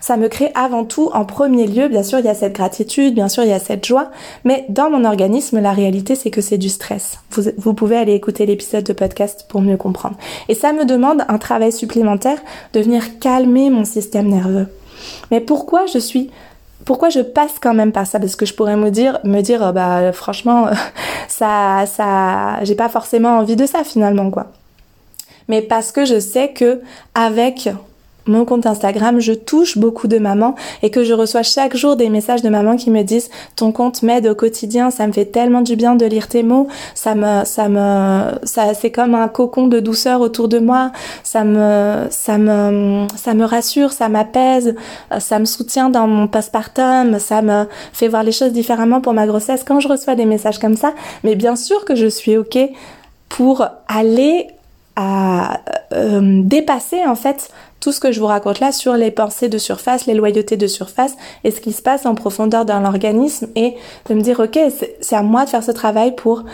ça 0.00 0.16
me 0.16 0.28
crée 0.28 0.50
avant 0.54 0.84
tout, 0.84 1.10
en 1.12 1.24
premier 1.24 1.66
lieu, 1.66 1.88
bien 1.88 2.02
sûr, 2.02 2.18
il 2.18 2.24
y 2.24 2.28
a 2.28 2.34
cette 2.34 2.54
gratitude, 2.54 3.14
bien 3.14 3.28
sûr, 3.28 3.44
il 3.44 3.50
y 3.50 3.52
a 3.52 3.58
cette 3.58 3.84
joie, 3.84 4.10
mais 4.44 4.64
dans 4.68 4.90
mon 4.90 5.04
organisme, 5.04 5.60
la 5.60 5.72
réalité, 5.72 6.14
c'est 6.14 6.30
que 6.30 6.40
c'est 6.40 6.58
du 6.58 6.68
stress. 6.68 7.18
Vous, 7.30 7.74
pouvez 7.74 7.96
aller 7.96 8.14
écouter 8.14 8.46
l'épisode 8.46 8.84
de 8.84 8.92
podcast 8.92 9.46
pour 9.48 9.60
mieux 9.60 9.76
comprendre. 9.76 10.16
Et 10.48 10.54
ça 10.54 10.72
me 10.72 10.84
demande 10.84 11.24
un 11.28 11.38
travail 11.38 11.72
supplémentaire 11.72 12.38
de 12.72 12.80
venir 12.80 13.18
calmer 13.20 13.70
mon 13.70 13.84
système 13.84 14.28
nerveux. 14.28 14.68
Mais 15.30 15.40
pourquoi 15.40 15.86
je 15.86 15.98
suis 15.98 16.30
pourquoi 16.84 17.10
je 17.10 17.20
passe 17.20 17.60
quand 17.60 17.74
même 17.74 17.92
par 17.92 18.08
ça? 18.08 18.18
Parce 18.18 18.34
que 18.34 18.44
je 18.44 18.54
pourrais 18.54 18.76
me 18.76 18.90
dire, 18.90 19.20
me 19.22 19.40
dire, 19.40 19.64
oh 19.64 19.72
bah 19.72 20.12
franchement, 20.12 20.66
ça, 21.28 21.84
ça, 21.86 22.62
j'ai 22.64 22.74
pas 22.74 22.88
forcément 22.88 23.38
envie 23.38 23.54
de 23.54 23.66
ça 23.66 23.84
finalement 23.84 24.30
quoi. 24.32 24.48
Mais 25.48 25.62
parce 25.62 25.92
que 25.92 26.04
je 26.04 26.18
sais 26.18 26.48
que 26.48 26.80
avec 27.14 27.68
mon 28.26 28.44
compte 28.44 28.66
Instagram, 28.66 29.20
je 29.20 29.32
touche 29.32 29.78
beaucoup 29.78 30.08
de 30.08 30.18
mamans 30.18 30.54
et 30.82 30.90
que 30.90 31.04
je 31.04 31.12
reçois 31.12 31.42
chaque 31.42 31.76
jour 31.76 31.96
des 31.96 32.08
messages 32.08 32.42
de 32.42 32.48
mamans 32.48 32.76
qui 32.76 32.90
me 32.90 33.02
disent 33.02 33.30
ton 33.56 33.72
compte 33.72 34.02
m'aide 34.02 34.26
au 34.26 34.34
quotidien, 34.34 34.90
ça 34.90 35.06
me 35.06 35.12
fait 35.12 35.26
tellement 35.26 35.62
du 35.62 35.76
bien 35.76 35.94
de 35.94 36.06
lire 36.06 36.28
tes 36.28 36.42
mots, 36.42 36.68
ça 36.94 37.14
me 37.14 37.44
ça 37.44 37.68
me 37.68 38.32
ça 38.44 38.74
c'est 38.74 38.90
comme 38.90 39.14
un 39.14 39.28
cocon 39.28 39.66
de 39.66 39.80
douceur 39.80 40.20
autour 40.20 40.48
de 40.48 40.58
moi, 40.58 40.92
ça 41.22 41.44
me 41.44 42.06
ça 42.10 42.38
me 42.38 43.06
ça 43.16 43.34
me 43.34 43.44
rassure, 43.44 43.92
ça 43.92 44.08
m'apaise, 44.08 44.74
ça 45.18 45.38
me 45.38 45.44
soutient 45.44 45.90
dans 45.90 46.06
mon 46.06 46.28
postpartum, 46.28 47.18
ça 47.18 47.42
me 47.42 47.66
fait 47.92 48.08
voir 48.08 48.22
les 48.22 48.32
choses 48.32 48.52
différemment 48.52 49.00
pour 49.00 49.14
ma 49.14 49.26
grossesse 49.26 49.64
quand 49.64 49.80
je 49.80 49.88
reçois 49.88 50.14
des 50.14 50.26
messages 50.26 50.58
comme 50.58 50.76
ça, 50.76 50.92
mais 51.24 51.34
bien 51.34 51.56
sûr 51.56 51.84
que 51.84 51.94
je 51.94 52.06
suis 52.06 52.36
OK 52.36 52.58
pour 53.28 53.66
aller 53.88 54.48
à 54.94 55.60
euh, 55.94 56.42
dépasser 56.42 57.04
en 57.06 57.14
fait 57.14 57.50
tout 57.82 57.92
ce 57.92 57.98
que 57.98 58.12
je 58.12 58.20
vous 58.20 58.26
raconte 58.26 58.60
là 58.60 58.70
sur 58.70 58.94
les 58.94 59.10
pensées 59.10 59.48
de 59.48 59.58
surface, 59.58 60.06
les 60.06 60.14
loyautés 60.14 60.56
de 60.56 60.68
surface 60.68 61.16
et 61.42 61.50
ce 61.50 61.60
qui 61.60 61.72
se 61.72 61.82
passe 61.82 62.06
en 62.06 62.14
profondeur 62.14 62.64
dans 62.64 62.80
l'organisme 62.80 63.48
et 63.56 63.74
de 64.08 64.14
me 64.14 64.22
dire 64.22 64.38
ok 64.38 64.58
c'est 65.00 65.16
à 65.16 65.22
moi 65.22 65.44
de 65.44 65.50
faire 65.50 65.64
ce 65.64 65.72
travail 65.72 66.14
pour 66.14 66.44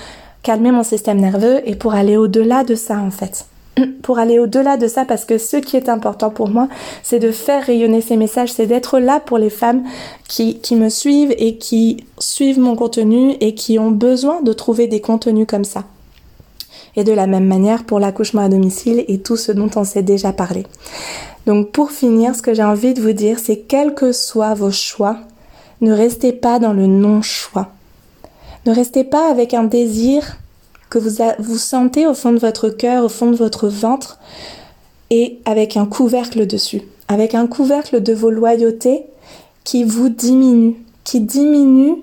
calmer 0.43 0.73
mon 0.73 0.83
système 0.83 1.21
nerveux 1.21 1.61
et 1.69 1.77
pour 1.77 1.93
aller 1.93 2.17
au-delà 2.17 2.65
de 2.65 2.75
ça 2.75 2.99
en 2.99 3.11
fait. 3.11 3.47
Pour 4.03 4.19
aller 4.19 4.41
au-delà 4.41 4.77
de 4.77 4.89
ça 4.89 5.05
parce 5.05 5.25
que 5.25 5.39
ce 5.39 5.57
qui 5.59 5.77
est 5.77 5.89
important 5.89 6.31
pour 6.31 6.49
moi 6.49 6.69
c'est 7.05 7.21
de 7.21 7.31
faire 7.31 7.63
rayonner 7.63 8.01
ces 8.01 8.17
messages, 8.17 8.51
c'est 8.51 8.67
d'être 8.67 8.99
là 8.99 9.21
pour 9.21 9.39
les 9.39 9.51
femmes 9.51 9.85
qui, 10.27 10.59
qui 10.59 10.75
me 10.75 10.89
suivent 10.89 11.35
et 11.39 11.59
qui 11.59 12.05
suivent 12.19 12.59
mon 12.59 12.75
contenu 12.75 13.37
et 13.41 13.55
qui 13.55 13.79
ont 13.79 13.93
besoin 13.93 14.41
de 14.43 14.53
trouver 14.53 14.89
des 14.89 15.01
contenus 15.01 15.47
comme 15.47 15.65
ça 15.65 15.85
et 16.97 17.05
de 17.05 17.13
la 17.13 17.27
même 17.27 17.47
manière 17.47 17.85
pour 17.85 18.01
l'accouchement 18.01 18.43
à 18.43 18.49
domicile 18.49 19.05
et 19.09 19.19
tout 19.19 19.37
ce 19.37 19.53
dont 19.53 19.71
on 19.77 19.85
s'est 19.85 20.03
déjà 20.03 20.33
parlé. 20.33 20.67
Donc 21.47 21.71
pour 21.71 21.91
finir, 21.91 22.35
ce 22.35 22.43
que 22.43 22.55
j'ai 22.55 22.65
envie 22.65 22.95
de 22.95 23.01
vous 23.01 23.13
dire, 23.13 23.39
c'est 23.39 23.59
quels 23.59 23.95
que 23.95 24.13
soient 24.13 24.55
vos 24.55 24.71
choix, 24.71 25.19
ne 25.81 25.93
restez 25.93 26.33
pas 26.33 26.59
dans 26.59 26.73
le 26.73 26.87
non-choix. 26.87 27.69
Ne 28.67 28.75
restez 28.75 29.05
pas 29.05 29.31
avec 29.31 29.55
un 29.55 29.65
désir 29.65 30.37
que 30.91 30.99
vous, 30.99 31.23
vous 31.39 31.59
sentez 31.59 32.07
au 32.07 32.15
fond 32.15 32.33
de 32.33 32.39
votre 32.39 32.69
cœur, 32.69 33.05
au 33.05 33.09
fond 33.09 33.31
de 33.31 33.37
votre 33.37 33.69
ventre, 33.69 34.19
et 35.11 35.39
avec 35.45 35.77
un 35.77 35.87
couvercle 35.87 36.47
dessus, 36.47 36.83
avec 37.09 37.35
un 37.35 37.47
couvercle 37.47 38.03
de 38.03 38.13
vos 38.13 38.31
loyautés 38.31 39.05
qui 39.65 39.85
vous 39.85 40.09
diminue, 40.09 40.77
qui 41.05 41.21
diminue 41.21 41.97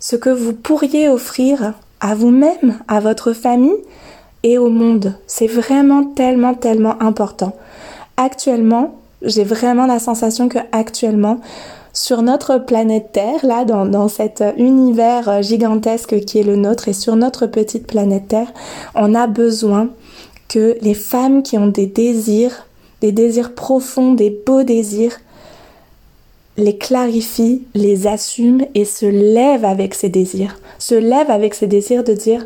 ce 0.00 0.16
que 0.16 0.30
vous 0.30 0.52
pourriez 0.52 1.08
offrir 1.08 1.74
à 2.00 2.14
vous-même, 2.14 2.78
à 2.88 3.00
votre 3.00 3.32
famille, 3.32 3.76
et 4.42 4.58
au 4.58 4.68
monde. 4.68 5.14
C'est 5.26 5.46
vraiment 5.46 6.04
tellement, 6.04 6.54
tellement 6.54 7.00
important. 7.02 7.56
Actuellement, 8.16 8.94
j'ai 9.22 9.44
vraiment 9.44 9.86
la 9.86 9.98
sensation 9.98 10.48
que 10.48 10.58
actuellement, 10.72 11.40
sur 11.92 12.22
notre 12.22 12.58
planète 12.58 13.10
Terre, 13.12 13.44
là, 13.44 13.64
dans, 13.64 13.86
dans 13.86 14.08
cet 14.08 14.44
univers 14.56 15.42
gigantesque 15.42 16.20
qui 16.20 16.38
est 16.38 16.44
le 16.44 16.56
nôtre 16.56 16.88
et 16.88 16.92
sur 16.92 17.16
notre 17.16 17.46
petite 17.46 17.86
planète 17.86 18.28
Terre, 18.28 18.52
on 18.94 19.14
a 19.14 19.26
besoin 19.26 19.88
que 20.48 20.76
les 20.80 20.94
femmes 20.94 21.42
qui 21.42 21.58
ont 21.58 21.66
des 21.66 21.86
désirs, 21.86 22.66
des 23.00 23.12
désirs 23.12 23.54
profonds, 23.54 24.14
des 24.14 24.30
beaux 24.46 24.62
désirs, 24.62 25.18
les 26.56 26.76
clarifient, 26.76 27.62
les 27.74 28.06
assument 28.06 28.66
et 28.74 28.84
se 28.84 29.06
lèvent 29.06 29.64
avec 29.64 29.94
ces 29.94 30.08
désirs. 30.08 30.58
Se 30.78 30.94
lèvent 30.94 31.30
avec 31.30 31.54
ces 31.54 31.68
désirs 31.68 32.02
de 32.02 32.12
dire 32.12 32.44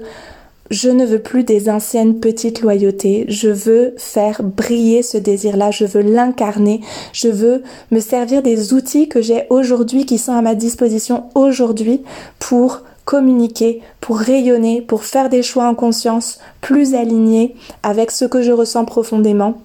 je 0.72 0.88
ne 0.88 1.04
veux 1.04 1.18
plus 1.18 1.44
des 1.44 1.68
anciennes 1.68 2.18
petites 2.18 2.62
loyautés, 2.62 3.26
je 3.28 3.50
veux 3.50 3.92
faire 3.98 4.42
briller 4.42 5.02
ce 5.02 5.18
désir-là, 5.18 5.70
je 5.70 5.84
veux 5.84 6.00
l'incarner, 6.00 6.80
je 7.12 7.28
veux 7.28 7.62
me 7.90 8.00
servir 8.00 8.42
des 8.42 8.72
outils 8.72 9.06
que 9.06 9.20
j'ai 9.20 9.44
aujourd'hui, 9.50 10.06
qui 10.06 10.16
sont 10.16 10.32
à 10.32 10.40
ma 10.40 10.54
disposition 10.54 11.24
aujourd'hui 11.34 12.02
pour 12.38 12.80
communiquer, 13.04 13.82
pour 14.00 14.18
rayonner, 14.18 14.80
pour 14.80 15.04
faire 15.04 15.28
des 15.28 15.42
choix 15.42 15.68
en 15.68 15.74
conscience 15.74 16.38
plus 16.62 16.94
alignés 16.94 17.54
avec 17.82 18.10
ce 18.10 18.24
que 18.24 18.40
je 18.40 18.52
ressens 18.52 18.86
profondément 18.86 19.60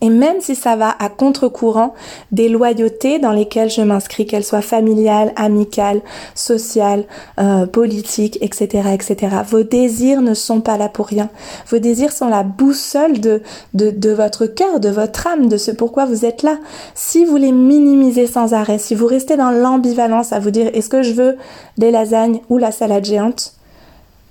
Et 0.00 0.08
même 0.08 0.40
si 0.40 0.54
ça 0.54 0.76
va 0.76 0.94
à 0.98 1.08
contre-courant 1.08 1.94
des 2.32 2.48
loyautés 2.48 3.18
dans 3.18 3.32
lesquelles 3.32 3.70
je 3.70 3.82
m'inscris, 3.82 4.26
qu'elles 4.26 4.44
soient 4.44 4.62
familiales, 4.62 5.32
amicales, 5.36 6.00
sociales, 6.34 7.04
euh, 7.38 7.66
politiques, 7.66 8.38
etc., 8.40 8.90
etc., 8.94 9.36
vos 9.46 9.62
désirs 9.62 10.22
ne 10.22 10.34
sont 10.34 10.60
pas 10.60 10.76
là 10.76 10.88
pour 10.88 11.06
rien. 11.06 11.28
Vos 11.68 11.78
désirs 11.78 12.12
sont 12.12 12.28
la 12.28 12.42
boussole 12.42 13.20
de, 13.20 13.42
de, 13.74 13.90
de 13.90 14.10
votre 14.10 14.46
cœur, 14.46 14.80
de 14.80 14.88
votre 14.88 15.26
âme, 15.26 15.48
de 15.48 15.56
ce 15.56 15.70
pourquoi 15.70 16.06
vous 16.06 16.24
êtes 16.24 16.42
là. 16.42 16.58
Si 16.94 17.24
vous 17.24 17.36
les 17.36 17.52
minimisez 17.52 18.26
sans 18.26 18.54
arrêt, 18.54 18.78
si 18.78 18.94
vous 18.94 19.06
restez 19.06 19.36
dans 19.36 19.50
l'ambivalence 19.50 20.32
à 20.32 20.38
vous 20.38 20.50
dire 20.50 20.70
est-ce 20.74 20.88
que 20.88 21.02
je 21.02 21.12
veux 21.12 21.36
des 21.78 21.90
lasagnes 21.90 22.40
ou 22.48 22.58
la 22.58 22.72
salade 22.72 23.04
géante, 23.04 23.54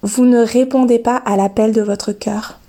vous 0.01 0.25
ne 0.25 0.39
répondez 0.39 0.99
pas 0.99 1.17
à 1.17 1.35
l'appel 1.35 1.73
de 1.73 1.81
votre 1.81 2.11
cœur. 2.11 2.59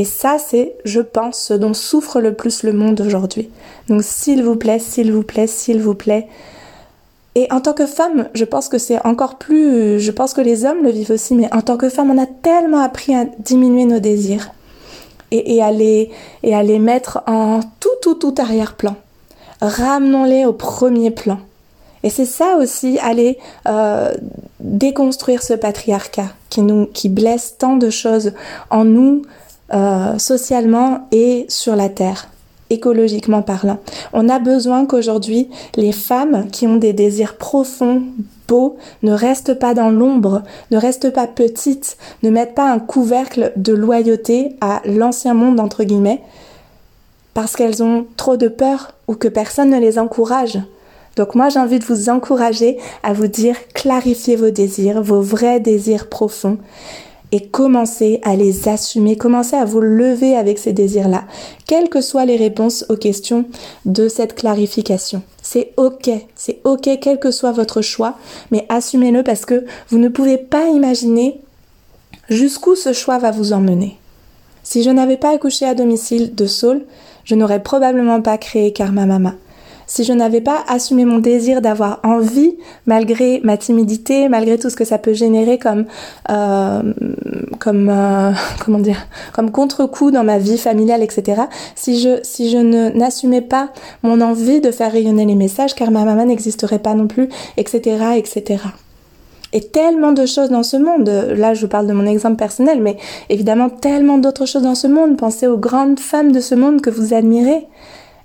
Et 0.00 0.04
ça, 0.04 0.38
c'est, 0.38 0.72
je 0.86 1.02
pense, 1.02 1.38
ce 1.38 1.52
dont 1.52 1.74
souffre 1.74 2.22
le 2.22 2.32
plus 2.32 2.62
le 2.62 2.72
monde 2.72 3.02
aujourd'hui. 3.02 3.50
Donc, 3.86 4.02
s'il 4.02 4.42
vous 4.42 4.56
plaît, 4.56 4.78
s'il 4.78 5.12
vous 5.12 5.22
plaît, 5.22 5.46
s'il 5.46 5.82
vous 5.82 5.94
plaît. 5.94 6.26
Et 7.34 7.46
en 7.52 7.60
tant 7.60 7.74
que 7.74 7.84
femme, 7.84 8.30
je 8.32 8.46
pense 8.46 8.70
que 8.70 8.78
c'est 8.78 9.04
encore 9.04 9.36
plus, 9.36 10.00
je 10.00 10.10
pense 10.10 10.32
que 10.32 10.40
les 10.40 10.64
hommes 10.64 10.82
le 10.82 10.88
vivent 10.88 11.10
aussi, 11.10 11.34
mais 11.34 11.54
en 11.54 11.60
tant 11.60 11.76
que 11.76 11.90
femme, 11.90 12.10
on 12.10 12.16
a 12.16 12.24
tellement 12.24 12.80
appris 12.80 13.14
à 13.14 13.26
diminuer 13.40 13.84
nos 13.84 13.98
désirs 13.98 14.52
et, 15.32 15.62
à, 15.62 15.70
les, 15.70 16.10
et 16.44 16.54
à 16.54 16.62
les 16.62 16.78
mettre 16.78 17.22
en 17.26 17.60
tout, 17.78 17.90
tout, 18.00 18.14
tout 18.14 18.34
arrière-plan. 18.38 18.96
Ramenons-les 19.60 20.46
au 20.46 20.54
premier 20.54 21.10
plan. 21.10 21.40
Et 22.04 22.08
c'est 22.08 22.24
ça 22.24 22.56
aussi, 22.56 22.98
aller 23.00 23.36
euh, 23.68 24.14
déconstruire 24.60 25.42
ce 25.42 25.52
patriarcat 25.52 26.28
qui 26.48 26.62
nous, 26.62 26.86
qui 26.86 27.10
blesse 27.10 27.56
tant 27.58 27.76
de 27.76 27.90
choses 27.90 28.32
en 28.70 28.86
nous, 28.86 29.26
euh, 29.72 30.18
socialement 30.18 31.06
et 31.12 31.46
sur 31.48 31.76
la 31.76 31.88
terre 31.88 32.28
écologiquement 32.70 33.42
parlant. 33.42 33.78
On 34.12 34.28
a 34.28 34.38
besoin 34.38 34.86
qu'aujourd'hui, 34.86 35.50
les 35.76 35.92
femmes 35.92 36.48
qui 36.50 36.66
ont 36.66 36.76
des 36.76 36.92
désirs 36.92 37.36
profonds, 37.36 38.02
beaux, 38.48 38.76
ne 39.02 39.12
restent 39.12 39.54
pas 39.54 39.74
dans 39.74 39.90
l'ombre, 39.90 40.42
ne 40.70 40.78
restent 40.78 41.12
pas 41.12 41.26
petites, 41.26 41.96
ne 42.22 42.30
mettent 42.30 42.54
pas 42.54 42.70
un 42.70 42.78
couvercle 42.78 43.52
de 43.56 43.72
loyauté 43.72 44.56
à 44.60 44.82
l'ancien 44.84 45.34
monde, 45.34 45.60
entre 45.60 45.84
guillemets, 45.84 46.22
parce 47.34 47.56
qu'elles 47.56 47.82
ont 47.82 48.06
trop 48.16 48.36
de 48.36 48.48
peur 48.48 48.94
ou 49.08 49.14
que 49.14 49.28
personne 49.28 49.70
ne 49.70 49.80
les 49.80 49.98
encourage. 49.98 50.58
Donc 51.16 51.34
moi 51.34 51.48
de 51.48 51.84
vous 51.84 52.08
encourager 52.08 52.78
à 53.02 53.12
vous 53.12 53.26
dire 53.26 53.56
clarifiez 53.74 54.36
vos 54.36 54.50
désirs, 54.50 55.02
vos 55.02 55.20
vrais 55.20 55.60
désirs 55.60 56.08
profonds 56.08 56.58
et 57.32 57.46
commencez 57.46 58.20
à 58.24 58.36
les 58.36 58.68
assumer, 58.68 59.16
commencez 59.16 59.56
à 59.56 59.64
vous 59.64 59.80
lever 59.80 60.36
avec 60.36 60.58
ces 60.58 60.72
désirs-là, 60.72 61.24
quelles 61.66 61.88
que 61.88 62.00
soient 62.00 62.24
les 62.24 62.36
réponses 62.36 62.84
aux 62.88 62.96
questions 62.96 63.44
de 63.84 64.08
cette 64.08 64.34
clarification. 64.34 65.22
C'est 65.42 65.72
ok, 65.76 66.10
c'est 66.34 66.60
ok, 66.64 66.88
quel 67.00 67.18
que 67.18 67.30
soit 67.30 67.52
votre 67.52 67.82
choix, 67.82 68.16
mais 68.50 68.66
assumez-le 68.68 69.22
parce 69.22 69.44
que 69.44 69.64
vous 69.88 69.98
ne 69.98 70.08
pouvez 70.08 70.38
pas 70.38 70.68
imaginer 70.68 71.40
jusqu'où 72.28 72.74
ce 72.74 72.92
choix 72.92 73.18
va 73.18 73.30
vous 73.30 73.52
emmener. 73.52 73.96
Si 74.62 74.82
je 74.82 74.90
n'avais 74.90 75.16
pas 75.16 75.34
accouché 75.34 75.66
à 75.66 75.74
domicile 75.74 76.34
de 76.34 76.46
Saul, 76.46 76.84
je 77.24 77.34
n'aurais 77.34 77.62
probablement 77.62 78.20
pas 78.22 78.38
créé 78.38 78.72
Karma 78.72 79.06
Mama 79.06 79.34
si 79.90 80.04
je 80.04 80.12
n'avais 80.12 80.40
pas 80.40 80.62
assumé 80.68 81.04
mon 81.04 81.18
désir 81.18 81.60
d'avoir 81.60 81.98
envie, 82.04 82.56
malgré 82.86 83.40
ma 83.42 83.56
timidité, 83.56 84.28
malgré 84.28 84.56
tout 84.56 84.70
ce 84.70 84.76
que 84.76 84.84
ça 84.84 84.98
peut 84.98 85.14
générer 85.14 85.58
comme, 85.58 85.86
euh, 86.30 86.80
comme, 87.58 87.88
euh, 87.90 88.30
comme 89.32 89.50
contre-coup 89.50 90.12
dans 90.12 90.22
ma 90.22 90.38
vie 90.38 90.58
familiale, 90.58 91.02
etc. 91.02 91.42
Si 91.74 91.98
je, 91.98 92.20
si 92.22 92.50
je 92.50 92.58
ne 92.58 92.90
n'assumais 92.90 93.40
pas 93.40 93.70
mon 94.04 94.20
envie 94.20 94.60
de 94.60 94.70
faire 94.70 94.92
rayonner 94.92 95.24
les 95.24 95.34
messages, 95.34 95.74
car 95.74 95.90
ma 95.90 96.04
maman 96.04 96.26
n'existerait 96.26 96.78
pas 96.78 96.94
non 96.94 97.08
plus, 97.08 97.28
etc., 97.56 98.14
etc. 98.16 98.62
Et 99.52 99.60
tellement 99.60 100.12
de 100.12 100.24
choses 100.24 100.50
dans 100.50 100.62
ce 100.62 100.76
monde. 100.76 101.08
Là, 101.36 101.54
je 101.54 101.62
vous 101.62 101.68
parle 101.68 101.88
de 101.88 101.92
mon 101.92 102.06
exemple 102.06 102.36
personnel, 102.36 102.80
mais 102.80 102.96
évidemment 103.28 103.68
tellement 103.68 104.18
d'autres 104.18 104.46
choses 104.46 104.62
dans 104.62 104.76
ce 104.76 104.86
monde. 104.86 105.16
Pensez 105.16 105.48
aux 105.48 105.58
grandes 105.58 105.98
femmes 105.98 106.30
de 106.30 106.38
ce 106.38 106.54
monde 106.54 106.80
que 106.80 106.90
vous 106.90 107.12
admirez. 107.12 107.66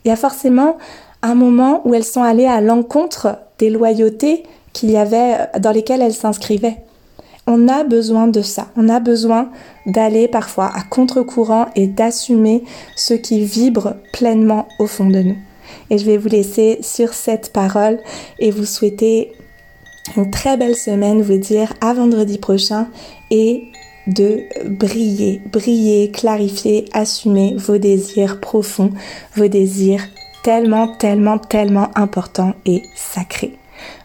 Il 0.03 0.09
y 0.09 0.11
a 0.11 0.15
forcément 0.15 0.77
un 1.25 1.35
moment 1.35 1.81
où 1.85 1.93
elles 1.93 2.03
sont 2.03 2.23
allées 2.23 2.45
à 2.45 2.61
l'encontre 2.61 3.39
des 3.59 3.69
loyautés 3.69 4.43
qu'il 4.73 4.91
y 4.91 4.97
avait 4.97 5.35
euh, 5.39 5.59
dans 5.59 5.71
lesquelles 5.71 6.01
elles 6.01 6.13
s'inscrivaient. 6.13 6.77
On 7.47 7.67
a 7.67 7.83
besoin 7.83 8.27
de 8.27 8.41
ça. 8.41 8.67
On 8.75 8.89
a 8.89 8.99
besoin 8.99 9.51
d'aller 9.85 10.27
parfois 10.27 10.71
à 10.73 10.81
contre-courant 10.81 11.67
et 11.75 11.85
d'assumer 11.87 12.63
ce 12.95 13.13
qui 13.13 13.45
vibre 13.45 13.95
pleinement 14.13 14.67
au 14.79 14.87
fond 14.87 15.07
de 15.07 15.19
nous. 15.19 15.37
Et 15.89 15.97
je 15.97 16.05
vais 16.05 16.17
vous 16.17 16.29
laisser 16.29 16.79
sur 16.81 17.13
cette 17.13 17.53
parole 17.53 17.99
et 18.39 18.49
vous 18.49 18.65
souhaiter 18.65 19.33
une 20.17 20.31
très 20.31 20.57
belle 20.57 20.75
semaine, 20.75 21.21
vous 21.21 21.37
dire 21.37 21.73
à 21.81 21.93
vendredi 21.93 22.39
prochain 22.39 22.87
et 23.29 23.65
de 24.07 24.41
briller, 24.65 25.41
briller, 25.51 26.11
clarifier, 26.11 26.85
assumer 26.93 27.55
vos 27.57 27.77
désirs 27.77 28.39
profonds, 28.39 28.91
vos 29.35 29.47
désirs 29.47 30.07
tellement, 30.45 30.87
tellement, 30.87 31.39
tellement 31.39 31.89
important 31.95 32.53
et 32.67 32.83
sacré. 32.93 33.57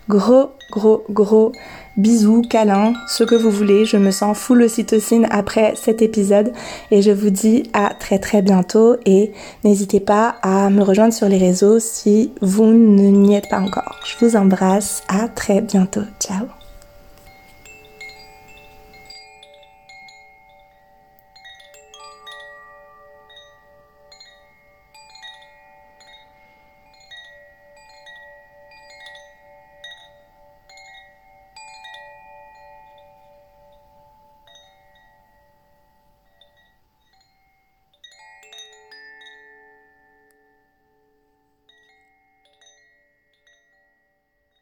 Gros, 0.09 0.53
gros, 0.71 1.05
gros 1.11 1.53
bisous, 1.99 2.41
câlins, 2.49 2.95
ce 3.09 3.25
que 3.25 3.35
vous 3.35 3.51
voulez. 3.51 3.85
Je 3.85 3.99
me 3.99 4.11
sens 4.11 4.39
full 4.39 4.63
ocytocine 4.63 5.27
après 5.31 5.75
cet 5.77 6.01
épisode 6.01 6.55
et 6.91 7.03
je 7.03 7.11
vous 7.11 7.29
dis 7.29 7.65
à 7.75 7.93
très 7.93 8.19
très 8.19 8.41
bientôt 8.41 8.97
et 9.05 9.33
n'hésitez 9.65 10.01
pas 10.01 10.37
à 10.41 10.71
me 10.71 10.83
rejoindre 10.83 11.13
sur 11.13 11.29
les 11.29 11.37
réseaux 11.37 11.79
si 11.79 12.33
vous 12.41 12.73
n'y 12.73 13.35
êtes 13.35 13.51
pas 13.51 13.61
encore. 13.61 14.01
Je 14.07 14.25
vous 14.25 14.35
embrasse, 14.35 15.03
à 15.09 15.29
très 15.29 15.61
bientôt. 15.61 16.05
Ciao 16.21 16.60